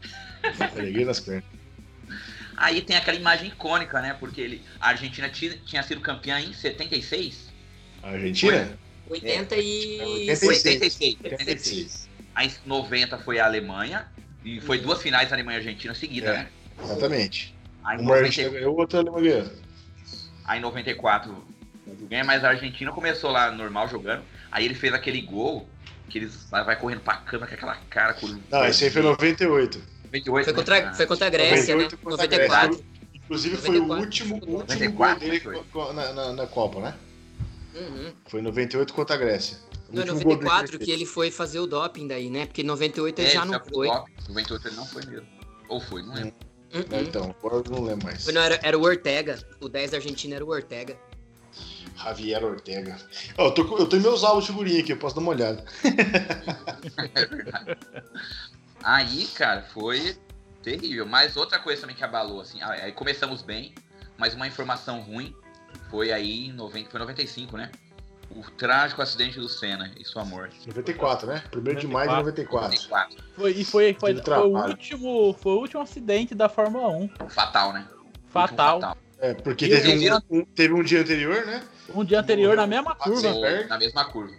Alegria 0.75 1.07
nas 1.07 1.21
pernas. 1.21 1.45
Aí 2.55 2.83
tem 2.83 2.97
aquela 2.97 3.17
imagem 3.19 3.49
icônica, 3.49 4.01
né? 4.01 4.15
Porque 4.19 4.41
ele, 4.41 4.63
a 4.81 4.89
Argentina 4.89 5.29
tinha, 5.29 5.57
tinha 5.59 5.83
sido 5.83 6.01
campeã 6.01 6.39
em 6.41 6.53
76. 6.53 7.51
A 8.03 8.11
Argentina? 8.11 8.79
80 9.09 9.57
e... 9.57 10.01
86. 10.29 10.65
86. 10.65 11.17
86. 11.25 12.09
Aí 12.35 12.49
em 12.49 12.69
90 12.69 13.19
foi 13.19 13.39
a 13.39 13.47
Alemanha. 13.47 14.07
E 14.45 14.61
foi 14.61 14.79
duas 14.79 15.03
finais 15.03 15.33
Alemanha 15.33 15.59
e 15.59 15.61
Argentina 15.61 15.95
seguidas, 15.95 16.31
É. 16.31 16.39
né? 16.39 16.49
Exatamente. 16.85 17.55
Aí 17.85 17.97
em 17.97 18.01
Uma 18.01 18.11
90 18.17 18.27
Argentina 18.27 18.49
ganhou, 18.51 18.77
outra 18.79 19.01
Alemanha 19.01 19.33
ganhou. 19.33 19.53
Aí 20.45 20.59
em 20.59 20.63
94 20.63 21.33
o 21.33 21.45
Brasil 21.85 22.07
ganha, 22.07 22.25
mas 22.25 22.45
a 22.45 22.51
Argentina 22.51 22.93
começou 22.93 23.31
lá 23.31 23.51
normal 23.51 23.89
jogando. 23.89 24.23
Aí 24.53 24.65
ele 24.65 24.75
fez 24.75 24.95
aquele 24.95 25.21
gol 25.21 25.69
que 26.09 26.19
eles 26.19 26.47
vai, 26.51 26.77
correndo 26.77 27.01
pra 27.01 27.17
cama 27.17 27.47
com 27.47 27.55
aquela 27.55 27.77
cara. 27.91 28.15
Com 28.15 28.29
Não, 28.51 28.65
esse 28.65 28.85
aí 28.85 28.91
foi 28.91 29.03
98. 29.03 29.83
98, 30.05 30.45
Foi 30.45 30.53
né? 30.53 30.57
contra, 30.57 30.95
foi 30.95 31.07
contra 31.07 31.27
a 31.27 31.31
Grécia, 31.31 31.75
98 31.75 31.91
né? 31.91 31.99
contra 32.03 32.25
a 32.25 32.29
94. 32.29 32.69
Grécia. 32.69 32.87
Inclusive 33.15 33.57
foi 33.57 33.77
o 33.81 33.87
94. 33.87 34.05
último, 34.05 34.35
o 34.35 34.57
último 34.59 34.59
94 34.59 34.93
gol 35.73 35.93
dele 35.93 35.95
na, 35.95 36.13
na, 36.13 36.33
na 36.33 36.47
Copa, 36.47 36.81
né? 36.81 36.95
Uhum. 37.77 38.13
Foi 38.27 38.41
98 38.41 38.95
contra 38.95 39.15
a 39.15 39.19
Grécia. 39.19 39.59
O 39.91 39.97
Não, 39.97 40.03
em 40.03 40.11
último 40.11 40.21
gol 40.23 40.37
dele 40.37 40.45
94 40.49 40.77
ele 40.77 40.85
que 40.85 40.91
ele 40.91 41.07
foi 41.07 41.31
fazer 41.31 41.59
o 41.61 41.67
doping 41.67 42.09
daí, 42.09 42.31
né? 42.31 42.47
Porque 42.47 42.63
em 42.63 42.65
98 42.65 43.19
ele 43.21 43.29
É, 43.29 43.31
já 43.33 43.43
ele 43.43 43.51
não 43.51 43.65
foi. 43.65 43.89
top. 43.89 44.13
98 44.29 44.69
ele 44.69 44.77
não 44.77 44.87
foi 44.87 45.07
mesmo. 45.07 45.27
Ou 45.69 45.81
foi, 45.81 46.03
não 46.03 46.15
lembro. 46.15 46.35
Uhum. 46.75 46.83
fez. 46.83 47.09
Então, 47.09 47.35
agora 47.39 47.57
eu 47.57 47.65
não 47.71 47.85
lembro 47.85 48.07
mais. 48.07 48.25
Foi, 48.25 48.33
não, 48.33 48.41
era, 48.41 48.59
era 48.63 48.79
o 48.79 48.83
Ortega. 48.83 49.39
O 49.61 49.69
10 49.69 49.91
da 49.91 49.97
Argentina 49.99 50.37
era 50.37 50.45
o 50.45 50.49
Ortega. 50.49 50.99
Javier 51.97 52.45
Ortega. 52.45 52.97
Ó, 53.39 53.47
eu, 53.47 53.53
tô, 53.53 53.79
eu 53.79 53.87
tenho 53.89 54.03
meus 54.03 54.23
álbuns 54.23 54.45
de 54.45 54.51
figurinha 54.53 54.81
aqui, 54.81 54.93
eu 54.93 54.99
posso 54.99 55.15
dar 55.15 55.21
uma 55.23 55.31
olhada. 55.31 55.65
É 57.15 57.27
verdade. 57.27 57.77
Aí, 58.83 59.27
cara, 59.29 59.63
foi 59.63 60.17
terrível. 60.63 61.07
Mas 61.07 61.37
outra 61.37 61.59
coisa 61.59 61.81
também 61.81 61.97
que 61.97 62.05
abalou, 62.05 62.41
assim, 62.41 62.61
aí 62.63 62.93
começamos 62.93 63.43
bem, 63.43 63.75
mas 64.17 64.35
uma 64.35 64.47
informação 64.47 65.01
ruim 65.01 65.35
foi 65.91 66.13
aí 66.13 66.47
em 66.47 66.53
90, 66.53 66.91
foi 66.91 67.01
95, 67.01 67.57
né? 67.57 67.71
O 68.31 68.43
trágico 68.51 69.01
acidente 69.01 69.39
do 69.39 69.49
Senna 69.49 69.91
e 69.99 70.05
sua 70.05 70.25
morte. 70.25 70.59
94, 70.67 71.29
né? 71.29 71.43
1 71.55 71.75
de 71.77 71.87
maio 71.87 72.11
de 72.11 72.17
94. 72.17 72.69
94. 72.69 73.17
Foi, 73.37 73.51
e 73.53 73.65
foi, 73.65 73.97
foi, 73.99 74.17
foi 74.23 74.39
o 74.39 74.57
último, 74.69 75.33
foi 75.41 75.53
o 75.53 75.59
último 75.59 75.81
acidente 75.83 76.35
da 76.35 76.49
Fórmula 76.49 76.89
1. 76.89 77.09
Fatal, 77.29 77.73
né? 77.73 77.87
Fatal. 78.29 78.77
Último 78.77 78.97
É, 79.21 79.33
porque 79.35 79.69
teve 79.69 79.81
vocês 79.81 80.01
viram? 80.01 80.23
um, 80.31 80.39
um- 80.41 80.45
teve 80.45 80.75
um 80.75 80.83
dia 80.83 81.01
anterior, 81.01 81.47
né? 81.47 81.63
Um 81.95 82.05
dia 82.05 82.19
anterior 82.21 82.57
na 82.57 82.67
mesma 82.67 82.95
curva. 82.97 83.33
na 83.69 83.79
mesma 83.79 84.05
curva. 84.07 84.35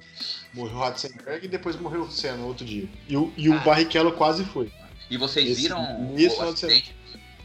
Morreu 0.54 0.76
o 0.76 0.80
Ratzenberg 0.80 1.46
e 1.46 1.48
depois 1.48 1.76
morreu 1.78 2.02
o 2.02 2.12
Senna 2.12 2.38
no 2.38 2.48
outro 2.48 2.66
dia. 2.66 2.88
E 3.08 3.16
o, 3.16 3.32
e 3.38 3.50
o 3.50 3.54
Ah. 3.54 3.60
Barrichello 3.60 4.12
quase 4.12 4.44
foi. 4.44 4.72
E 5.10 5.16
vocês 5.18 5.50
Esse- 5.50 5.62
viram 5.62 5.80
o 6.12 6.42
acidente 6.42 6.94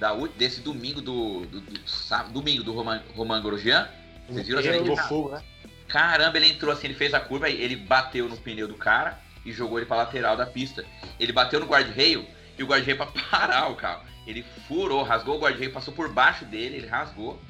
da, 0.02 0.12
desse 0.36 0.60
domingo 0.60 1.00
do, 1.00 1.46
do, 1.46 1.60
do 1.60 1.88
sábado- 1.88 2.32
domingo 2.32 2.64
do 2.64 2.72
Roman, 2.72 3.00
Roman 3.14 3.40
Grosjean? 3.40 3.88
Vocês 4.28 4.48
viram 4.48 4.60
Ele 4.60 4.80
pegou 4.80 4.96
fogo, 4.96 5.28
né? 5.30 5.42
Caramba, 5.86 6.38
ele 6.38 6.48
entrou 6.48 6.72
assim, 6.72 6.88
ele 6.88 6.94
fez 6.94 7.14
a 7.14 7.20
curva, 7.20 7.48
ele 7.48 7.76
bateu 7.76 8.28
no 8.28 8.36
pneu 8.36 8.66
do 8.66 8.74
cara 8.74 9.20
e 9.44 9.52
jogou 9.52 9.78
ele 9.78 9.86
pra 9.86 9.98
lateral 9.98 10.36
da 10.36 10.44
pista. 10.44 10.84
Ele 11.20 11.32
bateu 11.32 11.60
no 11.60 11.66
guarda-reio 11.66 12.26
e 12.58 12.62
o 12.64 12.66
guarda-reio 12.66 12.96
pra 12.96 13.06
parar 13.30 13.70
o 13.70 13.76
carro. 13.76 14.04
Ele 14.26 14.44
furou, 14.66 15.04
rasgou 15.04 15.36
o 15.36 15.40
guarda-reio, 15.40 15.72
passou 15.72 15.94
por 15.94 16.08
baixo 16.08 16.44
dele, 16.46 16.78
ele 16.78 16.86
rasgou 16.88 17.40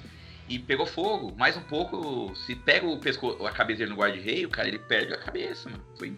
e 0.47 0.59
pegou 0.59 0.85
fogo. 0.85 1.35
Mais 1.39 1.57
um 1.57 1.63
pouco, 1.63 2.35
se 2.37 2.55
pega 2.55 2.87
o 2.87 2.99
pescoço, 2.99 3.47
a 3.47 3.51
cabeça 3.51 3.79
dele 3.79 3.93
no 3.93 3.97
guarda-reio, 3.97 4.51
cara, 4.51 4.69
ele 4.69 4.79
perde 4.79 5.15
a 5.15 5.19
cabeça, 5.19 5.71
mano. 5.71 5.83
Foi 5.99 6.15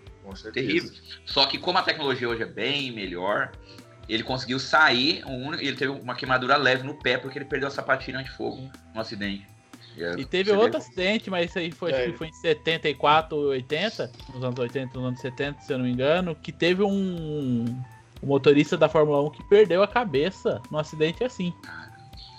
terrível. 0.53 0.91
Só 1.25 1.47
que 1.47 1.59
como 1.59 1.79
a 1.79 1.83
tecnologia 1.83 2.29
hoje 2.29 2.43
é 2.43 2.47
bem 2.47 2.91
melhor, 2.91 3.53
ele 4.09 4.23
conseguiu 4.23 4.59
sair, 4.59 5.25
um 5.27 5.53
ele 5.55 5.77
teve 5.77 5.91
uma 5.93 6.15
queimadura 6.15 6.57
leve 6.57 6.83
no 6.85 6.95
pé 6.95 7.17
porque 7.19 7.39
ele 7.39 7.45
perdeu 7.47 7.69
a 7.69 7.71
sapatilha 7.71 8.19
antifogo 8.19 8.71
no 8.95 9.01
acidente. 9.01 9.47
é- 9.97 10.15
E 10.19 10.25
teve 10.25 10.51
você 10.51 10.57
outro 10.57 10.73
vê- 10.73 10.79
acidente, 10.79 11.31
mas 11.31 11.51
isso 11.51 11.59
aí 11.59 11.71
foi, 11.71 11.93
acho 11.93 12.01
É. 12.01 12.11
que 12.11 12.19
foi 12.19 12.27
em 12.27 12.33
74, 12.33 13.37
80, 13.37 14.11
nos 14.33 14.43
anos 14.43 14.59
80, 14.59 14.99
nos 14.99 15.07
anos 15.09 15.21
70, 15.21 15.61
se 15.61 15.73
eu 15.73 15.79
não 15.79 15.85
me 15.85 15.93
engano, 15.93 16.35
que 16.35 16.51
teve 16.51 16.83
um, 16.83 17.65
um 18.23 18.27
motorista 18.27 18.77
da 18.77 18.89
Fórmula 18.89 19.23
1 19.23 19.31
que 19.31 19.43
perdeu 19.45 19.83
a 19.83 19.89
cabeça 19.89 20.61
num 20.71 20.79
acidente 20.79 21.23
assim. 21.23 21.55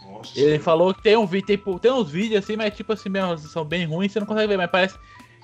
Nossa, 0.03 0.38
Ele 0.39 0.59
falou 0.59 0.93
que 0.93 1.01
tem 1.01 1.16
um 1.18 1.26
vídeo, 1.26 1.45
tem, 1.47 1.80
tem 1.80 1.91
uns 1.91 2.09
vídeos 2.09 2.43
assim, 2.43 2.55
mas 2.57 2.76
tipo 2.76 2.91
assim 2.93 3.09
mesmo, 3.09 3.38
são 3.38 3.63
bem 3.63 3.86
ruins, 3.86 4.11
você 4.11 4.20
não 4.20 4.28
consegue 4.28 4.47
ver, 4.47 4.57
mas 4.57 4.70
parece. 4.70 4.97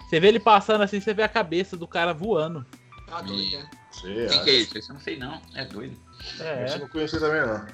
Você 0.09 0.19
vê 0.19 0.27
ele 0.27 0.39
passando 0.39 0.81
assim, 0.81 0.99
você 0.99 1.13
vê 1.13 1.23
a 1.23 1.29
cabeça 1.29 1.77
do 1.77 1.87
cara 1.87 2.13
voando. 2.13 2.65
Tá 3.07 3.21
doido, 3.21 3.57
né? 3.57 3.69
Você 3.89 4.27
Quem 4.29 4.43
que 4.43 4.49
é 4.49 4.53
isso? 4.55 4.77
Esse 4.77 4.89
eu 4.89 4.93
não 4.95 5.01
sei 5.01 5.17
não, 5.17 5.41
é 5.55 5.63
doido. 5.65 5.95
É. 6.39 6.65
Esse 6.65 6.75
eu 6.75 6.79
não 6.81 6.87
conhecia 6.87 7.19
também, 7.19 7.41
não. 7.41 7.65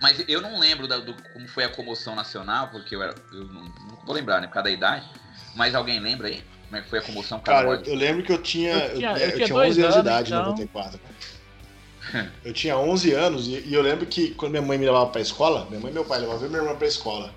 Mas 0.00 0.22
eu 0.28 0.40
não 0.40 0.58
lembro 0.58 0.86
da- 0.86 0.98
do, 0.98 1.14
como 1.32 1.48
foi 1.48 1.64
a 1.64 1.68
comoção 1.68 2.14
nacional, 2.14 2.68
porque 2.68 2.94
eu, 2.94 3.02
era, 3.02 3.14
eu 3.32 3.44
não, 3.44 3.62
não 3.62 3.98
vou 4.04 4.14
lembrar, 4.14 4.40
né, 4.40 4.46
por 4.46 4.54
causa 4.54 4.64
da 4.64 4.70
idade. 4.70 5.08
Mas 5.54 5.74
alguém 5.74 5.98
lembra 6.00 6.28
aí? 6.28 6.42
Como 6.66 6.76
é 6.76 6.82
que 6.82 6.88
foi 6.90 6.98
a 6.98 7.02
comoção? 7.02 7.40
Cara, 7.40 7.68
eu, 7.68 7.82
eu 7.84 7.94
lembro 7.94 8.22
que 8.22 8.32
eu 8.32 8.38
tinha. 8.42 8.72
Eu 8.72 8.80
Eu 8.90 8.96
tinha- 8.98 9.14
tinha, 9.14 9.26
eu 9.26 9.34
tinha 9.36 9.48
dois 9.48 9.70
11 9.78 9.80
anos 9.82 9.92
de 9.94 9.98
anos, 9.98 10.06
idade 10.06 10.32
em 10.32 10.34
então. 10.34 10.44
94. 10.50 10.98
cara. 10.98 12.32
Eu 12.44 12.52
tinha 12.52 12.76
11 12.76 13.12
anos 13.12 13.46
e, 13.46 13.60
e 13.66 13.74
eu 13.74 13.80
lembro 13.82 14.06
que 14.06 14.30
quando 14.34 14.50
minha 14.52 14.62
mãe 14.62 14.76
me 14.76 14.84
levava 14.86 15.06
pra 15.10 15.20
escola, 15.20 15.66
minha 15.68 15.80
mãe 15.80 15.90
e 15.90 15.94
meu 15.94 16.04
pai 16.04 16.18
levavam 16.20 16.42
eu 16.42 16.46
e 16.48 16.50
minha 16.50 16.62
irmã 16.62 16.76
pra 16.76 16.86
escola. 16.86 17.32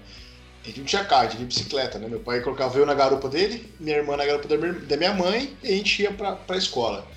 A 0.64 0.68
gente 0.68 0.80
não 0.80 0.86
tinha 0.88 1.06
carro, 1.06 1.22
a 1.22 1.26
gente 1.26 1.34
ia 1.34 1.40
de 1.40 1.46
bicicleta, 1.46 2.00
né? 2.00 2.08
Meu 2.08 2.20
pai 2.20 2.42
colocava 2.42 2.76
eu 2.78 2.86
na 2.86 2.94
garupa 2.96 3.30
dele, 3.30 3.72
minha 3.80 3.98
irmã 3.98 4.18
na 4.18 4.26
garupa 4.26 4.48
da 4.48 4.58
minha, 4.58 4.74
da 4.74 4.98
minha 4.98 5.14
mãe 5.14 5.56
e 5.64 5.68
a 5.68 5.72
gente 5.78 6.02
ia 6.02 6.12
pra, 6.12 6.32
pra 6.36 6.58
escola. 6.58 7.08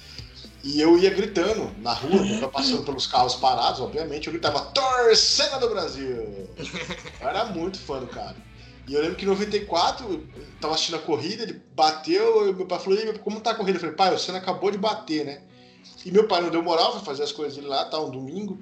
E 0.65 0.81
eu 0.81 0.99
ia 0.99 1.11
gritando 1.11 1.71
na 1.81 1.93
rua, 1.93 2.19
pai 2.41 2.49
passando 2.51 2.83
pelos 2.83 3.07
carros 3.07 3.37
parados, 3.37 3.81
obviamente, 3.81 4.27
eu 4.27 4.33
gritava 4.33 4.61
Torcena 4.73 5.59
do 5.59 5.69
Brasil! 5.69 6.49
Eu 7.21 7.29
era 7.29 7.45
muito 7.47 7.79
fã 7.79 8.01
do 8.01 8.07
cara. 8.09 8.37
E 8.89 8.95
eu 8.95 9.01
lembro 9.01 9.17
que 9.17 9.25
em 9.25 9.29
94, 9.29 10.11
eu 10.11 10.25
tava 10.61 10.75
assistindo 10.75 10.97
a 10.97 11.01
corrida, 11.01 11.43
ele 11.45 11.63
bateu, 11.75 12.49
e 12.49 12.55
meu 12.55 12.67
pai 12.67 12.79
falou, 12.79 12.99
"E 12.99 13.03
aí, 13.03 13.19
como 13.19 13.41
tá 13.41 13.51
a 13.53 13.55
corrida? 13.55 13.77
Eu 13.77 13.81
falei, 13.81 13.95
pai, 13.95 14.15
o 14.15 14.19
Senna 14.19 14.39
acabou 14.39 14.71
de 14.71 14.79
bater, 14.79 15.25
né? 15.25 15.43
E 16.05 16.11
meu 16.11 16.27
pai 16.27 16.41
não 16.41 16.51
deu 16.51 16.63
moral, 16.63 16.93
foi 16.93 17.03
fazer 17.05 17.23
as 17.23 17.33
coisas 17.33 17.55
dele 17.55 17.69
lá, 17.69 17.85
tá, 17.85 18.01
um 18.01 18.11
domingo. 18.11 18.59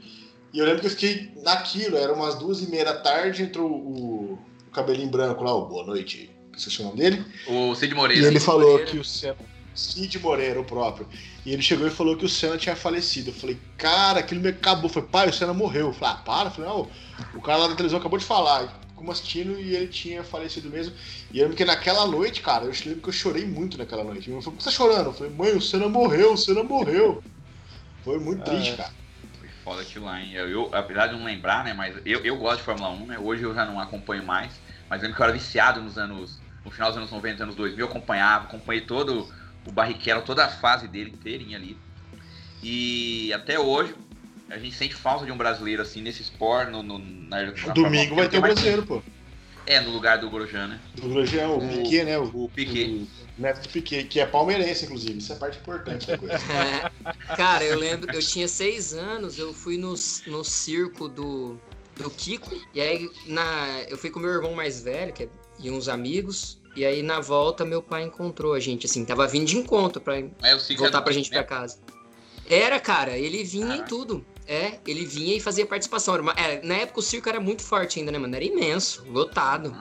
E 0.52 0.58
eu 0.58 0.64
lembro 0.64 0.80
que 0.80 0.86
eu 0.86 0.90
fiquei 0.90 1.30
naquilo, 1.42 1.96
era 1.96 2.12
umas 2.12 2.34
duas 2.34 2.60
e 2.60 2.68
meia 2.68 2.84
da 2.84 2.94
tarde, 2.98 3.42
entrou 3.42 3.70
o, 3.70 4.32
o 4.66 4.70
cabelinho 4.72 5.08
branco 5.08 5.42
lá, 5.44 5.54
o 5.54 5.66
Boa 5.66 5.84
Noite, 5.86 6.30
esqueci 6.56 6.80
o 6.82 6.84
nome 6.86 6.96
dele. 6.98 7.24
O 7.46 7.74
Cid 7.74 7.92
E 7.92 7.96
Moreira. 7.96 8.26
ele 8.26 8.40
falou 8.40 8.70
Moreira. 8.72 8.90
que 8.90 8.98
o 8.98 9.04
Senna. 9.04 9.36
Cid 9.76 10.18
Moreira, 10.18 10.60
o 10.60 10.64
próprio. 10.64 11.06
E 11.44 11.52
ele 11.52 11.62
chegou 11.62 11.86
e 11.86 11.90
falou 11.90 12.16
que 12.16 12.24
o 12.24 12.28
Senna 12.28 12.56
tinha 12.56 12.74
falecido. 12.74 13.30
Eu 13.30 13.34
falei, 13.34 13.58
cara, 13.76 14.20
aquilo 14.20 14.40
me 14.40 14.48
acabou. 14.48 14.86
Eu 14.86 14.88
falei, 14.88 15.08
pai, 15.08 15.28
o 15.28 15.32
Senna 15.32 15.52
morreu. 15.52 15.88
Eu 15.88 15.92
falei, 15.92 16.14
ah, 16.14 16.22
para. 16.24 16.48
Eu 16.48 16.52
falei, 16.52 16.70
não, 16.70 16.88
o 17.34 17.40
cara 17.40 17.58
lá 17.58 17.68
da 17.68 17.76
televisão 17.76 18.00
acabou 18.00 18.18
de 18.18 18.24
falar. 18.24 18.80
Como 18.96 19.12
assistindo 19.12 19.60
e 19.60 19.76
ele 19.76 19.88
tinha 19.88 20.24
falecido 20.24 20.70
mesmo. 20.70 20.94
E 21.30 21.38
eu 21.38 21.42
lembro 21.42 21.56
que 21.56 21.64
naquela 21.64 22.06
noite, 22.06 22.40
cara, 22.40 22.64
eu 22.64 22.72
lembro 22.86 23.02
que 23.02 23.08
eu 23.08 23.12
chorei 23.12 23.44
muito 23.44 23.76
naquela 23.76 24.02
noite. 24.02 24.28
Meu 24.28 24.38
irmão 24.38 24.42
falou, 24.42 24.56
por 24.56 24.64
que 24.64 24.64
você 24.64 24.70
tá 24.70 24.76
chorando? 24.76 25.06
Eu 25.06 25.12
falei, 25.12 25.32
mãe, 25.32 25.54
o 25.54 25.60
Senna 25.60 25.88
morreu, 25.88 26.32
o 26.32 26.36
Senna 26.38 26.64
morreu. 26.64 27.22
Foi 28.02 28.18
muito 28.18 28.42
triste, 28.42 28.74
cara. 28.74 28.90
Foi 29.38 29.48
foda 29.62 29.82
aquilo 29.82 30.06
lá, 30.06 30.20
hein? 30.20 30.32
Eu, 30.32 30.48
eu, 30.48 30.70
apesar 30.72 31.08
de 31.08 31.14
não 31.14 31.24
lembrar, 31.24 31.62
né? 31.62 31.74
Mas 31.74 31.94
eu, 32.06 32.24
eu 32.24 32.36
gosto 32.38 32.58
de 32.58 32.62
Fórmula 32.64 32.88
1, 32.90 33.06
né? 33.06 33.18
Hoje 33.18 33.42
eu 33.42 33.54
já 33.54 33.66
não 33.66 33.78
acompanho 33.78 34.24
mais. 34.24 34.52
Mas 34.88 35.02
lembro 35.02 35.14
que 35.14 35.22
eu 35.22 35.24
era 35.24 35.32
viciado 35.32 35.82
nos 35.82 35.98
anos. 35.98 36.38
No 36.64 36.70
final 36.70 36.88
dos 36.88 36.96
anos 36.96 37.10
90, 37.12 37.42
anos 37.42 37.54
2000, 37.54 37.78
eu 37.78 37.90
acompanhava, 37.90 38.46
acompanhei 38.46 38.80
todo 38.80 39.28
o 39.66 39.72
Barrichello, 39.72 40.22
toda 40.22 40.44
a 40.44 40.48
fase 40.48 40.86
dele 40.88 41.10
inteirinha 41.10 41.56
ali. 41.58 41.76
E 42.62 43.32
até 43.32 43.58
hoje, 43.58 43.94
a 44.50 44.58
gente 44.58 44.74
sente 44.76 44.94
falta 44.94 45.24
de 45.26 45.32
um 45.32 45.36
brasileiro 45.36 45.82
assim 45.82 46.00
nesse 46.02 46.22
esporte. 46.22 46.70
No, 46.70 46.82
no, 46.82 46.98
na, 46.98 47.42
na 47.42 47.56
Fórmula 47.56 47.70
1, 47.72 47.74
Domingo 47.82 48.14
vai 48.14 48.28
ter 48.28 48.40
mais- 48.40 48.54
brasileiro, 48.54 48.86
pô. 48.86 49.02
É, 49.68 49.80
no 49.80 49.90
lugar 49.90 50.18
do 50.18 50.30
Grosjean, 50.30 50.68
né? 50.68 50.80
Do 50.94 51.08
Grosjean, 51.08 51.48
o 51.48 51.56
O- 51.58 51.68
Piquet, 51.68 52.04
né? 52.04 52.16
O, 52.18 52.44
O 52.44 52.48
Piquet. 52.48 52.86
o 53.36 53.42
neto 53.42 53.62
do 53.62 53.68
Piquet, 53.68 54.04
que 54.04 54.20
é 54.20 54.26
palmeirense, 54.26 54.84
inclusive. 54.84 55.18
Isso 55.18 55.32
é 55.32 55.36
parte 55.36 55.58
importante 55.58 56.06
da 56.06 56.16
coisa. 56.16 56.36
É. 56.54 57.34
Cara, 57.36 57.64
eu 57.64 57.76
lembro, 57.76 58.14
eu 58.14 58.20
tinha 58.20 58.46
seis 58.46 58.94
anos, 58.94 59.38
eu 59.40 59.52
fui 59.52 59.76
no, 59.76 59.94
no 60.28 60.44
circo 60.44 61.08
do, 61.08 61.60
do 61.96 62.08
Kiko, 62.10 62.56
e 62.72 62.80
aí 62.80 63.10
na, 63.26 63.82
eu 63.88 63.98
fui 63.98 64.08
com 64.08 64.20
meu 64.20 64.30
irmão 64.30 64.54
mais 64.54 64.80
velho, 64.82 65.12
que 65.12 65.24
é, 65.24 65.28
e 65.58 65.68
uns 65.68 65.88
amigos, 65.88 66.58
e 66.76 66.84
aí 66.84 67.02
na 67.02 67.18
volta 67.20 67.64
meu 67.64 67.82
pai 67.82 68.02
encontrou 68.04 68.52
a 68.52 68.60
gente, 68.60 68.86
assim, 68.86 69.04
tava 69.04 69.26
vindo 69.26 69.46
de 69.46 69.56
encontro 69.56 70.00
pra 70.00 70.14
Cid 70.60 70.76
voltar 70.78 70.98
é 70.98 71.00
pra 71.00 71.12
gente 71.12 71.30
né? 71.30 71.38
pra 71.42 71.44
casa. 71.58 71.78
Era, 72.48 72.78
cara, 72.78 73.16
ele 73.18 73.42
vinha 73.42 73.66
em 73.66 73.70
Caraca. 73.70 73.88
tudo. 73.88 74.24
É, 74.46 74.78
ele 74.86 75.04
vinha 75.04 75.34
e 75.36 75.40
fazia 75.40 75.66
participação. 75.66 76.14
Era 76.14 76.22
uma- 76.22 76.34
era- 76.36 76.60
na 76.64 76.74
época 76.76 77.00
o 77.00 77.02
circo 77.02 77.28
era 77.28 77.40
muito 77.40 77.62
forte 77.62 77.98
ainda, 77.98 78.12
né, 78.12 78.18
mano? 78.18 78.36
Era 78.36 78.44
imenso, 78.44 79.04
lotado. 79.08 79.76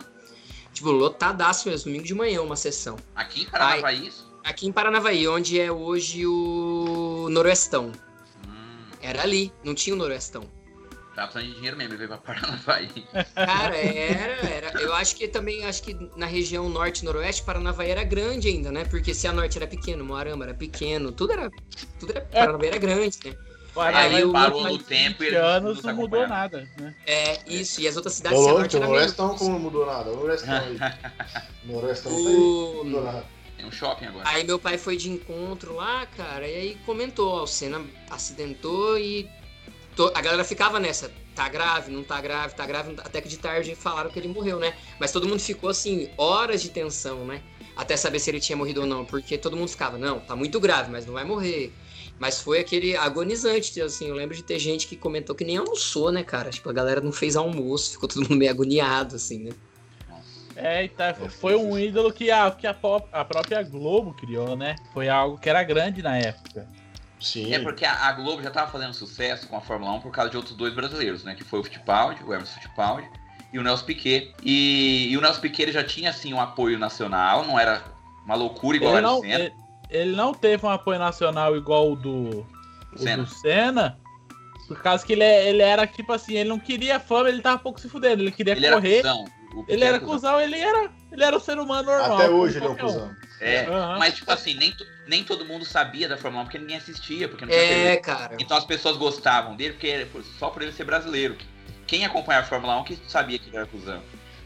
Tipo, 0.73 0.89
lotadaço 0.89 1.69
mesmo, 1.69 1.85
domingo 1.91 2.03
de 2.05 2.15
manhã 2.15 2.41
uma 2.41 2.55
sessão. 2.55 2.97
Aqui 3.15 3.43
em 3.43 3.45
Paranavaí, 3.45 4.07
isso? 4.07 4.25
Aqui 4.43 4.65
em 4.67 4.71
Paranavaí, 4.71 5.27
onde 5.27 5.59
é 5.59 5.71
hoje 5.71 6.25
o 6.25 7.27
Noroestão. 7.29 7.91
Hum, 8.47 8.85
Era 9.01 9.21
ali, 9.21 9.53
não 9.63 9.75
tinha 9.75 9.95
o 9.95 9.97
Noroestão. 9.99 10.43
Tava 11.15 11.27
precisando 11.31 11.49
de 11.49 11.55
dinheiro 11.55 11.77
mesmo, 11.77 11.93
ele 11.93 12.05
veio 12.05 12.09
pra 12.09 12.17
Paranavaí. 12.35 12.89
Cara, 13.33 13.75
era, 13.77 14.49
era. 14.49 14.81
Eu 14.81 14.93
acho 14.93 15.15
que 15.15 15.27
também, 15.27 15.65
acho 15.65 15.81
que 15.81 15.95
na 16.15 16.25
região 16.25 16.67
norte 16.69 16.99
e 16.99 17.05
noroeste, 17.05 17.43
Paranavaí 17.43 17.89
era 17.89 18.03
grande 18.03 18.47
ainda, 18.47 18.71
né? 18.71 18.85
Porque 18.85 19.13
se 19.13 19.27
a 19.27 19.33
norte 19.33 19.57
era 19.57 19.65
pequeno, 19.67 20.03
Moarama 20.03 20.43
era 20.45 20.53
pequeno, 20.53 21.11
tudo 21.11 21.33
era. 21.33 21.49
Tudo 21.99 22.11
era. 22.11 22.27
É. 22.31 22.39
Paranavaí 22.39 22.67
era 22.67 22.77
grande, 22.77 23.17
né? 23.25 23.35
Aí 23.77 24.21
eu- 24.21 24.31
parou 24.31 24.63
no 24.63 24.77
tempo 24.77 25.21
e 25.21 25.25
20 25.25 25.35
ele 25.35 25.35
anos 25.35 25.75
nos 25.75 25.83
não 25.83 25.95
mudou 25.95 26.25
nada, 26.25 26.65
né? 26.77 26.95
É, 27.05 27.39
isso. 27.45 27.81
E 27.81 27.87
as 27.89 27.97
outras 27.97 28.13
cidades, 28.13 28.39
Ô, 28.39 28.43
se 28.43 28.47
a 28.47 28.51
louco, 28.51 28.59
norte 28.61 28.75
o 28.75 28.77
era 28.77 28.87
Norestão 28.87 29.25
menos. 29.27 29.39
como 29.39 29.51
não 29.51 29.59
mudou 29.59 29.85
nada? 29.85 30.11
O 30.15 30.27
aí. 30.29 30.77
Norestão 31.65 32.11
tá 32.11 32.17
aí. 32.17 32.23
Não 32.23 32.83
mudou 32.85 33.03
nada. 33.03 33.25
Tem 33.57 33.65
um 33.65 33.71
shopping 33.71 34.05
agora. 34.05 34.29
Aí 34.29 34.43
meu 34.45 34.57
pai 34.59 34.77
foi 34.77 34.95
de 34.95 35.09
encontro 35.09 35.75
lá, 35.75 36.05
cara, 36.05 36.47
e 36.47 36.55
aí 36.55 36.77
comentou, 36.85 37.29
ó, 37.39 37.43
o 37.43 37.47
Senna 37.47 37.81
acidentou 38.09 38.97
e 38.97 39.29
a 40.13 40.21
galera 40.21 40.43
ficava 40.43 40.79
nessa, 40.79 41.11
tá 41.33 41.47
grave, 41.47 41.91
não 41.91 42.03
tá 42.03 42.19
grave, 42.21 42.55
tá 42.55 42.65
grave, 42.65 42.95
até 42.99 43.21
que 43.21 43.27
de 43.27 43.37
tarde 43.37 43.75
falaram 43.75 44.09
que 44.09 44.19
ele 44.19 44.27
morreu, 44.27 44.59
né? 44.59 44.73
Mas 44.99 45.11
todo 45.11 45.27
mundo 45.27 45.39
ficou 45.39 45.69
assim, 45.69 46.09
horas 46.17 46.61
de 46.61 46.69
tensão, 46.69 47.25
né? 47.25 47.41
Até 47.75 47.97
saber 47.97 48.19
se 48.19 48.29
ele 48.29 48.39
tinha 48.39 48.55
morrido 48.55 48.81
ou 48.81 48.87
não, 48.87 49.05
porque 49.05 49.37
todo 49.37 49.57
mundo 49.57 49.69
ficava, 49.69 49.97
não, 49.97 50.19
tá 50.19 50.35
muito 50.35 50.59
grave, 50.59 50.91
mas 50.91 51.05
não 51.05 51.13
vai 51.13 51.25
morrer. 51.25 51.73
Mas 52.17 52.39
foi 52.39 52.59
aquele 52.59 52.95
agonizante, 52.95 53.81
assim, 53.81 54.07
eu 54.07 54.15
lembro 54.15 54.35
de 54.35 54.43
ter 54.43 54.57
gente 54.57 54.87
que 54.87 54.95
comentou 54.95 55.35
que 55.35 55.43
nem 55.43 55.57
almoçou, 55.57 56.11
né, 56.11 56.23
cara? 56.23 56.49
Tipo, 56.49 56.69
a 56.69 56.73
galera 56.73 57.01
não 57.01 57.11
fez 57.11 57.35
almoço, 57.35 57.91
ficou 57.91 58.07
todo 58.07 58.21
mundo 58.21 58.37
meio 58.37 58.51
agoniado, 58.51 59.15
assim, 59.15 59.43
né? 59.43 59.51
É, 60.55 60.87
tá, 60.87 61.13
foi 61.13 61.53
um 61.55 61.77
ídolo 61.77 62.13
que, 62.13 62.31
a, 62.31 62.49
que 62.49 62.65
a, 62.65 62.75
a 63.11 63.25
própria 63.25 63.61
Globo 63.61 64.13
criou, 64.13 64.55
né? 64.55 64.77
Foi 64.93 65.09
algo 65.09 65.37
que 65.37 65.49
era 65.49 65.61
grande 65.63 66.01
na 66.01 66.17
época. 66.17 66.65
Sim. 67.25 67.53
É 67.53 67.59
porque 67.59 67.83
a, 67.85 68.11
Globo 68.11 68.43
já 68.43 68.51
tava 68.51 68.71
fazendo 68.71 68.93
sucesso 68.93 69.47
com 69.47 69.57
a 69.57 69.61
Fórmula 69.61 69.91
1 69.93 70.01
por 70.01 70.11
causa 70.11 70.29
de 70.29 70.37
outros 70.37 70.55
dois 70.55 70.73
brasileiros, 70.73 71.23
né? 71.23 71.33
Que 71.33 71.43
foi 71.43 71.59
o 71.59 71.63
Fittipaldi, 71.63 72.23
o 72.23 72.31
Emerson 72.33 72.53
Fittipaldi 72.53 73.09
e 73.51 73.57
o 73.57 73.63
Nelson 73.63 73.85
Piquet. 73.85 74.33
E, 74.43 75.07
e 75.11 75.17
o 75.17 75.21
Nelson 75.21 75.41
Piquet 75.41 75.63
ele 75.63 75.71
já 75.71 75.83
tinha, 75.83 76.11
assim, 76.11 76.33
um 76.33 76.39
apoio 76.39 76.77
nacional, 76.77 77.43
não 77.43 77.59
era 77.59 77.81
uma 78.25 78.35
loucura 78.35 78.77
igual 78.77 78.91
Ele 78.91 78.99
era 78.99 79.07
o 79.07 79.11
não, 79.15 79.21
Senna. 79.21 79.35
ele, 79.35 79.53
ele 79.89 80.15
não 80.15 80.33
teve 80.33 80.65
um 80.65 80.69
apoio 80.69 80.99
nacional 80.99 81.55
igual 81.57 81.91
o 81.91 81.95
do, 81.95 82.45
o 82.93 82.97
Senna. 82.99 83.23
do 83.23 83.27
Senna. 83.29 83.99
Por 84.67 84.81
causa 84.81 85.05
que 85.05 85.13
ele, 85.13 85.23
é- 85.23 85.49
ele 85.49 85.61
era 85.61 85.85
tipo 85.87 86.11
assim, 86.13 86.35
ele 86.35 86.49
não 86.49 86.59
queria 86.59 86.99
fama, 86.99 87.29
ele 87.29 87.41
tava 87.41 87.57
pouco 87.59 87.79
se 87.79 87.87
fudendo, 87.89 88.21
ele 88.23 88.31
queria 88.31 88.53
Ele 88.53 88.65
era 88.65 88.75
correr. 88.75 88.97
cuzão. 89.01 89.23
o 89.23 89.59
Piquet 89.61 89.73
ele 89.73 89.83
era 89.83 89.99
cuzão, 89.99 90.39
ele 90.41 90.57
era, 90.59 90.91
ele 91.11 91.23
era 91.23 91.35
um 91.35 91.39
ser 91.39 91.57
humano 91.59 91.89
normal. 91.89 92.17
Até 92.17 92.29
hoje 92.29 92.57
ele 92.57 92.65
é 92.65 92.69
um 92.69 92.75
cuzão. 92.75 93.15
É, 93.39 93.65
Aham. 93.65 93.99
mas 93.99 94.15
tipo 94.15 94.31
assim, 94.31 94.53
nem, 94.53 94.75
nem 95.07 95.23
todo 95.23 95.45
mundo 95.45 95.65
sabia 95.65 96.07
da 96.07 96.17
Fórmula 96.17 96.43
1 96.43 96.45
porque 96.45 96.57
ninguém 96.59 96.77
assistia, 96.77 97.27
porque 97.27 97.45
não 97.45 97.51
tinha 97.51 97.63
É, 97.63 97.67
TV. 97.91 97.97
cara. 97.97 98.37
Então 98.39 98.55
as 98.55 98.63
pessoas 98.65 98.95
gostavam 98.97 99.55
dele 99.55 99.73
porque 99.73 100.07
só 100.39 100.49
por 100.49 100.61
ele 100.61 100.71
ser 100.71 100.85
brasileiro. 100.85 101.37
Quem 101.85 102.05
acompanhava 102.05 102.45
a 102.45 102.49
Fórmula 102.49 102.79
1 102.79 102.83
que 102.85 102.99
sabia 103.07 103.37
que 103.37 103.49
ele 103.49 103.57
era 103.57 103.65
cuzão. 103.65 104.01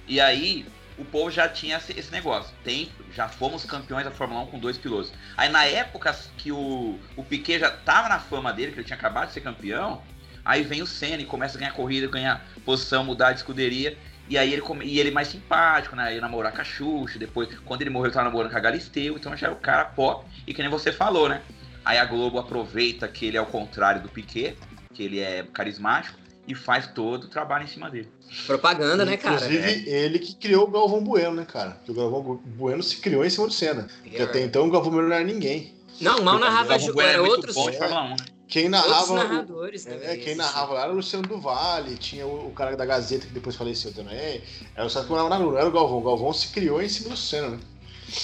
E 0.07 0.19
aí, 0.19 0.65
o 0.97 1.05
povo 1.05 1.29
já 1.31 1.47
tinha 1.47 1.77
esse, 1.77 1.97
esse 1.97 2.11
negócio. 2.11 2.53
Tem, 2.63 2.91
já 3.15 3.29
fomos 3.29 3.63
campeões 3.63 4.03
da 4.03 4.11
Fórmula 4.11 4.41
1 4.41 4.47
com 4.47 4.59
dois 4.59 4.77
pilotos. 4.77 5.13
Aí 5.37 5.47
na 5.49 5.63
época 5.65 6.13
que 6.37 6.51
o, 6.51 6.99
o 7.15 7.23
Piquet 7.23 7.59
já 7.59 7.69
tava 7.71 8.09
na 8.09 8.19
fama 8.19 8.51
dele, 8.51 8.71
que 8.71 8.79
ele 8.79 8.85
tinha 8.85 8.97
acabado 8.97 9.27
de 9.27 9.33
ser 9.33 9.41
campeão, 9.41 10.03
aí 10.43 10.63
vem 10.63 10.81
o 10.81 10.87
Senna 10.87 11.21
e 11.21 11.25
começa 11.25 11.57
a 11.57 11.59
ganhar 11.59 11.71
corrida, 11.73 12.07
ganhar 12.07 12.45
posição, 12.65 13.03
mudar 13.03 13.31
de 13.31 13.37
escuderia. 13.39 13.97
E 14.29 14.37
aí 14.37 14.53
ele, 14.53 14.61
come, 14.61 14.85
e 14.85 14.99
ele 14.99 15.09
mais 15.09 15.27
simpático, 15.27 15.95
né? 15.95 16.11
Ele 16.11 16.21
namorar 16.21 16.53
com 16.53 16.61
a 16.61 16.63
Xuxa, 16.63 17.17
depois, 17.17 17.49
quando 17.65 17.81
ele 17.81 17.89
morreu, 17.89 18.07
ele 18.07 18.13
tava 18.13 18.29
namorando 18.29 18.51
com 18.51 18.57
a 18.57 18.61
Galisteu, 18.61 19.15
então 19.15 19.35
já 19.35 19.47
era 19.47 19.55
o 19.55 19.59
cara 19.59 19.85
pop, 19.85 20.25
e 20.45 20.53
que 20.53 20.61
nem 20.61 20.69
você 20.69 20.91
falou, 20.91 21.27
né? 21.27 21.41
Aí 21.83 21.97
a 21.97 22.05
Globo 22.05 22.37
aproveita 22.37 23.07
que 23.07 23.25
ele 23.25 23.37
é 23.37 23.41
o 23.41 23.45
contrário 23.45 24.01
do 24.01 24.09
Piquet, 24.09 24.55
que 24.93 25.03
ele 25.03 25.19
é 25.19 25.43
carismático, 25.51 26.19
e 26.47 26.53
faz 26.53 26.87
todo 26.87 27.25
o 27.25 27.27
trabalho 27.27 27.63
em 27.63 27.67
cima 27.67 27.89
dele. 27.89 28.09
Propaganda, 28.45 29.03
né, 29.03 29.17
cara? 29.17 29.35
Inclusive, 29.35 29.89
ele 29.89 30.19
que 30.19 30.35
criou 30.35 30.67
o 30.67 30.71
Galvão 30.71 31.03
Bueno, 31.03 31.31
né, 31.31 31.45
cara? 31.45 31.71
Porque 31.71 31.91
o 31.91 31.95
Galvão 31.95 32.39
Bueno 32.45 32.83
se 32.83 32.97
criou 32.97 33.25
em 33.25 33.29
cima 33.29 33.47
do 33.47 33.53
Senna. 33.53 33.87
Porque 34.03 34.21
até 34.21 34.41
então 34.41 34.67
o 34.67 34.71
Galvão 34.71 34.91
Bueno 34.91 35.09
não 35.09 35.15
era 35.15 35.25
ninguém. 35.25 35.73
Não, 35.99 36.21
mal 36.21 36.39
narrava 36.39 36.75
é 36.75 37.09
era 37.09 37.21
outros, 37.21 37.55
bom 37.55 37.69
de 37.69 37.77
Fórmula 37.77 38.03
1, 38.03 38.09
né? 38.09 38.15
Quem 38.49 38.67
narrava. 38.67 39.13
narradores 39.13 39.85
É, 39.85 39.91
também. 39.91 40.19
quem 40.19 40.35
narrava 40.35 40.73
lá 40.73 40.83
era 40.83 40.91
o 40.91 40.95
Luciano 40.95 41.27
do 41.27 41.39
Vale, 41.39 41.95
tinha 41.97 42.25
o, 42.25 42.47
o 42.47 42.51
cara 42.51 42.75
da 42.75 42.85
Gazeta 42.85 43.27
que 43.27 43.33
depois 43.33 43.55
faleceu 43.55 43.93
também. 43.93 44.41
Era 44.75 44.87
o 44.87 44.89
que 44.89 45.09
morava 45.09 45.29
na 45.29 45.37
Luna, 45.37 45.59
era 45.59 45.69
o 45.69 45.71
Galvão. 45.71 45.99
O 45.99 46.03
Galvão 46.03 46.33
se 46.33 46.47
criou 46.47 46.81
em 46.81 46.89
cima 46.89 47.09
do 47.11 47.17
Senna, 47.17 47.49
né? 47.51 47.59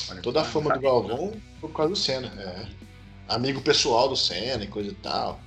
Olha, 0.09 0.21
Toda 0.21 0.41
a 0.41 0.43
fama 0.43 0.73
do. 0.73 0.80
Galvão 0.82 1.32
foi 1.61 1.69
por 1.69 1.76
causa 1.78 1.93
do 1.93 1.95
Senna. 1.95 2.28
É. 2.38 2.65
Amigo 3.28 3.61
pessoal 3.61 4.09
do 4.09 4.15
Senna 4.15 4.63
e 4.63 4.67
coisa 4.67 4.89
e 4.89 4.95
tal. 4.95 5.39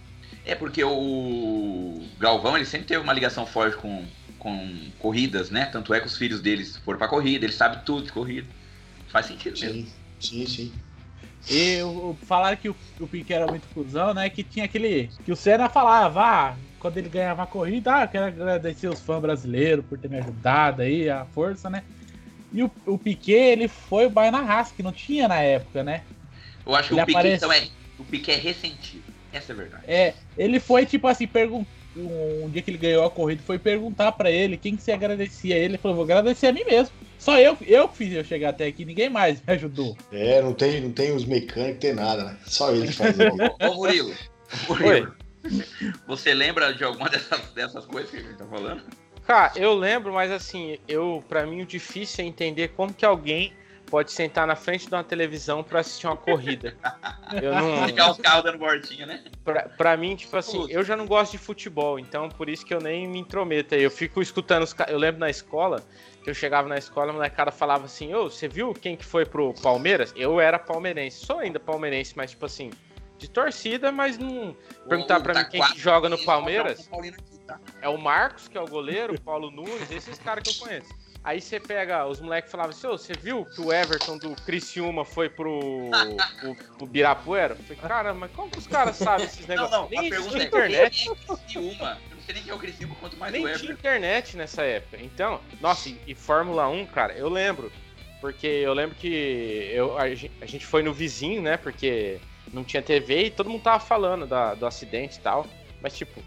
É 0.45 0.55
porque 0.55 0.83
o 0.85 2.01
Galvão 2.19 2.57
ele 2.57 2.65
sempre 2.65 2.87
teve 2.87 3.03
uma 3.03 3.13
ligação 3.13 3.45
forte 3.45 3.77
com, 3.77 4.07
com 4.39 4.91
corridas, 5.01 5.51
né? 5.51 5.67
Tanto 5.67 5.93
é 5.93 6.01
que 6.01 6.07
os 6.07 6.17
filhos 6.17 6.41
deles 6.41 6.77
foram 6.79 6.99
pra 6.99 7.09
corrida, 7.09 7.45
ele 7.45 7.53
sabe 7.53 7.85
tudo 7.85 8.07
de 8.07 8.13
corrida. 8.13 8.49
Faz 9.09 9.27
sentido 9.27 9.59
mesmo. 9.59 9.87
Sim, 9.87 9.93
sim, 10.21 10.47
sim. 10.47 10.73
E 11.51 11.83
o- 11.83 12.17
falaram 12.27 12.57
que 12.57 12.69
o, 12.69 12.77
o 13.01 13.07
Piquet 13.09 13.35
era 13.35 13.47
muito 13.49 13.69
cuzão, 13.71 14.13
né? 14.15 14.29
Que 14.29 14.45
tinha 14.45 14.65
aquele. 14.67 15.09
Que 15.25 15.33
o 15.33 15.37
Senna 15.37 15.69
falava, 15.69 16.21
ah, 16.23 16.59
quando 16.79 16.99
ele 16.99 17.09
ganhava 17.09 17.43
a 17.43 17.47
corrida, 17.47 17.95
ah, 17.97 18.03
eu 18.05 18.09
quero 18.09 18.27
agradecer 18.27 18.89
os 18.89 19.01
fãs 19.03 19.21
brasileiros 19.21 19.85
por 19.87 19.99
ter 19.99 20.09
me 20.11 20.19
ajudado 20.19 20.83
aí, 20.83 21.09
a 21.09 21.25
força, 21.27 21.71
né? 21.71 21.83
E 22.53 22.63
o, 22.63 22.71
o 22.87 22.99
Piquet, 22.99 23.33
ele 23.53 23.69
foi 23.69 24.07
o 24.07 24.11
bairro 24.11 24.33
na 24.33 24.43
raça, 24.43 24.75
que 24.75 24.83
não 24.83 24.93
tinha 24.93 25.29
na 25.29 25.41
época, 25.41 25.83
né? 25.83 26.05
Eu 26.67 26.75
acho 26.75 26.89
que 26.89 26.95
Ele 26.95 27.01
o 27.03 27.07
Piquet, 27.07 27.19
aparece- 27.21 27.45
então, 27.45 27.53
é, 27.53 27.69
o 27.99 28.05
Piquet 28.05 28.33
é 28.33 28.37
ressentido. 28.37 29.15
Essa 29.33 29.53
é 29.53 29.55
a 29.55 29.57
verdade. 29.57 29.85
É, 29.87 30.15
ele 30.37 30.59
foi 30.61 30.87
tipo 30.87 31.07
assim, 31.07 31.27
pergun 31.27 31.65
um, 31.99 32.45
um 32.45 32.51
dia 32.51 32.63
que 32.63 32.71
ele 32.71 32.79
ganhou 32.79 33.05
a 33.05 33.11
corrida, 33.11 33.43
foi 33.45 33.59
perguntar 33.59 34.13
pra 34.13 34.31
ele 34.31 34.57
quem 34.57 34.77
que 34.77 34.83
você 34.83 34.93
agradecia 34.93 35.55
a 35.55 35.59
ele. 35.59 35.73
Ele 35.73 35.79
falou, 35.79 35.97
vou 35.97 36.05
agradecer 36.05 36.49
a 36.49 36.53
mim 36.53 36.65
mesmo. 36.65 36.95
Só 37.19 37.39
eu, 37.39 37.57
eu 37.67 37.89
que 37.89 37.97
fiz 37.97 38.13
eu 38.13 38.25
chegar 38.25 38.51
até 38.51 38.67
aqui, 38.67 38.85
ninguém 38.85 39.09
mais 39.09 39.41
me 39.41 39.53
ajudou. 39.53 39.97
É, 40.13 40.41
não 40.41 40.53
tem, 40.53 40.81
não 40.81 40.93
tem 40.93 41.13
os 41.13 41.25
mecânicos, 41.25 41.81
tem 41.81 41.95
nada, 41.95 42.25
né? 42.25 42.37
Só 42.47 42.73
ele 42.73 42.87
que 42.87 42.93
faz 42.93 43.17
o. 43.19 43.23
Ô 43.71 43.75
Murilo, 43.75 44.15
Murilo 44.69 45.17
você 46.07 46.35
lembra 46.35 46.73
de 46.73 46.85
alguma 46.85 47.09
dessas, 47.09 47.41
dessas 47.53 47.85
coisas 47.87 48.11
que 48.11 48.17
a 48.19 48.21
gente 48.21 48.37
tá 48.37 48.47
falando? 48.47 48.83
Cara, 49.27 49.53
eu 49.57 49.75
lembro, 49.75 50.13
mas 50.13 50.31
assim, 50.31 50.79
eu 50.89 51.23
para 51.29 51.47
mim 51.47 51.63
o 51.63 51.67
difícil 51.67 52.25
é 52.25 52.29
entender 52.29 52.69
como 52.69 52.95
que 52.95 53.05
alguém 53.05 53.53
pode 53.89 54.13
sentar 54.13 54.47
na 54.47 54.55
frente 54.55 54.87
de 54.89 54.95
uma 54.95 55.05
televisão 55.05 55.63
pra 55.63 55.81
assistir 55.81 56.07
uma 56.07 56.17
corrida. 56.17 56.77
Eu 57.43 57.55
não, 57.55 57.87
Ficar 57.87 58.11
os 58.11 58.19
carros 58.19 58.45
dando 58.45 58.59
voltinha, 58.59 59.07
né? 59.07 59.25
pra, 59.45 59.69
pra 59.69 59.97
mim, 59.97 60.17
tipo 60.17 60.37
assim, 60.37 60.67
eu 60.71 60.83
já 60.85 60.97
não 60.97 61.07
gosto 61.07 61.33
de 61.33 61.39
futebol, 61.39 61.99
então 61.99 62.29
por 62.29 62.49
isso 62.49 62.65
que 62.65 62.75
eu 62.75 62.81
nem 62.81 63.07
me 63.07 63.19
intrometo 63.19 63.75
aí. 63.75 63.83
Eu 63.83 63.91
fico 63.91 64.21
escutando 64.23 64.63
os 64.63 64.73
caras. 64.73 64.93
Eu 64.93 64.99
lembro 64.99 65.21
na 65.21 65.31
escola, 65.31 65.83
que 66.23 66.31
eu 66.31 66.35
chegava 66.35 66.69
na 66.69 66.79
escola, 66.79 67.11
a 67.11 67.15
molecada 67.15 67.51
falava 67.51 67.87
assim: 67.87 68.15
Ô, 68.15 68.31
você 68.31 68.49
viu 68.49 68.73
quem 68.75 68.97
que 68.97 69.05
foi 69.05 69.25
pro 69.25 69.55
Palmeiras? 69.55 70.13
Eu 70.17 70.41
era 70.41 70.59
palmeirense, 70.59 71.25
sou 71.25 71.39
ainda 71.39 71.59
palmeirense, 71.59 72.15
mas 72.17 72.31
tipo 72.31 72.47
assim, 72.47 72.71
de 73.19 73.29
torcida, 73.29 73.91
mas 73.91 74.17
não. 74.17 74.57
Perguntar 74.89 75.19
Ô, 75.19 75.23
pra 75.23 75.35
tá 75.35 75.43
mim 75.43 75.49
quem 75.51 75.63
que 75.63 75.79
joga 75.79 76.09
no 76.09 76.19
Palmeiras? 76.25 76.89
o 76.93 77.47
tá? 77.47 77.61
É 77.83 77.89
o 77.89 77.99
Marcos, 77.99 78.49
que 78.49 78.57
é 78.57 78.61
o 78.61 78.67
goleiro, 78.67 79.15
o 79.15 79.21
Paulo 79.21 79.51
Nunes, 79.51 79.91
esses 79.91 80.19
caras 80.19 80.45
que 80.45 80.51
eu 80.51 80.67
conheço. 80.67 80.89
Aí 81.25 81.41
você 81.41 81.59
pega, 81.61 82.07
os 82.07 82.21
moleques 82.21 82.51
falavam 82.51 82.71
assim, 82.71 82.87
você 82.87 83.15
viu 83.15 83.45
que 83.45 83.61
o 83.61 83.73
Everton 83.73 84.17
do 84.17 84.31
Criciúma 84.47 85.05
foi 85.05 85.29
pro, 85.29 85.91
pro, 86.41 86.55
pro 86.77 86.87
Birapuera? 86.87 87.55
Eu 87.55 87.65
falei, 87.65 87.77
caramba, 87.77 88.21
mas 88.21 88.31
como 88.31 88.51
que 88.51 88.59
os 88.59 88.67
caras 88.67 88.97
sabem 88.97 89.27
esses 89.27 89.47
Não, 89.47 89.55
negócios? 89.57 89.81
não, 89.81 89.89
nem 89.91 89.99
a 90.07 90.11
pergunta 90.11 90.39
é 90.39 90.45
internet, 90.47 91.11
é 91.11 91.15
Criciúma? 91.37 91.99
Eu 92.11 92.17
não 92.17 92.23
sei 92.23 92.35
nem 92.35 92.43
quem 92.45 92.53
é 92.53 92.55
o 92.55 92.59
Criciúma, 92.59 92.95
quanto 92.95 93.17
mais 93.19 93.33
nem 93.33 93.43
o 93.43 93.45
tinha 93.47 93.55
Everton. 93.57 93.73
internet 93.75 94.37
nessa 94.37 94.63
época. 94.63 94.97
Então, 95.03 95.41
nossa, 95.61 95.89
e, 95.89 96.01
e 96.07 96.15
Fórmula 96.15 96.67
1, 96.69 96.87
cara, 96.87 97.13
eu 97.15 97.29
lembro. 97.29 97.71
Porque 98.21 98.47
eu 98.47 98.73
lembro 98.73 98.97
que 98.97 99.71
eu, 99.73 99.97
a 99.99 100.09
gente 100.15 100.67
foi 100.67 100.83
no 100.83 100.93
vizinho, 100.93 101.41
né? 101.43 101.57
Porque 101.57 102.19
não 102.53 102.65
tinha 102.65 102.83
TV 102.83 103.25
e 103.27 103.31
todo 103.31 103.49
mundo 103.51 103.63
tava 103.63 103.79
falando 103.81 104.27
da- 104.27 104.55
do 104.55 104.67
acidente 104.67 105.19
e 105.19 105.21
tal. 105.21 105.47
Mas, 105.81 105.97
tipo, 105.97 106.21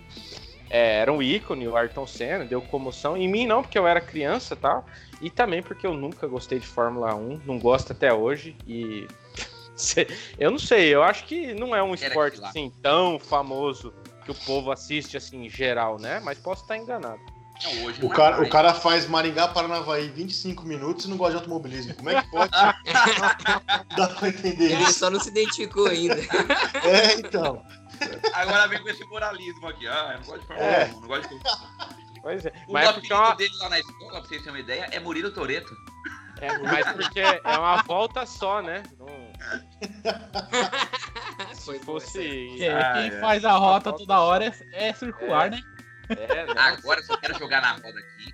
é, 0.72 1.00
era 1.00 1.12
um 1.12 1.22
ícone, 1.22 1.68
o 1.68 1.76
Ayrton 1.76 2.08
Senna, 2.08 2.46
deu 2.46 2.62
comoção. 2.62 3.18
Em 3.18 3.28
mim 3.28 3.46
não, 3.46 3.62
porque 3.62 3.78
eu 3.78 3.86
era 3.86 4.00
criança 4.00 4.54
e 4.54 4.58
tal. 4.58 4.86
E 5.22 5.30
também 5.30 5.62
porque 5.62 5.86
eu 5.86 5.94
nunca 5.94 6.26
gostei 6.28 6.60
de 6.60 6.66
Fórmula 6.66 7.14
1, 7.14 7.42
não 7.46 7.60
gosto 7.60 7.92
até 7.92 8.14
hoje. 8.14 8.56
E. 8.66 9.06
eu 10.40 10.50
não 10.50 10.58
sei, 10.58 10.96
eu 10.96 11.04
acho 11.04 11.26
que 11.26 11.54
não 11.54 11.76
é 11.76 11.84
um 11.84 11.94
esporte 11.94 12.42
assim 12.42 12.72
tão 12.82 13.20
famoso 13.20 13.94
que 14.24 14.32
o 14.32 14.36
povo 14.36 14.72
assiste 14.72 15.18
assim 15.18 15.46
em 15.46 15.50
geral, 15.50 16.00
né? 16.00 16.22
Mas 16.24 16.38
posso 16.38 16.62
estar 16.62 16.78
enganado. 16.78 17.20
Não, 17.64 17.86
hoje 17.86 18.04
O 18.04 18.12
é 18.12 18.16
cara, 18.16 18.42
o 18.42 18.50
cara 18.50 18.74
faz 18.74 19.06
Maringá 19.08 19.48
Paranavaí 19.50 20.10
25 20.10 20.66
minutos 20.66 21.06
e 21.06 21.10
não 21.10 21.18
gosta 21.18 21.34
de 21.34 21.38
automobilismo. 21.38 21.94
Como 21.96 22.10
é 22.10 22.22
que 22.22 22.32
pode? 22.32 22.52
Dá 23.98 24.08
pra 24.08 24.30
entender 24.30 24.72
Ele 24.72 24.84
isso. 24.84 25.00
só 25.00 25.10
não 25.10 25.20
se 25.20 25.30
identificou 25.30 25.88
ainda. 25.88 26.16
É, 26.84 27.14
então. 27.16 27.62
Agora 28.34 28.68
vem 28.68 28.82
com 28.82 28.90
esse 28.90 29.04
moralismo 29.06 29.68
aqui. 29.68 29.88
Ah, 29.88 30.12
eu 30.14 30.20
não 30.20 30.26
gosto 30.26 30.40
de 30.42 30.48
Fórmula 30.48 30.68
É. 30.68 30.86
1, 30.86 31.00
não 31.02 31.08
gosto 31.08 31.30
de 31.30 31.40
Pois 32.22 32.46
é. 32.46 32.54
O 32.68 32.74
Mas 32.74 32.88
é 32.90 32.94
porque 32.94 33.14
é 33.14 33.16
apelido 33.16 33.26
uma, 33.26 33.36
dele 33.36 33.54
lá 33.60 33.70
na 33.70 33.80
escola, 33.80 34.12
pra 34.12 34.22
vocês 34.22 34.42
terem 34.44 34.54
uma 34.54 34.60
ideia, 34.60 34.88
é 34.92 35.00
Murilo 35.00 35.32
Toreto. 35.32 35.76
é, 36.40 36.58
mas 36.60 36.92
porque 36.94 37.20
é 37.20 37.42
uma 37.58 37.82
volta 37.84 38.26
só, 38.26 38.62
né? 38.62 38.84
Não, 39.00 39.08
Foi 41.66 41.80
se 41.80 41.86
fosse. 41.86 42.64
É, 42.64 42.72
Ah, 42.74 42.94
quem 42.94 43.08
é. 43.08 43.20
faz 43.20 43.46
a 43.46 43.54
rota 43.54 43.92
toda 43.94 44.20
hora 44.20 44.46
é, 44.46 44.90
é 44.90 44.94
circular, 44.94 45.50
né? 45.50 45.60
É, 46.10 46.46
não. 46.46 46.62
Agora 46.62 47.00
eu 47.00 47.06
só 47.06 47.18
quero 47.18 47.38
jogar 47.40 47.62
na 47.62 47.72
roda 47.72 48.00
aqui, 48.00 48.34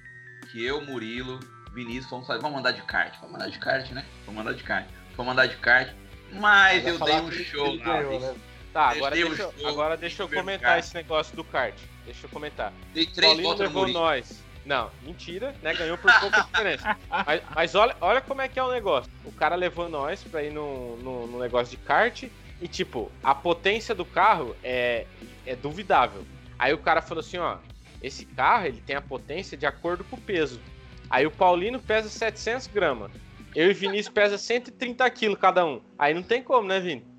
que 0.51 0.65
eu, 0.65 0.81
Murilo, 0.81 1.39
Vinícius, 1.73 2.09
vamos 2.09 2.27
fazer, 2.27 2.41
vamos 2.41 2.59
andar 2.59 2.71
de 2.71 2.81
kart. 2.83 3.13
Vamos 3.21 3.35
andar 3.35 3.49
de 3.49 3.59
kart, 3.59 3.89
né? 3.91 4.05
Vamos 4.25 4.41
andar 4.41 4.53
de 4.53 4.63
kart. 4.63 4.87
Vamos 5.15 5.33
andar 5.33 5.45
de 5.47 5.55
kart. 5.57 5.93
Mas 6.33 6.85
eu 6.85 6.97
falar 6.97 7.21
dei 7.21 7.23
um 7.29 7.31
show 7.31 7.75
lá. 7.77 7.83
ganhou, 8.01 8.19
né? 8.19 8.35
Tá, 8.77 8.89
agora 8.89 9.15
Dei 9.15 9.25
deixa, 9.25 9.41
eu- 9.57 9.67
agora 9.67 9.97
deixa 9.97 10.21
eu 10.21 10.29
comentar 10.29 10.73
kart. 10.73 10.83
esse 10.85 10.93
negócio 10.93 11.35
do 11.35 11.43
kart. 11.43 11.73
Deixa 12.05 12.27
eu 12.27 12.29
comentar. 12.29 12.71
Dei 12.93 13.07
três 13.07 13.33
Paulinho 13.33 13.55
levou 13.55 13.87
nós. 13.87 14.43
Não, 14.63 14.91
mentira, 15.01 15.55
né? 15.63 15.73
Ganhou 15.73 15.97
por 15.97 16.13
pouca 16.19 16.41
diferença. 16.43 16.95
Mas, 17.25 17.41
mas 17.55 17.73
olha, 17.73 17.95
olha 17.99 18.21
como 18.21 18.39
é 18.39 18.47
que 18.47 18.59
é 18.59 18.63
o 18.63 18.69
negócio. 18.69 19.11
O 19.25 19.31
cara 19.31 19.55
levou 19.55 19.89
nós 19.89 20.23
pra 20.23 20.43
ir 20.43 20.51
no, 20.51 20.95
no, 20.97 21.25
no 21.25 21.39
negócio 21.39 21.75
de 21.75 21.77
kart 21.83 22.25
e, 22.61 22.67
tipo, 22.67 23.11
a 23.23 23.33
potência 23.33 23.95
do 23.95 24.05
carro 24.05 24.55
é, 24.63 25.07
é 25.43 25.55
duvidável. 25.55 26.23
Aí 26.59 26.71
o 26.71 26.77
cara 26.77 27.01
falou 27.01 27.21
assim, 27.21 27.39
ó, 27.39 27.57
esse 27.99 28.27
carro 28.27 28.67
ele 28.67 28.79
tem 28.85 28.95
a 28.95 29.01
potência 29.01 29.57
de 29.57 29.65
acordo 29.65 30.03
com 30.03 30.17
o 30.17 30.21
peso. 30.21 30.61
Aí 31.09 31.25
o 31.25 31.31
Paulino 31.31 31.79
pesa 31.79 32.09
700 32.09 32.67
gramas. 32.67 33.09
Eu 33.55 33.71
e 33.71 33.73
Vinícius 33.73 34.13
pesa 34.13 34.37
130 34.37 35.09
quilos 35.09 35.39
cada 35.39 35.65
um. 35.65 35.81
Aí 35.97 36.13
não 36.13 36.21
tem 36.21 36.43
como, 36.43 36.67
né, 36.67 36.79
Vini? 36.79 37.16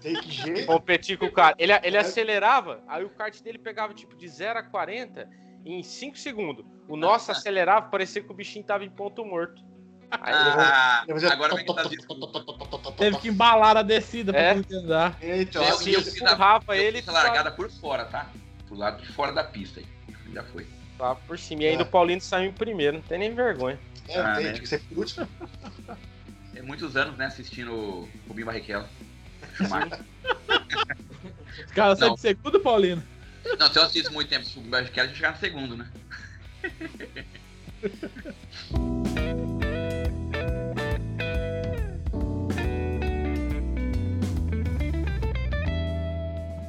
Tem 0.00 0.14
que 0.20 0.30
jeito. 0.32 0.66
competir 0.66 1.16
com 1.18 1.26
o 1.26 1.32
cara. 1.32 1.54
Ele, 1.58 1.72
ele 1.82 1.96
acelerava, 1.96 2.82
aí 2.88 3.04
o 3.04 3.10
kart 3.10 3.40
dele 3.42 3.58
pegava 3.58 3.92
tipo 3.94 4.16
de 4.16 4.28
0 4.28 4.58
a 4.58 4.62
40 4.62 5.28
em 5.64 5.82
5 5.82 6.16
segundos. 6.18 6.64
O 6.88 6.96
nosso 6.96 7.30
acelerava, 7.32 7.88
parecia 7.88 8.22
que 8.22 8.30
o 8.30 8.34
bichinho 8.34 8.64
tava 8.64 8.84
em 8.84 8.90
ponto 8.90 9.24
morto. 9.24 9.62
Aí 10.10 10.32
ele- 10.34 10.50
Ah, 10.58 11.02
Ele 11.04 11.12
fazia 11.20 11.32
agora 11.32 11.64
tó, 11.64 12.92
Teve 12.96 13.18
que 13.18 13.28
embalar 13.28 13.76
a 13.76 13.82
descida 13.82 14.32
É. 14.36 14.54
pra 14.54 14.62
poder 14.62 14.76
andar. 14.78 15.18
Então, 15.22 15.62
Eu- 15.62 15.74
assim, 15.74 15.90
eu 15.92 16.00
esse- 16.00 16.10
fiz 16.12 16.22
a- 16.22 16.32
empurrava 16.32 16.76
Eu 16.76 16.82
ele 16.82 17.04
a 17.06 17.12
largada 17.12 17.50
por 17.52 17.70
fora, 17.70 18.04
tá? 18.06 18.28
Pro 18.66 18.76
lado 18.76 19.00
de 19.02 19.12
fora 19.12 19.30
da 19.32 19.44
pista 19.44 19.78
aí. 19.80 19.86
Já 20.32 20.42
foi. 20.44 20.66
tava 20.98 21.14
por 21.26 21.38
cima. 21.38 21.62
E 21.62 21.66
ainda 21.68 21.82
É. 21.82 21.86
o 21.86 21.88
Paulino 21.88 22.20
saiu 22.20 22.50
em 22.50 22.52
primeiro, 22.52 22.96
não 22.98 23.02
tem 23.04 23.18
nem 23.18 23.32
vergonha. 23.34 23.78
é, 24.08 24.18
Ah, 24.20 24.34
tem, 24.34 24.44
né? 24.46 24.52
que 24.58 24.66
ser 24.66 24.80
por 24.80 24.98
último. 24.98 25.26
É 26.56 26.62
muitos 26.62 26.96
anos, 26.96 27.16
né, 27.16 27.26
assistindo 27.26 27.72
o 27.72 28.08
Rubinho 28.28 28.46
Barrichello. 28.46 28.86
Schumacher. 29.64 30.00
Os 31.66 31.72
caras 31.72 31.98
saem 31.98 32.14
de 32.14 32.20
segundo, 32.20 32.60
Paulino. 32.60 33.02
Não, 33.58 33.70
se 33.72 33.78
eu 33.78 33.82
assisto 33.82 34.12
muito 34.12 34.28
tempo 34.28 34.44
o 34.46 34.48
Rubinho 34.50 34.70
Barrichello, 34.70 35.00
a 35.02 35.06
gente 35.06 35.16
chegar 35.16 35.32
no 35.32 35.38
segundo, 35.38 35.76
né? 35.76 35.86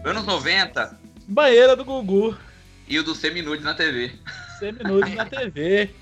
Anos 0.04 0.26
90 0.26 1.00
Banheira 1.28 1.76
do 1.76 1.86
Gugu. 1.86 2.36
e 2.88 3.00
o 3.00 3.04
do 3.04 3.16
Seminudes 3.16 3.64
na 3.64 3.74
TV. 3.74 4.12
Seminudes 4.60 5.16
na 5.16 5.26
TV. 5.26 5.90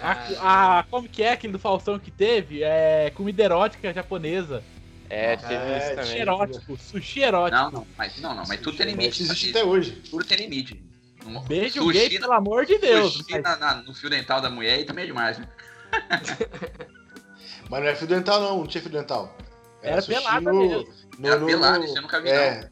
A, 0.00 0.78
a- 0.80 0.84
como 0.90 1.08
que 1.08 1.22
é 1.22 1.32
aquele 1.32 1.52
do 1.52 1.58
Faustão 1.58 1.96
que 1.96 2.10
teve? 2.10 2.60
É 2.64 3.12
comida 3.14 3.44
erótica 3.44 3.92
japonesa. 3.94 4.64
É, 5.10 5.36
teve 5.36 5.54
É, 5.54 5.76
isso 5.78 5.86
Sushi 5.88 5.96
também. 5.96 6.20
erótico. 6.20 6.76
Sushi 6.78 7.20
erótico. 7.22 7.60
Não, 7.62 7.70
não, 7.72 7.86
mas 7.98 8.16
não, 8.20 8.34
não, 8.34 8.44
mas 8.46 8.60
tudo 8.60 8.76
tem 8.76 8.86
limite. 8.86 9.22
Isso 9.22 9.32
existe 9.32 9.50
até 9.50 9.64
hoje. 9.64 9.90
Tudo 10.08 10.24
tem 10.24 10.38
limite. 10.38 10.82
Um- 11.26 11.40
Beijo 11.42 11.82
sushi 11.82 12.08
gay, 12.08 12.18
pelo 12.18 12.32
amor 12.32 12.64
de 12.64 12.78
Deus. 12.78 13.12
sushi 13.12 13.32
mas- 13.32 13.42
na- 13.42 13.56
na- 13.56 13.74
no 13.82 13.92
fio 13.92 14.08
dental 14.08 14.40
da 14.40 14.48
mulher 14.48 14.74
aí 14.78 14.84
também 14.84 15.02
é 15.04 15.06
demais, 15.08 15.38
né? 15.38 15.48
Mas 17.68 17.80
não 17.82 17.88
é 17.88 17.94
fio 17.94 18.06
dental, 18.06 18.40
não, 18.40 18.58
não 18.58 18.66
tinha 18.66 18.80
fio 18.82 18.90
dental. 18.90 19.36
Era 19.82 20.00
sushi 20.00 20.18
pelada 20.18 20.52
no- 20.52 20.58
mesmo. 20.60 20.88
no- 21.18 21.28
Era 21.28 21.38
no- 21.38 21.46
pelado, 21.46 21.78
no- 21.78 21.84
isso 21.84 21.96
eu 21.98 22.02
nunca 22.02 22.20
vi, 22.20 22.28
É. 22.28 22.68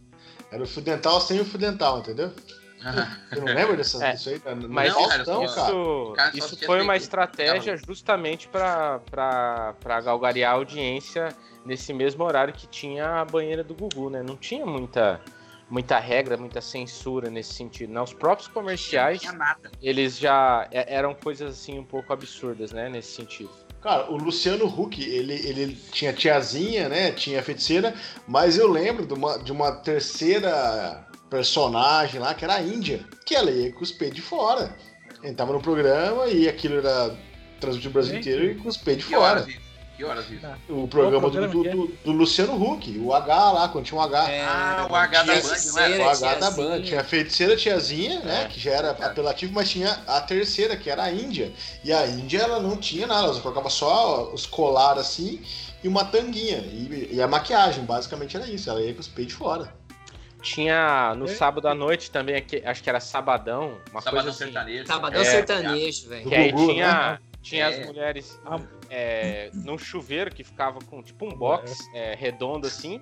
Era 0.50 0.62
o 0.62 0.66
fio 0.66 0.82
dental 0.82 1.20
sem 1.20 1.40
o 1.40 1.44
fio 1.44 1.58
dental, 1.58 1.98
entendeu? 1.98 2.32
Você 3.30 3.40
não 3.40 3.46
lembra 3.46 3.76
dessa, 3.76 4.04
É, 4.04 4.12
disso 4.12 4.30
aí? 4.30 4.40
No 4.54 4.68
Mas 4.68 4.92
Não, 4.94 5.08
cara, 5.08 5.22
isso, 5.22 6.12
cara 6.16 6.30
isso 6.36 6.56
foi 6.64 6.80
uma 6.80 6.96
estratégia 6.96 7.76
justamente 7.76 8.48
para 8.48 9.00
galgarear 10.04 10.52
a 10.52 10.54
audiência 10.54 11.28
nesse 11.68 11.92
mesmo 11.92 12.24
horário 12.24 12.54
que 12.54 12.66
tinha 12.66 13.20
a 13.20 13.24
banheira 13.24 13.62
do 13.62 13.74
Gugu, 13.74 14.08
né? 14.08 14.22
Não 14.22 14.36
tinha 14.36 14.64
muita, 14.64 15.20
muita 15.70 15.98
regra, 15.98 16.36
muita 16.38 16.62
censura 16.62 17.28
nesse 17.28 17.52
sentido. 17.52 17.92
Né? 17.92 18.00
Os 18.00 18.14
próprios 18.14 18.48
comerciais, 18.48 19.22
Não 19.22 19.30
tinha 19.30 19.38
nada. 19.38 19.70
eles 19.82 20.18
já 20.18 20.66
é- 20.72 20.94
eram 20.94 21.14
coisas 21.14 21.54
assim 21.54 21.78
um 21.78 21.84
pouco 21.84 22.10
absurdas, 22.12 22.72
né? 22.72 22.88
Nesse 22.88 23.12
sentido. 23.14 23.50
Cara, 23.82 24.10
o 24.10 24.16
Luciano 24.16 24.64
Huck, 24.66 25.00
ele, 25.00 25.34
ele 25.34 25.74
tinha 25.92 26.12
tiazinha, 26.12 26.88
né? 26.88 27.12
Tinha 27.12 27.42
feiticeira, 27.42 27.94
mas 28.26 28.56
eu 28.58 28.66
lembro 28.66 29.06
de 29.06 29.12
uma, 29.14 29.38
de 29.38 29.52
uma 29.52 29.70
terceira 29.70 31.06
personagem 31.30 32.18
lá, 32.18 32.34
que 32.34 32.44
era 32.44 32.54
a 32.54 32.62
Índia, 32.62 33.04
que 33.26 33.34
ela 33.36 33.50
ia 33.50 33.70
cuspir 33.72 34.10
de 34.10 34.22
fora. 34.22 34.74
Ele 35.22 35.34
tava 35.34 35.52
no 35.52 35.60
programa 35.60 36.26
e 36.26 36.48
aquilo 36.48 36.78
era 36.78 37.14
transmitido 37.60 37.90
no 37.90 37.92
Brasil 37.92 38.18
inteiro 38.18 38.44
e 38.46 38.54
cuspir 38.54 38.96
de 38.96 39.02
fora. 39.04 39.20
horas? 39.42 39.67
Que 39.98 40.04
horas 40.04 40.30
isso? 40.30 40.46
O 40.68 40.86
programa, 40.86 41.20
Qual 41.20 41.32
programa 41.32 41.48
do, 41.52 41.62
que 41.62 41.68
é? 41.68 41.72
do, 41.72 41.86
do 42.04 42.12
Luciano 42.12 42.54
Huck, 42.54 42.96
o 43.00 43.12
H 43.12 43.50
lá, 43.52 43.68
quando 43.68 43.84
tinha 43.84 44.00
um 44.00 44.02
H. 44.04 44.30
É, 44.30 44.40
Ah, 44.44 44.86
o 44.88 44.94
H 44.94 45.22
da 45.24 45.32
tinha 45.32 45.34
Band, 45.34 45.42
não 45.42 45.50
é? 45.50 45.58
feiticeira, 45.58 46.04
O 46.04 46.08
H 46.08 46.34
da. 46.36 46.50
Band. 46.52 46.82
Tinha 46.82 47.00
a 47.00 47.04
feiticeira 47.04 47.56
tiazinha, 47.56 48.20
né? 48.20 48.42
É. 48.44 48.44
Que 48.46 48.60
já 48.60 48.70
era 48.70 48.90
apelativo, 48.92 49.52
mas 49.52 49.68
tinha 49.68 49.90
a 50.06 50.20
terceira, 50.20 50.76
que 50.76 50.88
era 50.88 51.02
a 51.02 51.12
Índia. 51.12 51.52
E 51.82 51.92
a 51.92 52.06
Índia, 52.06 52.38
ela 52.42 52.60
não 52.60 52.76
tinha 52.76 53.08
nada, 53.08 53.24
ela 53.24 53.34
só 53.34 53.40
colocava 53.40 53.68
só 53.68 54.32
os 54.32 54.46
colares 54.46 55.00
assim 55.02 55.42
e 55.82 55.88
uma 55.88 56.04
tanguinha. 56.04 56.58
E, 56.58 57.08
e 57.14 57.20
a 57.20 57.26
maquiagem, 57.26 57.84
basicamente 57.84 58.36
era 58.36 58.46
isso. 58.46 58.70
Ela 58.70 58.80
ia 58.80 58.94
com 58.94 59.00
os 59.00 59.08
peitos 59.08 59.34
fora. 59.34 59.76
Tinha 60.40 61.12
no 61.16 61.24
É. 61.24 61.34
sábado 61.34 61.66
à 61.66 61.74
noite 61.74 62.10
também, 62.12 62.36
acho 62.64 62.82
que 62.82 62.88
era 62.88 63.00
sabadão, 63.00 63.76
uma 63.90 64.00
Sabadão 64.00 64.12
coisa 64.22 64.30
assim. 64.30 64.44
sertanejo. 64.52 64.86
Sabadão 64.86 65.20
É, 65.20 65.24
sertanejo, 65.24 66.08
velho. 66.08 66.28
Que 66.28 66.34
aí 66.36 66.52
Gugu, 66.52 66.68
tinha, 66.68 67.20
tinha 67.42 67.64
É. 67.64 67.80
as 67.80 67.86
mulheres 67.86 68.40
Ah. 68.44 68.58
é, 68.90 69.50
num 69.54 69.78
chuveiro 69.78 70.30
que 70.34 70.42
ficava 70.44 70.78
com 70.80 71.02
tipo 71.02 71.26
um 71.26 71.36
box 71.36 71.76
é, 71.94 72.14
redondo 72.14 72.66
assim, 72.66 73.00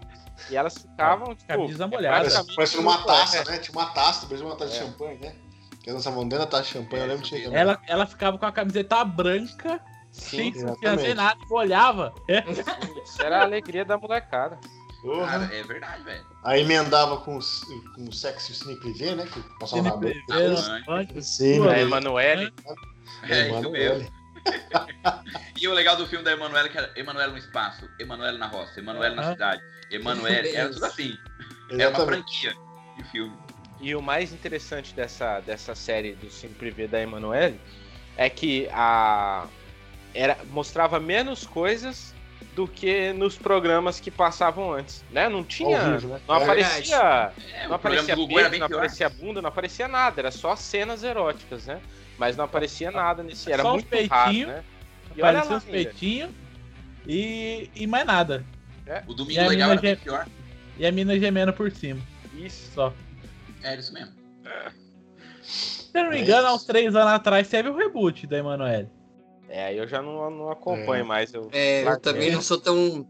e 0.51 0.57
elas 0.57 0.77
ficavam, 0.79 1.35
tipo. 1.35 1.47
Camisa 1.49 1.87
molhada. 1.87 2.29
Parece, 2.55 2.77
no- 2.77 3.05
taça, 3.05 3.39
é, 3.39 3.45
né? 3.45 3.59
Tinha 3.59 3.73
uma 3.79 3.87
taça, 3.91 4.27
parecia 4.27 4.47
uma 4.47 4.57
taça 4.57 4.71
de 4.73 4.77
É. 4.77 4.81
champanhe, 4.83 5.19
né? 5.19 5.35
Que 5.83 5.91
elas 5.91 6.03
estavam 6.03 6.23
dentro 6.29 6.45
da 6.45 6.51
taça 6.51 6.65
de 6.65 6.69
champanhe, 6.71 7.03
eu 7.03 7.09
lembro 7.09 7.23
que 7.23 7.29
tinha. 7.37 7.57
Ela, 7.57 7.81
ela 7.87 8.07
ficava 8.07 8.37
com 8.39 8.45
a 8.47 8.53
camiseta 8.53 9.05
branca, 9.05 9.81
sem 10.11 10.53
Sim, 10.53 10.61
sem 10.99 11.15
nada, 11.15 11.39
e 11.49 11.53
olhava. 11.55 12.13
É. 12.29 12.43
isso 13.03 13.23
era 13.23 13.39
a 13.41 13.43
alegria 13.43 13.85
da 13.85 13.97
molecada. 13.97 14.59
Cara, 15.27 15.45
é 15.55 15.63
verdade, 15.63 16.03
velho. 16.03 16.27
Aí 16.43 16.63
emendava 16.63 17.19
com, 17.19 17.39
com 17.95 18.03
o 18.09 18.13
sexy 18.13 18.53
cine 18.55 18.75
privé, 18.81 19.15
né? 19.15 19.25
Que 19.27 19.41
passava 19.61 19.83
na 19.83 19.91
boca. 19.97 21.23
Sim, 21.23 21.63
A 21.63 21.71
né? 21.71 21.83
Emanuele, 21.83 22.53
É, 23.23 23.43
isso 23.47 23.51
Emanuele. 23.51 24.11
E 25.61 25.67
o 25.67 25.73
legal 25.73 25.97
do 25.97 26.07
filme 26.07 26.25
da 26.25 26.33
Emanuele 26.33 26.69
é 26.69 26.71
que 26.71 26.77
era 26.79 26.93
Emanuele 26.95 27.33
no 27.33 27.39
espaço, 27.39 27.89
Emanuele 27.99 28.37
na 28.37 28.47
roça, 28.47 28.79
Emanuele 28.79 29.15
na 29.15 29.23
Aham. 29.23 29.33
cidade, 29.33 29.63
Emanuele. 29.91 30.55
Era 30.55 30.69
tudo 30.71 30.85
assim. 30.85 31.19
É 31.71 31.75
uma 31.89 31.97
Exatamente. 31.99 32.07
franquia 32.07 32.55
de 32.97 33.05
filme. 33.05 33.37
E 33.81 33.95
o 33.95 34.03
mais 34.03 34.33
interessante 34.33 34.95
dessa, 34.95 35.41
dessa 35.41 35.75
série 35.75 36.15
do 36.15 36.31
Cine 36.31 36.55
Privé 36.55 36.87
da 36.87 37.01
Emanuele 37.01 37.61
é 38.17 38.29
que 38.31 38.69
a 38.73 39.47
era 40.15 40.39
mostrava 40.51 40.99
menos 40.99 41.47
coisas 41.47 42.15
do 42.57 42.67
que 42.67 43.13
nos 43.13 43.37
programas 43.37 44.01
que 44.01 44.11
passavam 44.11 44.73
antes, 44.73 45.05
né? 45.11 45.29
Não 45.29 45.45
tinha, 45.45 45.79
né? 45.99 46.21
não 46.27 46.35
É 46.37 46.43
aparecia, 46.43 47.33
É, 47.53 47.65
não 47.65 47.73
o 47.73 47.75
aparecia 47.75 48.15
Gugu 48.17 48.33
era 48.39 48.49
peito, 48.49 48.51
bem 48.53 48.61
não 48.61 48.67
pior. 48.67 48.77
aparecia 48.79 49.09
bunda, 49.11 49.43
não 49.43 49.49
aparecia 49.51 49.87
nada, 49.87 50.21
era 50.23 50.31
só 50.31 50.57
cenas 50.57 51.05
eróticas, 51.05 51.67
né? 51.67 51.81
Mas 52.19 52.35
não 52.35 52.47
aparecia 52.47 52.91
nada 52.91 53.23
nesse, 53.23 53.53
era 53.53 53.63
Só 53.63 53.73
muito 53.75 53.87
raro, 54.09 54.09
peitinhos, 54.31 54.49
né? 54.49 54.65
E 55.15 55.23
olha 55.23 55.33
Parecia 55.35 55.51
lá 55.51 55.57
uns 55.59 55.65
peitinhos 55.65 56.31
e, 57.07 57.71
e 57.77 57.87
mais 57.87 58.07
nada. 58.07 58.43
O 59.07 59.13
E 59.13 59.15
Domingo 59.15 59.49
Legal 59.49 59.73
era 59.73 59.81
gem- 59.83 59.97
pior. 59.97 60.27
E 60.79 60.87
a 60.87 60.91
mina 60.93 61.19
gemendo 61.21 61.53
por 61.53 61.71
cima. 61.71 62.01
Isso. 62.35 62.73
Só. 62.73 62.93
É 63.63 63.77
isso 63.77 63.93
mesmo. 63.93 64.13
Se 65.43 65.91
eu 65.93 66.05
não 66.05 66.11
me 66.11 66.21
engano, 66.23 66.49
há 66.49 66.55
uns 66.55 66.65
três 66.65 66.95
anos 66.97 67.13
atrás 67.13 67.49
teve 67.49 67.69
o 67.69 67.77
reboot 67.77 68.27
da 68.27 68.39
Emanuele. 68.39 68.89
É, 69.49 69.67
aí 69.67 69.79
eu 69.79 69.87
já 69.87 70.03
não, 70.03 70.31
não 70.31 70.51
acompanho 70.51 71.03
É. 71.03 71.07
mais. 71.07 71.33
Eu, 71.33 71.49
É, 71.53 71.83
eu 71.87 72.01
também 72.01 72.31
não 72.31 72.43
sou 72.43 72.59
tão. 72.61 73.07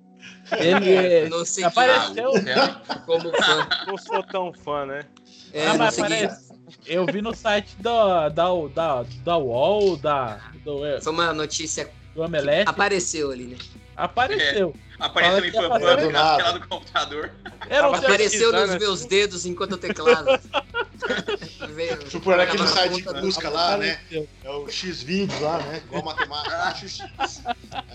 Ele 0.59 1.28
Não 1.30 1.45
sei 1.45 1.64
Apareceu. 1.64 2.32
Céu. 2.32 3.01
como 3.07 3.30
fã. 3.32 3.68
não 3.87 3.97
sou 3.99 4.22
tão 4.22 4.53
fã, 4.53 4.84
né? 4.87 5.05
É, 5.53 5.66
ah, 5.68 5.74
mas 5.74 5.95
sei 5.95 6.05
quem- 6.05 6.18
parece. 6.26 6.47
Eu 6.84 7.07
vi 7.07 7.22
no 7.22 7.32
site 7.34 7.76
da, 7.80 8.28
da, 8.28 8.49
da, 8.74 9.05
da 9.24 9.39
UOL, 9.39 9.97
da, 9.97 10.41
do, 10.64 10.80
Foi 11.01 11.12
uma 11.12 11.32
notícia. 11.32 11.89
do 12.14 12.22
Omelete. 12.22 12.68
Apareceu 12.68 13.30
ali, 13.30 13.45
né? 13.45 13.57
Apareceu. 13.97 14.74
Apareceu 14.99 15.34
Fala 15.34 15.47
em 15.47 15.51
que 15.51 15.57
ia 15.57 15.62
fã 15.62 15.68
fazer 15.68 15.84
fã 15.84 15.97
do 16.07 16.11
na 16.12 16.36
tela 16.36 16.53
do 16.59 16.68
computador. 16.68 17.30
Sei 17.68 17.76
Apareceu 17.78 18.53
nos 18.53 18.61
pesquisando 18.61 18.78
meus 18.80 19.05
dedos 19.07 19.47
enquanto 19.47 19.72
eu 19.72 19.78
teclado. 19.78 20.26
Veio- 21.74 21.99
Tipo, 21.99 22.20
por 22.24 22.40
aquele 22.40 22.66
site 22.66 23.03
de 23.03 23.20
busca 23.20 23.49
lá, 23.51 23.76
né? 23.76 23.92
Apareceu. 23.92 24.28
É 24.44 24.51
o 24.51 24.68
X 24.68 25.03
vídeos 25.03 25.40
lá, 25.40 25.59
né? 25.59 25.82
Igual 25.84 26.05
matemática, 26.05 26.57
acha 26.62 26.86
o 26.86 26.88
X. 26.88 27.42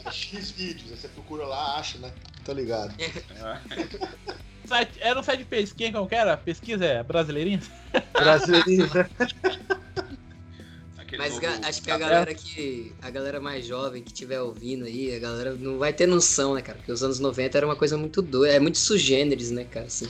É 0.06 0.12
X 0.12 0.52
vídeos, 0.52 0.92
aí 0.92 0.98
você 0.98 1.08
procura 1.08 1.46
lá, 1.46 1.78
acha, 1.78 1.98
né? 1.98 2.12
Tô 2.46 2.54
ligado. 2.54 2.94
Site- 4.66 5.00
Era 5.02 5.20
um 5.20 5.24
site 5.24 5.40
de 5.40 5.46
pesquisa, 5.46 5.92
como 5.92 6.08
que 6.08 6.16
era? 6.16 6.38
Pesquisa 6.38 6.86
é 6.86 7.04
brasileirinha? 7.04 7.62
Brasileirinho, 8.14 8.90
né? 8.94 9.10
Aquele 9.20 9.81
Mas 11.22 11.40
acho 11.64 11.82
que 11.84 11.92
a 11.92 11.98
galera 11.98 12.34
que. 12.34 12.92
A 13.02 13.10
galera 13.10 13.40
mais 13.40 13.66
jovem 13.66 14.02
que 14.02 14.12
estiver 14.12 14.42
ouvindo 14.42 14.86
aí, 14.86 15.16
a 15.16 15.20
galera 15.20 15.54
não 15.56 15.78
vai 15.78 15.94
ter 15.94 16.08
noção, 16.08 16.56
né, 16.56 16.62
cara? 16.62 16.78
Porque 16.80 16.92
os 16.92 17.04
anos 17.04 17.20
90 17.20 17.58
era 17.58 17.66
uma 17.66 17.76
coisa 17.76 17.98
muito 17.98 18.22
doida. 18.22 18.56
É 18.56 18.60
muito 18.60 18.78
sugêneres, 18.80 19.52
né, 19.52 19.64
cara? 19.66 19.86
Assim, 19.86 20.08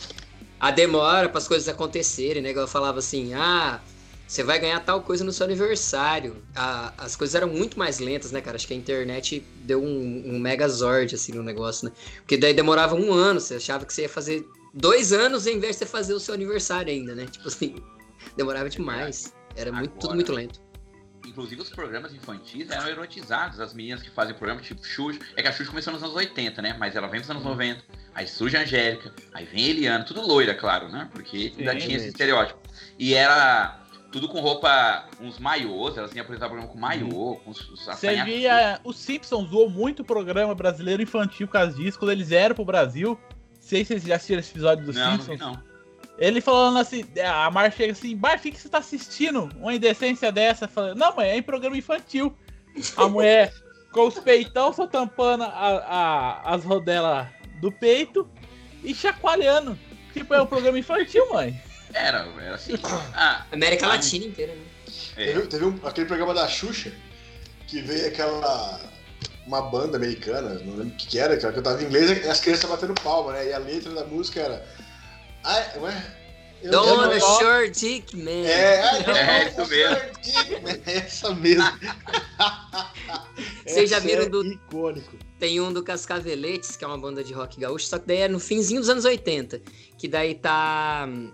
a 0.60 0.72
demora 0.72 1.28
para 1.28 1.38
as 1.38 1.48
coisas 1.48 1.68
acontecerem, 1.68 2.42
né? 2.42 2.54
Eu 2.56 2.68
falava 2.68 3.00
assim, 3.00 3.34
ah, 3.34 3.82
você 4.28 4.44
vai 4.44 4.60
ganhar 4.60 4.80
tal 4.80 5.02
coisa 5.02 5.24
no 5.26 5.34
seu 5.34 5.46
aniversário. 5.46 6.42
A- 6.56 6.94
as 6.98 7.16
coisas 7.18 7.36
eram 7.36 7.50
muito 7.50 7.78
mais 7.78 8.00
lentas, 8.00 8.32
né, 8.32 8.40
cara? 8.40 8.56
Acho 8.56 8.68
que 8.68 8.74
a 8.74 8.78
internet 8.78 9.44
deu 9.66 9.84
um, 9.84 10.36
um 10.36 10.40
megazord, 10.40 11.14
assim, 11.16 11.34
no 11.34 11.44
negócio, 11.44 11.90
né? 11.90 11.92
Porque 12.18 12.38
daí 12.38 12.54
demorava 12.54 12.96
um 12.96 13.12
ano, 13.12 13.40
você 13.42 13.56
achava 13.56 13.86
que 13.86 13.94
você 13.94 14.04
ia 14.04 14.10
fazer 14.10 14.46
dois 14.74 15.12
anos 15.12 15.48
em 15.48 15.60
vez 15.60 15.76
de 15.76 15.80
você 15.80 15.86
fazer 15.86 16.14
o 16.14 16.20
seu 16.20 16.34
aniversário 16.34 16.92
ainda, 16.94 17.14
né? 17.14 17.26
Tipo 17.26 17.50
assim, 17.50 17.76
demorava 18.38 18.70
demais. 18.70 19.34
Era 19.56 19.72
muito, 19.72 19.92
tudo 20.00 20.16
muito 20.16 20.32
lento. 20.32 20.62
Inclusive 21.32 21.62
os 21.62 21.70
programas 21.70 22.14
infantis 22.14 22.70
eram 22.70 22.90
erotizados. 22.90 23.60
As 23.62 23.74
meninas 23.74 24.02
que 24.02 24.10
fazem 24.10 24.36
programa, 24.36 24.60
tipo 24.62 24.86
Xuxa. 24.86 25.20
É 25.36 25.42
que 25.42 25.48
a 25.48 25.52
Xuxa 25.54 25.70
começou 25.70 25.94
nos 25.94 26.04
anos 26.04 26.14
80, 26.14 26.62
né? 26.62 26.76
Mas 26.78 26.94
ela 26.94 27.08
vem 27.08 27.22
nos 27.22 27.30
anos 27.30 27.44
90. 27.44 27.82
Aí 28.14 28.28
surge 28.28 28.58
a 28.58 28.62
Angélica. 28.62 29.14
Aí 29.34 29.46
vem 29.46 29.64
a 29.64 29.70
Eliana. 29.70 30.04
Tudo 30.04 30.22
loira, 30.22 30.54
claro, 30.54 30.90
né? 30.90 31.10
Porque 31.14 31.54
ainda 31.58 31.74
tinha 31.78 31.96
esse 31.96 32.10
estereótipo. 32.10 32.60
E 33.00 33.14
era 33.14 33.80
tudo 34.12 34.28
com 34.28 34.42
roupa, 34.42 35.08
uns 35.22 35.40
maiôs. 35.40 35.98
Elas 35.98 36.12
vinham 36.12 36.24
apresentar 36.24 36.48
o 36.48 36.50
programa 36.50 36.72
com 36.72 36.78
maiô, 36.78 37.40
com 37.46 37.52
os, 37.52 37.62
os 37.70 37.86
Você 37.86 38.22
via. 38.26 38.82
Os 38.84 38.98
Simpsons 38.98 39.50
zoou 39.50 39.70
muito 39.70 40.02
o 40.02 40.06
programa 40.06 40.54
brasileiro 40.54 41.02
infantil 41.02 41.48
por 41.48 41.54
causa 41.54 41.74
disso, 41.74 41.98
quando 41.98 42.12
eles 42.12 42.28
vieram 42.28 42.54
pro 42.54 42.66
Brasil. 42.66 43.18
Não 43.30 43.62
sei 43.62 43.86
se 43.86 43.94
vocês 43.94 44.04
já 44.04 44.16
assistiram 44.16 44.42
esse 44.42 44.52
episódio 44.52 44.86
dos 44.86 44.96
Não, 44.98 45.12
não 45.12 45.18
Simpsons. 45.24 45.40
vi 45.40 45.46
não. 45.46 45.71
Ele 46.22 46.40
falando 46.40 46.78
assim, 46.78 47.04
a 47.26 47.50
Mar 47.50 47.72
chega 47.74 47.94
assim, 47.94 48.16
Bar, 48.16 48.38
o 48.38 48.40
que, 48.40 48.52
que 48.52 48.60
você 48.62 48.70
tá 48.70 48.78
assistindo? 48.78 49.50
Uma 49.58 49.74
indecência 49.74 50.32
dessa? 50.32 50.68
Falando, 50.68 50.98
não, 51.00 51.16
mãe, 51.16 51.30
é 51.32 51.38
em 51.38 51.42
programa 51.42 51.76
infantil. 51.76 52.32
A 52.96 53.08
mulher 53.10 53.52
com 53.92 54.08
os 54.08 54.20
peitão 54.20 54.72
só 54.72 54.86
tampando 54.86 55.44
a, 55.44 55.48
a- 55.48 56.54
as 56.54 56.64
rodelas 56.64 57.28
do 57.60 57.72
peito 57.72 58.30
e 58.84 58.94
chacoalhando. 58.94 59.78
Tipo, 60.14 60.36
é 60.36 60.42
um 60.42 60.46
programa 60.46 60.78
infantil, 60.78 61.28
mãe. 61.34 61.60
Era, 61.92 62.20
era 62.40 62.54
assim. 62.56 62.74
Ah, 63.16 63.44
América 63.52 63.88
Ah, 63.88 63.90
Latina 63.90 64.26
inteira, 64.26 64.54
né? 64.54 64.62
é. 65.18 65.26
Teve, 65.34 65.48
teve 65.48 65.66
um- 65.66 65.80
aquele 65.84 66.06
programa 66.06 66.34
da 66.36 66.48
Xuxa 66.48 66.92
que 67.68 67.82
veio 67.82 68.08
aquela. 68.08 68.80
Uma 69.48 69.64
banda 69.64 69.98
americana, 69.98 70.50
não 70.64 70.76
lembro 70.76 70.90
o 70.94 70.98
que, 70.98 71.08
que 71.08 71.20
era, 71.20 71.36
que 71.36 71.44
ela 71.44 71.54
cantava 71.54 71.82
em 71.82 71.86
inglês 71.88 72.24
e 72.24 72.30
as 72.30 72.40
crianças 72.40 72.70
batendo 72.70 72.94
palma, 73.02 73.34
né? 73.34 73.48
E 73.48 73.54
a 73.54 73.58
letra 73.58 73.92
da 73.92 74.06
música 74.06 74.40
era. 74.40 74.66
I, 75.44 75.80
ué, 75.80 76.16
Eu 76.64 76.72
Dona 76.72 77.08
não- 77.08 77.20
Short 77.20 77.72
Dick 77.72 78.16
Man. 78.18 78.46
É, 78.46 78.82
É, 79.10 79.50
isso 79.50 79.66
mesmo. 79.68 79.98
É 80.86 80.98
essa 80.98 81.34
mesmo. 81.36 81.64
Vocês 83.66 83.90
já 83.90 84.00
viram 84.00 84.24
é 84.24 84.30
do- 84.30 84.46
Icônico. 84.46 85.18
Tem 85.40 85.60
um 85.60 85.74
do 85.74 85.84
Cascaveletes, 85.84 86.76
que 86.76 86.84
é 86.84 86.88
uma 86.88 86.98
banda 87.00 87.24
de 87.24 87.34
rock 87.34 87.60
gaúcho, 87.60 87.86
só 87.88 87.98
que 87.98 88.08
daí 88.08 88.18
é 88.20 88.28
no 88.28 88.40
finzinho 88.40 88.80
dos 88.80 88.90
anos 88.90 89.06
80. 89.06 89.62
Que 89.98 90.08
daí 90.08 90.36
tá 90.36 91.06
hum, 91.10 91.32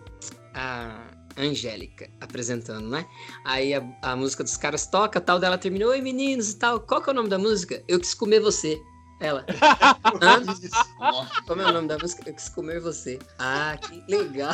a 0.53 1.07
Angélica 1.37 2.09
apresentando, 2.21 2.87
né? 2.89 3.05
Aí 3.43 3.73
a, 3.73 3.83
a 4.01 4.15
música 4.15 4.43
dos 4.43 4.55
caras 4.55 4.87
toca, 4.87 5.19
tal, 5.19 5.39
dela 5.39 5.57
terminou, 5.57 5.89
oi 5.89 6.01
meninos 6.01 6.51
e 6.51 6.55
tal. 6.57 6.79
Qual 6.79 7.01
que 7.01 7.09
é 7.09 7.13
o 7.13 7.15
nome 7.15 7.27
da 7.29 7.37
música? 7.37 7.83
Eu 7.87 7.99
quis 7.99 8.13
comer 8.13 8.39
você. 8.39 8.79
Ela. 9.19 9.45
Como 11.47 11.61
é 11.61 11.65
o 11.65 11.71
nome 11.71 11.87
da 11.87 11.97
música? 11.97 12.29
Eu 12.29 12.35
quis 12.35 12.49
comer 12.49 12.79
você. 12.79 13.17
Ah, 13.39 13.75
que 13.77 14.03
legal. 14.07 14.53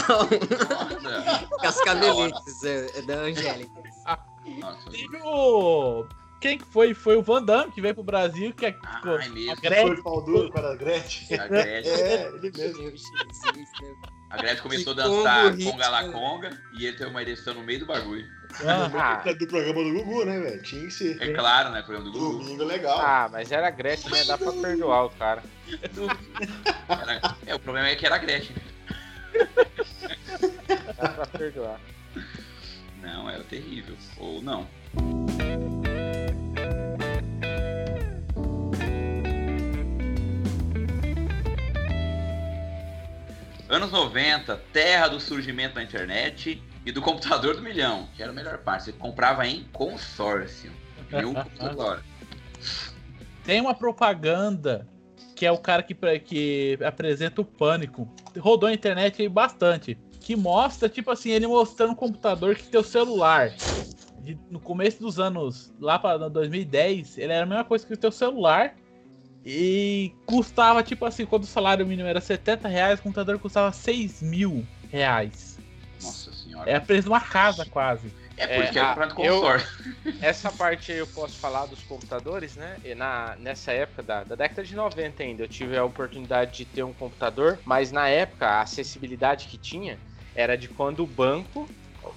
nossa. 1.01 1.47
Cascaveletes, 1.61 2.64
é, 2.64 2.99
é 2.99 3.01
da 3.01 3.16
Angélica. 3.16 3.84
Teve 4.91 5.22
o. 5.24 6.05
Quem 6.39 6.57
que 6.57 6.66
foi? 6.66 6.93
Foi 6.93 7.16
o 7.16 7.22
Van 7.22 7.41
Damme 7.41 7.72
que 7.72 7.82
veio 7.82 7.93
pro 7.93 8.03
Brasil, 8.03 8.53
que 8.53 8.66
é 8.66 8.76
mesmo. 9.03 9.51
a 9.51 9.55
Gretchen. 9.55 9.95
Foi 9.95 10.03
pau 10.03 10.24
duro 10.24 10.51
para 10.51 10.74
a 10.74 10.76
Gretchen. 10.76 11.39
A 11.39 11.47
Gretchen, 11.47 11.91
É, 11.93 12.28
ele 12.28 12.51
mesmo. 12.51 12.84
Meu 12.84 12.93
a 14.30 14.38
Gretchen 14.38 14.64
começou 14.64 14.93
a 14.93 14.95
dançar 14.95 15.57
conga 15.57 15.89
la 15.89 16.11
conga 16.11 16.61
e 16.78 16.86
ele 16.86 16.97
teve 16.97 17.09
uma 17.09 17.22
ereção 17.22 17.53
no 17.53 17.64
meio 17.64 17.80
do 17.80 17.86
bagulho. 17.86 18.26
Ah, 18.66 19.22
Ah, 19.26 19.34
Do 19.34 19.47
programa 19.47 19.84
do 19.84 19.93
Gugu, 19.93 20.26
né, 20.26 20.39
velho? 20.39 20.62
Tinha 20.62 20.86
que 20.86 20.91
ser. 20.91 21.22
É 21.22 21.34
claro, 21.34 21.70
né? 21.72 21.82
Programa 21.82 22.12
do 22.12 22.18
Gugu. 22.18 22.38
Domingo 22.43 22.64
legal. 22.64 22.99
ah, 22.99 23.30
mas 23.32 23.51
era 23.51 23.68
a 23.68 23.72
Gretchen, 23.72 24.12
né? 24.12 24.24
Dá 24.26 24.38
pra 24.38 24.51
perdoar 24.51 25.06
o 25.06 25.10
cara. 25.12 25.43
Era- 26.89 27.36
É, 27.47 27.56
o 27.56 27.60
problema 27.60 27.88
é 27.89 27.95
que 27.95 28.06
era 28.06 28.16
a 28.16 28.20
Gretchen. 28.20 28.56
Dá 31.01 31.10
pra 31.10 31.26
perdoar. 31.26 31.80
Não, 33.01 33.30
era 33.30 33.43
terrível. 33.43 33.95
Ou 34.18 34.41
não. 34.41 34.68
Anos 43.70 43.91
90, 43.91 44.58
terra 44.72 45.08
do 45.08 45.20
surgimento 45.20 45.76
da 45.76 45.84
internet 45.84 46.62
e 46.86 46.91
do 46.91 47.01
computador 47.01 47.55
do 47.55 47.61
milhão, 47.61 48.07
que 48.15 48.21
era 48.21 48.31
a 48.31 48.36
melhor 48.36 48.57
parte. 48.59 48.86
Você 48.86 48.91
comprava 48.93 49.47
em 49.47 49.63
consórcio. 49.71 50.71
Viu 51.09 51.31
o 51.31 51.34
computador. 51.43 52.03
tem 53.43 53.61
uma 53.61 53.73
propaganda 53.73 54.88
que 55.36 55.45
é 55.45 55.51
o 55.51 55.57
cara 55.57 55.81
que, 55.81 55.95
que 56.19 56.77
apresenta 56.86 57.41
o 57.41 57.45
pânico. 57.45 58.07
Rodou 58.38 58.69
a 58.69 58.73
internet 58.73 59.21
aí 59.21 59.29
bastante. 59.29 59.97
Que 60.19 60.36
mostra, 60.36 60.88
tipo 60.88 61.11
assim, 61.11 61.31
ele 61.31 61.47
mostrando 61.47 61.91
um 61.91 61.95
computador 61.95 62.55
que 62.55 62.63
tem 62.63 62.79
o 62.79 62.84
celular. 62.84 63.51
De- 64.19 64.38
no 64.49 64.59
começo 64.59 65.01
dos 65.01 65.19
anos, 65.19 65.73
lá 65.79 65.99
para 65.99 66.29
2010, 66.29 67.17
ele 67.17 67.34
era 67.34 67.43
a 67.43 67.45
mesma 67.45 67.63
coisa 67.65 67.86
que 67.86 67.93
o 67.93 67.97
teu 67.97 68.11
celular. 68.11 68.75
E 69.45 70.13
custava, 70.25 70.81
tipo 70.81 71.03
assim, 71.05 71.25
quando 71.25 71.43
o 71.43 71.47
salário 71.47 71.86
mínimo 71.86 72.07
era 72.07 72.21
70 72.21 72.67
reais, 72.69 72.99
o 72.99 73.03
computador 73.03 73.38
custava 73.39 73.71
6 73.73 74.21
mil 74.21 74.65
reais. 74.89 75.53
Senhora. 76.54 76.70
É 76.70 76.76
a 76.76 76.82
preço 76.82 77.04
de 77.04 77.10
uma 77.10 77.20
casa 77.22 77.66
quase. 77.66 78.14
É 78.38 78.47
por 78.47 78.64
isso 78.64 78.78
É, 78.80 78.82
era 78.82 79.06
eu- 79.06 79.10
consórcio. 79.16 79.84
Essa 80.22 80.51
parte 80.51 80.91
aí 80.91 80.99
eu 80.99 81.08
posso 81.08 81.38
falar 81.38 81.66
dos 81.66 81.84
computadores, 81.84 82.56
né? 82.56 82.78
E 82.84 82.95
na, 82.95 83.36
nessa 83.38 83.72
época 83.74 84.01
da, 84.04 84.24
da 84.24 84.36
década 84.36 84.64
de 84.64 84.76
90 84.76 85.22
ainda, 85.24 85.43
eu 85.43 85.47
tive 85.47 85.78
a 85.78 85.84
oportunidade 85.84 86.58
de 86.58 86.66
ter 86.66 86.84
um 86.84 86.93
computador, 86.93 87.60
mas 87.66 87.91
na 87.91 88.08
época 88.08 88.47
a 88.47 88.62
acessibilidade 88.62 89.47
que 89.47 89.58
tinha 89.58 89.99
era 90.34 90.56
de 90.56 90.68
quando 90.70 91.01
o 91.04 91.08
banco, 91.08 91.68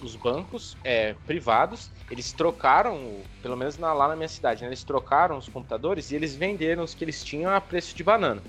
os 0.00 0.14
bancos 0.16 0.76
é, 0.84 1.14
privados, 1.26 1.90
eles 2.10 2.32
trocaram, 2.32 3.22
pelo 3.42 3.56
menos 3.56 3.76
na- 3.76 3.92
lá 3.92 4.06
na 4.08 4.14
minha 4.16 4.28
cidade, 4.28 4.62
né? 4.62 4.68
eles 4.68 4.84
trocaram 4.84 5.36
os 5.36 5.48
computadores 5.48 6.10
e 6.10 6.14
eles 6.16 6.36
venderam 6.36 6.84
os 6.84 6.94
que 6.94 7.02
eles 7.04 7.24
tinham 7.24 7.50
a 7.52 7.60
preço 7.60 7.96
de 7.96 8.04
banana. 8.04 8.42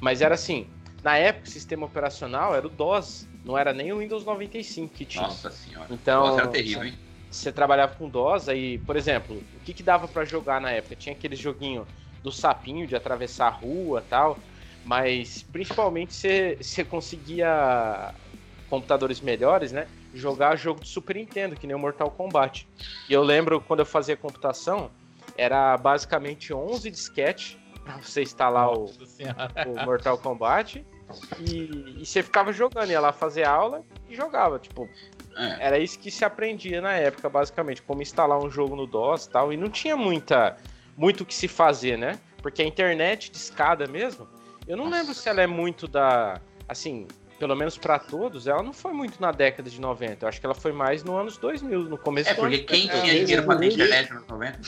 Mas 0.00 0.22
era 0.22 0.34
assim, 0.34 0.68
na 1.02 1.16
época 1.16 1.48
o 1.48 1.50
sistema 1.50 1.84
operacional 1.86 2.54
era 2.54 2.66
o 2.66 2.70
DOS, 2.70 3.28
não 3.44 3.56
era 3.56 3.72
nem 3.72 3.92
o 3.92 3.98
Windows 3.98 4.24
95 4.24 4.94
que 4.94 5.04
tinha. 5.04 5.24
Nossa 5.24 5.50
senhora. 5.50 5.88
Então, 5.90 6.26
Nossa, 6.26 6.40
era 6.42 6.48
terrível, 6.48 6.84
hein? 6.84 6.94
você 7.30 7.52
trabalhava 7.52 7.94
com 7.94 8.08
DOS, 8.08 8.48
aí, 8.48 8.78
por 8.78 8.96
exemplo, 8.96 9.42
o 9.54 9.60
que, 9.60 9.72
que 9.72 9.82
dava 9.82 10.08
pra 10.08 10.24
jogar 10.24 10.60
na 10.60 10.70
época? 10.72 10.96
Tinha 10.96 11.14
aquele 11.14 11.36
joguinho 11.36 11.86
do 12.22 12.32
sapinho 12.32 12.86
de 12.86 12.96
atravessar 12.96 13.46
a 13.46 13.50
rua 13.50 14.02
tal, 14.02 14.38
mas 14.84 15.42
principalmente 15.42 16.12
você, 16.12 16.58
você 16.60 16.84
conseguia 16.84 18.12
computadores 18.68 19.20
melhores, 19.20 19.72
né? 19.72 19.86
Jogar 20.12 20.56
jogo 20.56 20.80
de 20.80 20.88
Super 20.88 21.16
Nintendo, 21.16 21.56
que 21.56 21.66
nem 21.66 21.76
o 21.76 21.78
Mortal 21.78 22.10
Kombat. 22.10 22.68
E 23.08 23.12
eu 23.12 23.22
lembro 23.22 23.60
quando 23.60 23.80
eu 23.80 23.86
fazia 23.86 24.16
computação, 24.16 24.90
era 25.36 25.76
basicamente 25.76 26.52
11 26.52 26.90
disquete 26.90 27.58
pra 27.84 27.96
você 27.96 28.22
instalar 28.22 28.70
o, 28.70 28.80
Nossa 28.82 29.06
senhora. 29.06 29.50
o 29.66 29.84
Mortal 29.84 30.18
Kombat. 30.18 30.84
E, 31.38 31.96
e 32.00 32.06
você 32.06 32.22
ficava 32.22 32.52
jogando, 32.52 32.90
ia 32.90 33.00
lá 33.00 33.12
fazer 33.12 33.44
aula 33.44 33.82
e 34.08 34.14
jogava. 34.14 34.58
Tipo, 34.58 34.88
É. 35.36 35.66
era 35.66 35.78
isso 35.78 35.98
que 35.98 36.10
se 36.10 36.24
aprendia 36.24 36.80
na 36.80 36.92
época, 36.94 37.28
basicamente, 37.28 37.82
como 37.82 38.02
instalar 38.02 38.38
um 38.38 38.50
jogo 38.50 38.74
no 38.76 38.86
DOS 38.86 39.24
e 39.26 39.30
tal. 39.30 39.52
E 39.52 39.56
não 39.56 39.70
tinha 39.70 39.96
muita, 39.96 40.56
muito 40.96 41.22
o 41.22 41.26
que 41.26 41.34
se 41.34 41.48
fazer, 41.48 41.96
né? 41.98 42.18
Porque 42.42 42.62
a 42.62 42.66
internet 42.66 43.30
de 43.30 43.36
escada 43.36 43.86
mesmo, 43.86 44.26
eu 44.66 44.76
não 44.76 44.84
Nossa. 44.86 44.98
lembro 44.98 45.14
se 45.14 45.28
ela 45.28 45.42
é 45.42 45.46
muito 45.46 45.86
da. 45.86 46.40
Assim, 46.68 47.06
pelo 47.38 47.56
menos 47.56 47.76
pra 47.78 47.98
todos, 47.98 48.46
ela 48.46 48.62
não 48.62 48.72
foi 48.72 48.92
muito 48.92 49.20
na 49.20 49.32
década 49.32 49.68
de 49.70 49.80
90. 49.80 50.24
Eu 50.24 50.28
acho 50.28 50.38
que 50.40 50.46
ela 50.46 50.54
foi 50.54 50.72
mais 50.72 51.02
no 51.02 51.16
anos 51.16 51.36
2000, 51.38 51.84
no 51.84 51.96
começo 51.98 52.28
É, 52.30 52.34
porque 52.34 52.56
ano 52.56 52.64
quem 52.66 52.86
2000. 52.86 53.00
tinha 53.00 53.12
É, 53.12 53.24
dinheiro 53.24 53.42
pra 53.44 53.56
ter 53.56 53.66
internet 53.72 54.12
nos 54.12 54.26
90? 54.26 54.60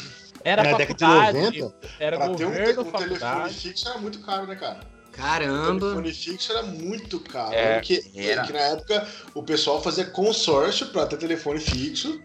Era 0.44 0.62
Na 0.64 0.76
década 0.76 0.94
de 0.94 1.04
faculdade, 1.04 1.60
90, 1.60 1.76
era 2.00 2.16
pra 2.16 2.26
ter 2.26 2.32
um, 2.32 2.36
te- 2.36 2.44
governo, 2.44 2.82
um 2.82 2.92
telefone 2.92 3.50
fixo 3.52 3.88
era 3.88 3.98
muito 3.98 4.20
caro, 4.22 4.46
né, 4.46 4.56
cara? 4.56 4.80
O 5.12 5.16
Caramba. 5.16 5.80
telefone 5.80 6.12
fixo 6.14 6.52
era 6.52 6.62
muito 6.62 7.20
caro. 7.20 7.52
É, 7.52 7.74
porque 7.74 8.02
era. 8.16 8.42
que 8.44 8.52
na 8.52 8.60
época 8.60 9.06
o 9.34 9.42
pessoal 9.42 9.82
fazia 9.82 10.06
consórcio 10.06 10.86
pra 10.86 11.06
ter 11.06 11.18
telefone 11.18 11.60
fixo. 11.60 12.20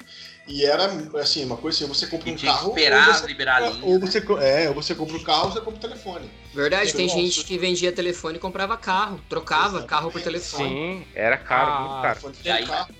E 0.48 0.64
era 0.64 0.86
assim, 1.20 1.44
uma 1.44 1.58
coisa 1.58 1.78
assim, 1.78 1.94
você 1.94 2.08
compra 2.08 2.30
E 2.30 2.34
um 2.34 2.38
carro. 2.38 2.70
esperar 2.70 3.08
ou 3.10 3.14
você, 3.14 3.28
liberar 3.28 3.56
a 3.62 3.70
linha. 3.70 3.86
ou 3.86 4.00
você, 4.00 4.24
é, 4.42 4.70
ou 4.70 4.76
você 4.76 4.96
compra 4.96 5.18
o 5.18 5.24
carro 5.24 5.46
ou 5.48 5.52
você 5.52 5.60
compra 5.60 5.78
o 5.78 5.82
telefone. 5.82 6.32
Verdade, 6.54 6.94
tem 6.94 7.08
Nossa. 7.08 7.20
gente 7.20 7.44
que 7.44 7.58
vendia 7.58 7.92
telefone 7.92 8.38
e 8.38 8.40
comprava 8.40 8.78
carro. 8.78 9.20
Trocava 9.28 9.84
carro 9.84 10.10
por 10.10 10.22
telefone. 10.22 10.70
Sim, 10.70 11.08
era 11.14 11.38
caro, 11.38 11.70
Ah, 11.70 11.80
muito 11.82 12.02
caro. 12.02 12.36
E 12.46 12.50
aí, 12.50 12.66
carro. 12.66 12.96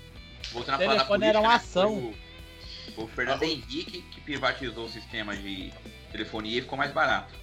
Voltando 0.52 0.74
a 0.74 0.78
falar 0.78 0.94
da 0.94 1.04
Telefone 1.04 1.18
política, 1.20 1.28
era 1.28 1.40
uma 1.40 1.48
né, 1.48 1.54
ação. 1.54 2.14
O, 2.98 3.02
o 3.04 3.08
Fernando 3.08 3.42
Henrique 3.42 4.02
que 4.02 4.20
privatizou 4.20 4.84
o 4.84 4.88
sistema 4.90 5.34
de 5.34 5.72
telefonia 6.12 6.58
e 6.58 6.60
ficou 6.62 6.76
mais 6.76 6.92
barato. 6.92 7.34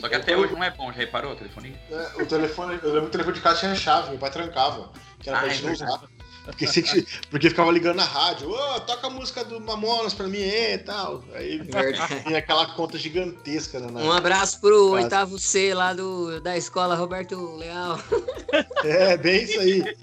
Só 0.00 0.08
que 0.08 0.14
até 0.16 0.36
hoje 0.36 0.52
não 0.52 0.62
é 0.64 0.70
bom, 0.70 0.86
já 0.92 0.98
reparou 0.98 1.32
a 1.32 1.36
telefonia? 1.36 1.78
É, 1.90 2.22
o 2.22 2.26
telefone, 2.26 2.78
eu 2.82 2.88
lembro 2.92 3.02
que 3.02 3.06
o 3.08 3.10
telefone 3.10 3.36
de 3.36 3.40
casa 3.42 3.60
tinha 3.60 3.74
chave, 3.74 4.10
meu 4.10 4.18
pai 4.18 4.30
trancava. 4.30 4.90
Que 5.20 5.28
era 5.30 5.38
pra 5.38 5.46
Ah, 5.48 5.50
é 5.50 5.54
gente 5.54 5.64
não 5.66 5.72
usar. 5.72 6.00
Porque, 6.44 6.66
se- 6.66 7.06
porque 7.30 7.48
ficava 7.48 7.72
ligando 7.72 7.96
na 7.96 8.04
rádio, 8.04 8.50
ô, 8.50 8.80
toca 8.80 9.06
a 9.06 9.10
música 9.10 9.42
do 9.44 9.58
Mamonas 9.62 10.12
pra 10.12 10.26
mim 10.28 10.40
e 10.42 10.76
tal. 10.76 11.24
Aí 11.32 11.58
tinha 12.22 12.36
aquela 12.38 12.66
conta 12.74 12.98
gigantesca 12.98 13.80
né, 13.80 14.02
Um 14.02 14.12
abraço 14.12 14.60
pro 14.60 14.90
Quase. 14.90 15.04
oitavo 15.04 15.38
C 15.38 15.72
lá 15.72 15.94
do, 15.94 16.38
da 16.42 16.54
escola 16.54 16.94
Roberto 16.94 17.56
Leal. 17.56 17.98
É, 18.84 19.16
bem 19.16 19.42
isso 19.42 19.58
aí. 19.58 19.96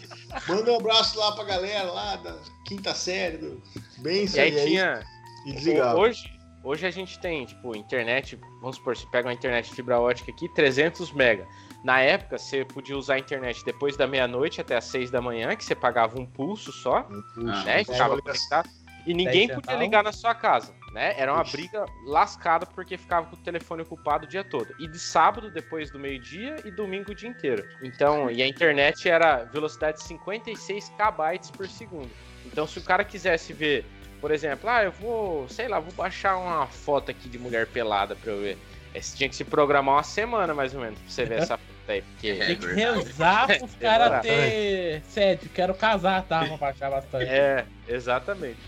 Manda 0.48 0.72
um 0.72 0.78
abraço 0.78 1.18
lá 1.20 1.32
pra 1.34 1.44
galera 1.44 1.84
lá 1.92 2.16
da 2.18 2.36
quinta 2.66 2.94
série. 2.96 3.38
Do... 3.38 3.62
Bem 4.00 4.24
isso 4.24 4.36
E 4.38 4.40
aí 4.40 4.60
aí. 4.60 4.66
tinha. 4.66 5.04
E 5.46 5.54
desligava. 5.54 5.98
Hoje, 6.00 6.24
hoje 6.64 6.86
a 6.86 6.92
gente 6.92 7.20
tem, 7.20 7.46
tipo, 7.46 7.76
internet, 7.76 8.40
vamos 8.60 8.78
supor, 8.78 8.96
você 8.96 9.06
pega 9.08 9.28
uma 9.28 9.34
internet 9.34 9.72
fibra 9.74 10.00
ótica 10.00 10.32
aqui, 10.32 10.48
300 10.50 11.12
mega. 11.12 11.48
Na 11.84 12.00
época, 12.00 12.38
você 12.38 12.64
podia 12.64 12.98
usar 12.98 13.16
a 13.16 13.20
internet 13.20 13.66
depois 13.66 13.98
da 13.98 14.06
meia-noite 14.06 14.62
até 14.62 14.76
as 14.76 14.86
6 14.86 15.10
da 15.10 15.22
manhã, 15.22 15.56
que 15.56 15.64
você 15.64 15.76
pagava 15.76 16.20
um 16.20 16.26
pulso 16.26 16.72
só, 16.72 17.04
Puxa, 17.04 17.64
né? 17.64 17.82
E 17.82 17.86
só 17.86 17.94
ficava 17.94 18.22
conectado. 18.22 18.70
E 19.06 19.14
ninguém 19.14 19.48
podia 19.48 19.76
ligar 19.76 20.04
na 20.04 20.12
sua 20.12 20.36
casa, 20.36 20.76
né? 20.94 21.20
Era 21.20 21.34
uma 21.34 21.42
Ixi. 21.42 21.58
briga 21.58 21.86
lascada 22.06 22.68
porque 22.68 22.98
ficava 22.98 23.26
com 23.26 23.36
o 23.36 23.40
telefone 23.40 23.82
ocupado 23.82 24.26
o 24.26 24.30
dia 24.30 24.44
todo. 24.44 24.76
E 24.80 24.88
de 24.88 25.00
sábado, 25.00 25.50
depois 25.50 25.90
do 25.90 25.98
meio-dia, 25.98 26.58
e 26.64 26.70
domingo 26.70 27.12
o 27.12 27.16
dia 27.16 27.30
inteiro. 27.30 27.68
Então, 27.82 28.30
e 28.30 28.44
a 28.44 28.48
internet 28.48 29.10
era 29.10 29.46
velocidade 29.46 29.98
de 29.98 30.04
56 30.04 30.92
kbytes 30.98 31.50
por 31.50 31.68
segundo. 31.68 32.12
Então, 32.46 32.68
se 32.68 32.78
o 32.78 32.84
cara 32.84 33.04
quisesse 33.04 33.54
ver, 33.54 33.86
por 34.22 34.32
exemplo, 34.32 34.70
ah, 34.70 34.84
eu 34.84 34.92
vou, 34.92 35.50
sei 35.50 35.68
lá, 35.68 35.80
vou 35.80 35.92
baixar 35.94 36.38
uma 36.38 36.68
foto 36.68 37.10
aqui 37.12 37.28
de 37.28 37.38
mulher 37.40 37.66
pelada 37.68 38.16
pra 38.16 38.32
eu 38.32 38.40
ver. 38.42 38.58
Aí 38.94 39.02
Você 39.02 39.18
tinha 39.18 39.28
que 39.28 39.36
se 39.36 39.44
programar 39.44 39.96
uma 39.96 40.04
semana, 40.04 40.54
mais 40.54 40.74
ou 40.76 40.82
menos, 40.82 41.00
pra 41.00 41.10
você 41.10 41.26
ver 41.26 41.40
essa 41.40 41.58
foto 41.58 41.72
aí. 41.90 42.02
Porque 42.04 42.28
É 42.30 42.46
Tem 42.46 42.56
que 42.58 42.68
rezar 42.68 43.48
pros 43.58 43.76
caras 43.76 44.22
ter 44.22 45.02
sede. 45.10 45.50
Quero 45.50 45.74
casar, 45.74 46.24
tá? 46.24 46.46
Pra 46.46 46.58
baixar 46.58 46.92
bastante. 46.92 47.26
É, 47.26 47.66
exatamente. 47.88 48.60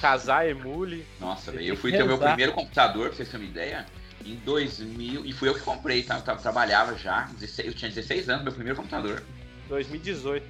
Casar, 0.00 0.46
emule. 0.48 1.06
Nossa, 1.20 1.52
velho, 1.52 1.64
eu 1.68 1.76
fui 1.76 1.90
ter 1.92 2.02
o 2.02 2.06
meu 2.06 2.18
primeiro 2.18 2.52
computador, 2.52 3.08
pra 3.08 3.16
vocês 3.16 3.28
terem 3.28 3.46
uma 3.46 3.50
ideia, 3.50 3.86
em 4.24 4.34
2000, 4.36 5.24
e 5.24 5.32
fui 5.32 5.48
eu 5.48 5.54
que 5.54 5.60
comprei, 5.60 6.02
tá? 6.02 6.16
Eu 6.16 6.22
tra- 6.22 6.36
trabalhava 6.36 6.96
já, 6.98 7.22
16 7.38 7.68
eu 7.68 7.74
tinha 7.74 7.90
16 7.90 8.28
anos, 8.28 8.42
meu 8.44 8.52
primeiro 8.52 8.76
computador. 8.76 9.22
2018. 9.68 10.44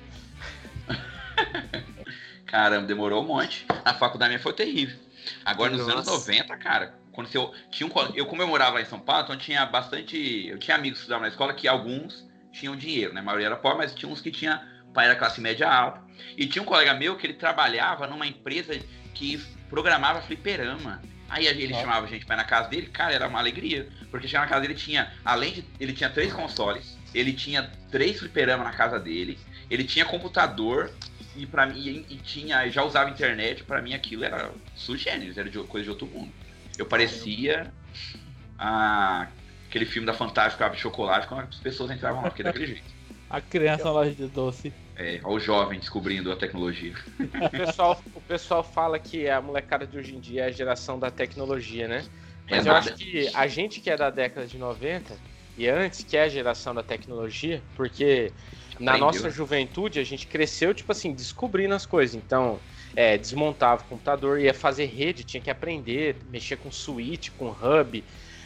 Caramba, 2.47 2.87
demorou 2.87 3.23
um 3.23 3.27
monte. 3.27 3.67
Na 3.85 3.95
faculdade 3.95 4.31
minha 4.31 4.41
foi 4.41 4.53
terrível. 4.53 4.99
Agora, 5.45 5.73
nos 5.73 5.89
anos 5.89 6.07
Nossa. 6.07 6.33
90, 6.33 6.57
cara, 6.57 6.95
quando 7.13 7.29
eu 7.35 7.53
tinha 7.71 7.89
um, 7.89 7.93
eu 8.15 8.27
como 8.27 8.43
eu 8.43 8.47
morava 8.47 8.75
lá 8.75 8.81
em 8.81 8.87
São 8.87 9.01
Paulo, 9.01 9.25
então 9.25 9.37
tinha 9.37 9.65
bastante, 9.67 10.47
eu 10.49 10.59
tinha 10.59 10.77
amigos 10.77 10.99
que 10.99 11.03
estudavam 11.03 11.23
na 11.23 11.29
escola 11.29 11.53
que 11.53 11.67
alguns 11.67 12.27
tinham 12.53 12.77
dinheiro, 12.77 13.13
né? 13.13 13.21
A 13.21 13.25
maioria 13.25 13.47
era 13.47 13.57
pobre, 13.57 13.79
mas 13.79 13.95
tinha 13.95 14.11
uns 14.11 14.21
que 14.21 14.31
tinha 14.31 14.63
pai 14.97 15.05
era 15.05 15.15
classe 15.15 15.43
média 15.43 15.69
alta. 15.69 16.01
E 16.39 16.47
tinha 16.47 16.63
um 16.63 16.65
colega 16.65 16.95
meu 16.95 17.17
que 17.17 17.27
ele 17.27 17.35
trabalhava 17.35 18.07
numa 18.07 18.27
empresa 18.27 18.73
que 19.13 19.37
programava 19.69 20.23
fliperama. 20.23 21.03
Aí 21.29 21.47
ele 21.47 21.75
Ó. 21.75 21.81
chamava 21.81 22.07
a 22.07 22.09
gente 22.09 22.25
pra 22.25 22.35
ir 22.37 22.39
na 22.39 22.45
casa 22.45 22.69
dele, 22.69 22.87
cara, 22.87 23.13
era 23.13 23.29
uma 23.29 23.39
alegria. 23.39 23.89
Porque 24.11 24.27
chegar 24.27 24.41
na 24.41 24.47
casa 24.47 24.63
dele 24.63 24.75
tinha, 24.75 25.13
além 25.23 25.53
de. 25.53 25.65
Ele 25.79 25.93
tinha 25.93 26.09
três 26.09 26.33
consoles, 26.33 26.97
ele 27.15 27.35
tinha 27.35 27.71
três 27.91 28.19
fliperama 28.21 28.65
na 28.65 28.73
casa 28.73 28.99
dele, 28.99 29.39
ele 29.69 29.85
tinha 29.85 30.05
computador 30.05 30.91
e 31.37 31.47
para 31.47 31.67
mim 31.67 31.81
e, 31.81 32.15
e 32.17 32.21
tinha, 32.21 32.69
já 32.71 32.83
usava 32.83 33.11
internet, 33.11 33.65
pra 33.65 33.83
mim 33.83 33.95
aquilo 33.95 34.25
era 34.25 34.55
sugêneres, 34.75 35.37
era 35.39 35.49
de, 35.51 35.59
coisa 35.65 35.85
de 35.85 35.91
outro 35.91 36.07
mundo. 36.09 36.33
Eu 36.79 36.87
parecia 36.87 37.73
a- 38.59 39.29
aquele 39.69 39.87
filme 39.87 40.07
da 40.07 40.15
Fantástica 40.15 40.69
de 40.69 40.79
Chocolate 40.79 41.27
quando 41.27 41.49
as 41.49 41.57
pessoas 41.61 41.91
entravam 41.91 42.23
lá, 42.23 42.29
porque 42.29 42.43
daquele 42.43 42.67
jeito. 42.67 42.95
A 43.29 43.41
criança 43.41 43.85
na 43.85 43.93
loja 43.93 44.15
de 44.15 44.29
doce. 44.29 44.73
É, 44.99 45.21
olha 45.25 45.37
o 45.37 45.41
jovem 45.41 45.79
descobrindo 45.79 46.33
a 46.33 46.37
tecnologia. 46.37 46.95
O 47.39 47.51
pessoal, 47.51 48.03
o 48.15 48.21
pessoal 48.21 48.65
fala 48.65 48.99
que 48.99 49.29
a 49.29 49.41
molecada 49.41 49.87
de 49.87 49.97
hoje 49.99 50.15
em 50.15 50.21
dia 50.21 50.43
é 50.43 50.47
a 50.47 50.51
geração 50.51 50.99
da 50.99 51.11
tecnologia, 51.11 51.87
né? 51.89 52.09
É 52.49 52.57
Mas 52.57 52.67
eu 52.67 52.73
nada. 52.73 52.91
acho 52.91 52.95
que 52.95 53.31
a 53.35 53.47
gente 53.47 53.81
que 53.81 53.91
é 53.91 53.97
da 53.97 54.11
década 54.11 54.47
de 54.47 54.59
90 54.59 55.21
e 55.57 55.69
antes, 55.69 56.03
que 56.05 56.17
é 56.17 56.23
a 56.23 56.29
geração 56.29 56.75
da 56.75 56.83
tecnologia, 56.83 57.67
porque 57.75 58.35
na 58.79 58.93
Aprendeu. 58.93 59.07
nossa 59.07 59.31
juventude 59.31 59.99
a 59.99 60.05
gente 60.05 60.27
cresceu, 60.27 60.75
tipo 60.75 60.93
assim, 60.93 61.13
descobrindo 61.13 61.75
as 61.75 61.87
coisas. 61.87 62.15
Então, 62.15 62.59
é, 62.95 63.19
desmontava 63.19 63.83
o 63.83 63.85
computador, 63.85 64.41
ia 64.41 64.55
fazer 64.55 64.87
rede, 64.87 65.23
tinha 65.23 65.41
que 65.41 65.51
aprender, 65.51 66.17
mexer 66.31 66.57
com 66.57 66.71
switch, 66.71 67.31
com 67.39 67.51
hub. 67.51 68.03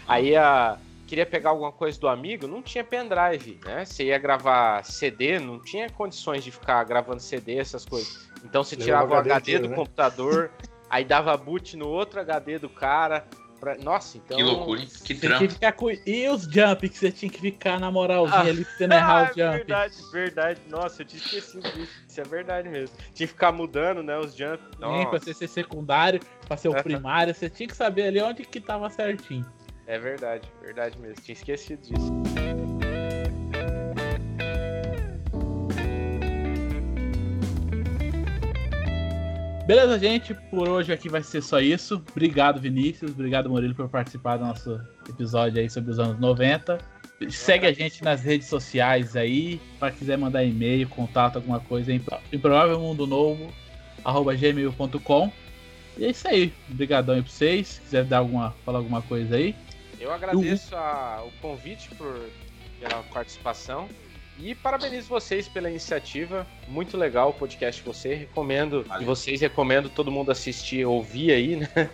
Aí 0.06 0.36
a. 0.36 0.78
Queria 1.06 1.26
pegar 1.26 1.50
alguma 1.50 1.72
coisa 1.72 1.98
do 1.98 2.06
amigo, 2.06 2.46
não 2.46 2.62
tinha 2.62 2.84
pendrive, 2.84 3.58
né? 3.64 3.84
Você 3.84 4.04
ia 4.04 4.18
gravar 4.18 4.84
CD, 4.84 5.40
não 5.40 5.58
tinha 5.58 5.90
condições 5.90 6.44
de 6.44 6.52
ficar 6.52 6.84
gravando 6.84 7.20
CD, 7.20 7.58
essas 7.58 7.84
coisas. 7.84 8.28
Então 8.44 8.62
você 8.62 8.76
tirava 8.76 9.12
o 9.12 9.16
o 9.16 9.18
HD, 9.18 9.32
HD 9.32 9.40
inteiro, 9.40 9.62
do 9.64 9.70
né? 9.70 9.76
computador, 9.76 10.52
aí 10.88 11.04
dava 11.04 11.36
boot 11.36 11.76
no 11.76 11.88
outro 11.88 12.20
HD 12.20 12.60
do 12.60 12.68
cara. 12.68 13.26
Pra- 13.60 13.76
Nossa, 13.76 14.16
então. 14.18 14.36
que 14.36 14.42
loucura, 14.42 14.80
hein? 14.80 14.88
Que 15.04 15.14
trampo. 15.14 15.48
ficar 15.50 15.72
com... 15.72 15.90
E 15.90 16.28
os 16.28 16.42
jump 16.44 16.88
que 16.88 16.96
você 16.98 17.12
tinha 17.12 17.30
que 17.30 17.38
ficar 17.40 17.78
na 17.78 17.90
moralzinha 17.90 18.38
Ah. 18.38 18.46
ali 18.46 18.64
pra 18.64 18.74
você 18.74 18.86
não 18.86 18.96
errar 18.96 19.18
Ah, 19.20 19.22
o 19.30 19.38
jump. 19.38 19.56
verdade, 19.58 19.94
verdade. 20.12 20.60
Nossa, 20.68 21.02
eu 21.02 21.06
tinha 21.06 21.22
esquecido 21.22 21.62
disso. 21.62 21.92
Isso 22.08 22.20
é 22.20 22.24
verdade 22.24 22.68
mesmo. 22.68 22.96
Tinha 23.14 23.26
que 23.26 23.32
ficar 23.34 23.52
mudando, 23.52 24.02
né, 24.02 24.18
os 24.18 24.34
jump. 24.34 24.58
Sim, 24.72 25.06
pra 25.10 25.18
você 25.20 25.34
ser 25.34 25.48
secundário, 25.48 26.18
pra 26.48 26.56
ser 26.56 26.68
o 26.68 26.82
primário, 26.82 27.34
você 27.34 27.48
tinha 27.50 27.68
que 27.68 27.76
saber 27.76 28.04
ali 28.08 28.20
onde 28.22 28.42
que 28.44 28.60
tava 28.60 28.88
certinho. 28.90 29.44
é 29.86 29.98
verdade, 29.98 30.48
verdade 30.62 30.98
mesmo. 30.98 31.20
Tinha 31.22 31.34
esquecido 31.34 31.82
disso. 31.82 32.69
Beleza, 39.70 40.00
gente? 40.00 40.34
Por 40.34 40.68
hoje 40.68 40.92
aqui 40.92 41.08
vai 41.08 41.22
ser 41.22 41.40
só 41.40 41.60
isso. 41.60 42.02
Obrigado, 42.10 42.60
Vinícius. 42.60 43.12
Obrigado, 43.12 43.48
Murilo, 43.48 43.72
por 43.72 43.88
participar 43.88 44.36
do 44.36 44.44
nosso 44.44 44.80
episódio 45.08 45.60
aí 45.60 45.70
sobre 45.70 45.92
os 45.92 46.00
anos 46.00 46.18
90. 46.18 46.76
Segue 47.30 47.68
a 47.68 47.72
gente 47.72 48.02
nas 48.02 48.20
redes 48.20 48.48
sociais 48.48 49.14
aí. 49.14 49.60
Para 49.78 49.92
quiser 49.92 50.18
mandar 50.18 50.42
e-mail, 50.42 50.88
contato, 50.88 51.36
alguma 51.36 51.60
coisa, 51.60 51.92
improvável 52.32 52.80
mundo 52.80 53.06
novo, 53.06 53.52
arroba 54.04 54.34
gmail.com. 54.34 55.30
E 55.96 56.04
é 56.04 56.10
isso 56.10 56.26
aí. 56.26 56.52
Obrigadão 56.68 57.14
aí 57.14 57.22
pra 57.22 57.30
vocês. 57.30 57.68
Se 57.68 57.80
quiser 57.82 58.04
dar 58.06 58.18
alguma, 58.18 58.50
falar 58.66 58.78
alguma 58.78 59.02
coisa 59.02 59.36
aí. 59.36 59.54
Eu 60.00 60.12
agradeço 60.12 60.74
a- 60.74 61.22
o 61.24 61.30
convite 61.40 61.90
por 61.90 62.18
pela 62.80 63.04
participação 63.04 63.86
e 64.38 64.54
parabenizo 64.54 65.08
vocês 65.08 65.46
pela 65.48 65.68
iniciativa. 65.68 66.46
Muito 66.68 66.96
legal 66.96 67.30
o 67.30 67.32
podcast 67.32 67.82
de 67.82 67.86
você. 67.86 68.14
Recomendo 68.14 68.82
Valeu. 68.84 69.02
e 69.02 69.04
vocês 69.04 69.40
recomendo 69.40 69.88
todo 69.88 70.10
mundo 70.10 70.30
assistir, 70.30 70.84
ouvir 70.86 71.32
aí, 71.32 71.56
né? 71.56 71.90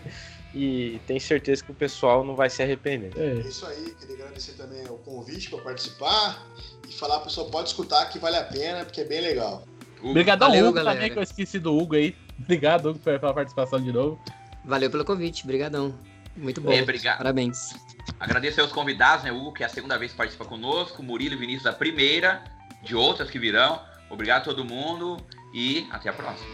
E 0.54 1.00
tenho 1.06 1.20
certeza 1.20 1.62
que 1.62 1.70
o 1.70 1.74
pessoal 1.74 2.24
não 2.24 2.34
vai 2.34 2.48
se 2.48 2.62
arrepender. 2.62 3.12
É. 3.16 3.30
É 3.32 3.48
isso 3.48 3.66
aí, 3.66 3.94
queria 4.00 4.14
agradecer 4.16 4.52
também 4.52 4.84
o 4.86 4.96
convite 4.98 5.50
para 5.50 5.58
participar 5.60 6.46
e 6.88 6.92
falar 6.92 7.16
pro 7.16 7.24
pessoal 7.26 7.50
pode 7.50 7.68
escutar 7.68 8.06
que 8.06 8.18
vale 8.18 8.36
a 8.36 8.44
pena, 8.44 8.84
porque 8.84 9.00
é 9.00 9.04
bem 9.04 9.20
legal. 9.20 9.64
O- 10.02 10.10
Obrigadão, 10.10 10.48
Valeu, 10.48 10.66
Hugo, 10.66 10.74
galera. 10.76 10.96
também, 10.96 11.12
que 11.12 11.18
eu 11.18 11.22
esqueci 11.22 11.58
do 11.58 11.76
Hugo 11.76 11.96
aí. 11.96 12.14
Obrigado, 12.40 12.90
Hugo, 12.90 12.98
pela 13.00 13.34
participação 13.34 13.82
de 13.82 13.92
novo. 13.92 14.18
Valeu 14.64 14.90
pelo 14.90 15.04
convite, 15.04 15.46
brigadão. 15.46 15.94
Muito 16.36 16.60
bom. 16.60 16.70
É, 16.72 16.80
obrigado. 16.82 17.18
Parabéns. 17.18 17.74
Agradecer 18.18 18.60
aos 18.60 18.72
convidados, 18.72 19.24
né? 19.24 19.32
Hugo, 19.32 19.52
que 19.52 19.62
é 19.62 19.66
a 19.66 19.68
segunda 19.68 19.98
vez 19.98 20.12
que 20.12 20.16
participa 20.16 20.44
conosco, 20.44 21.02
Murilo 21.02 21.34
e 21.34 21.38
Vinícius, 21.38 21.66
a 21.66 21.72
primeira, 21.72 22.42
de 22.82 22.94
outras 22.96 23.30
que 23.30 23.38
virão. 23.38 23.80
Obrigado 24.08 24.42
a 24.42 24.44
todo 24.44 24.64
mundo 24.64 25.16
e 25.52 25.86
até 25.90 26.08
a 26.08 26.12
próxima. 26.12 26.48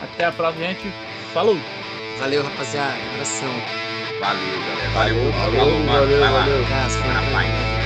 Até 0.00 0.24
a 0.24 0.32
próxima, 0.32 0.64
gente. 0.66 0.82
Falou! 1.32 1.56
Valeu, 2.18 2.42
rapaziada. 2.42 2.94
Abração. 3.14 3.48
Valeu, 4.20 4.60
galera. 4.60 4.90
Valeu, 4.90 5.16
Valeu, 5.16 5.28
Hugo. 5.28 5.38
Falou, 5.38 5.78
mano. 5.80 5.86
valeu, 5.92 6.20
Vai 6.20 6.32
lá. 6.32 6.40
valeu. 6.40 6.64
Abraço. 6.64 6.98
Vai 6.98 7.14
na 7.14 7.32
paz. 7.32 7.81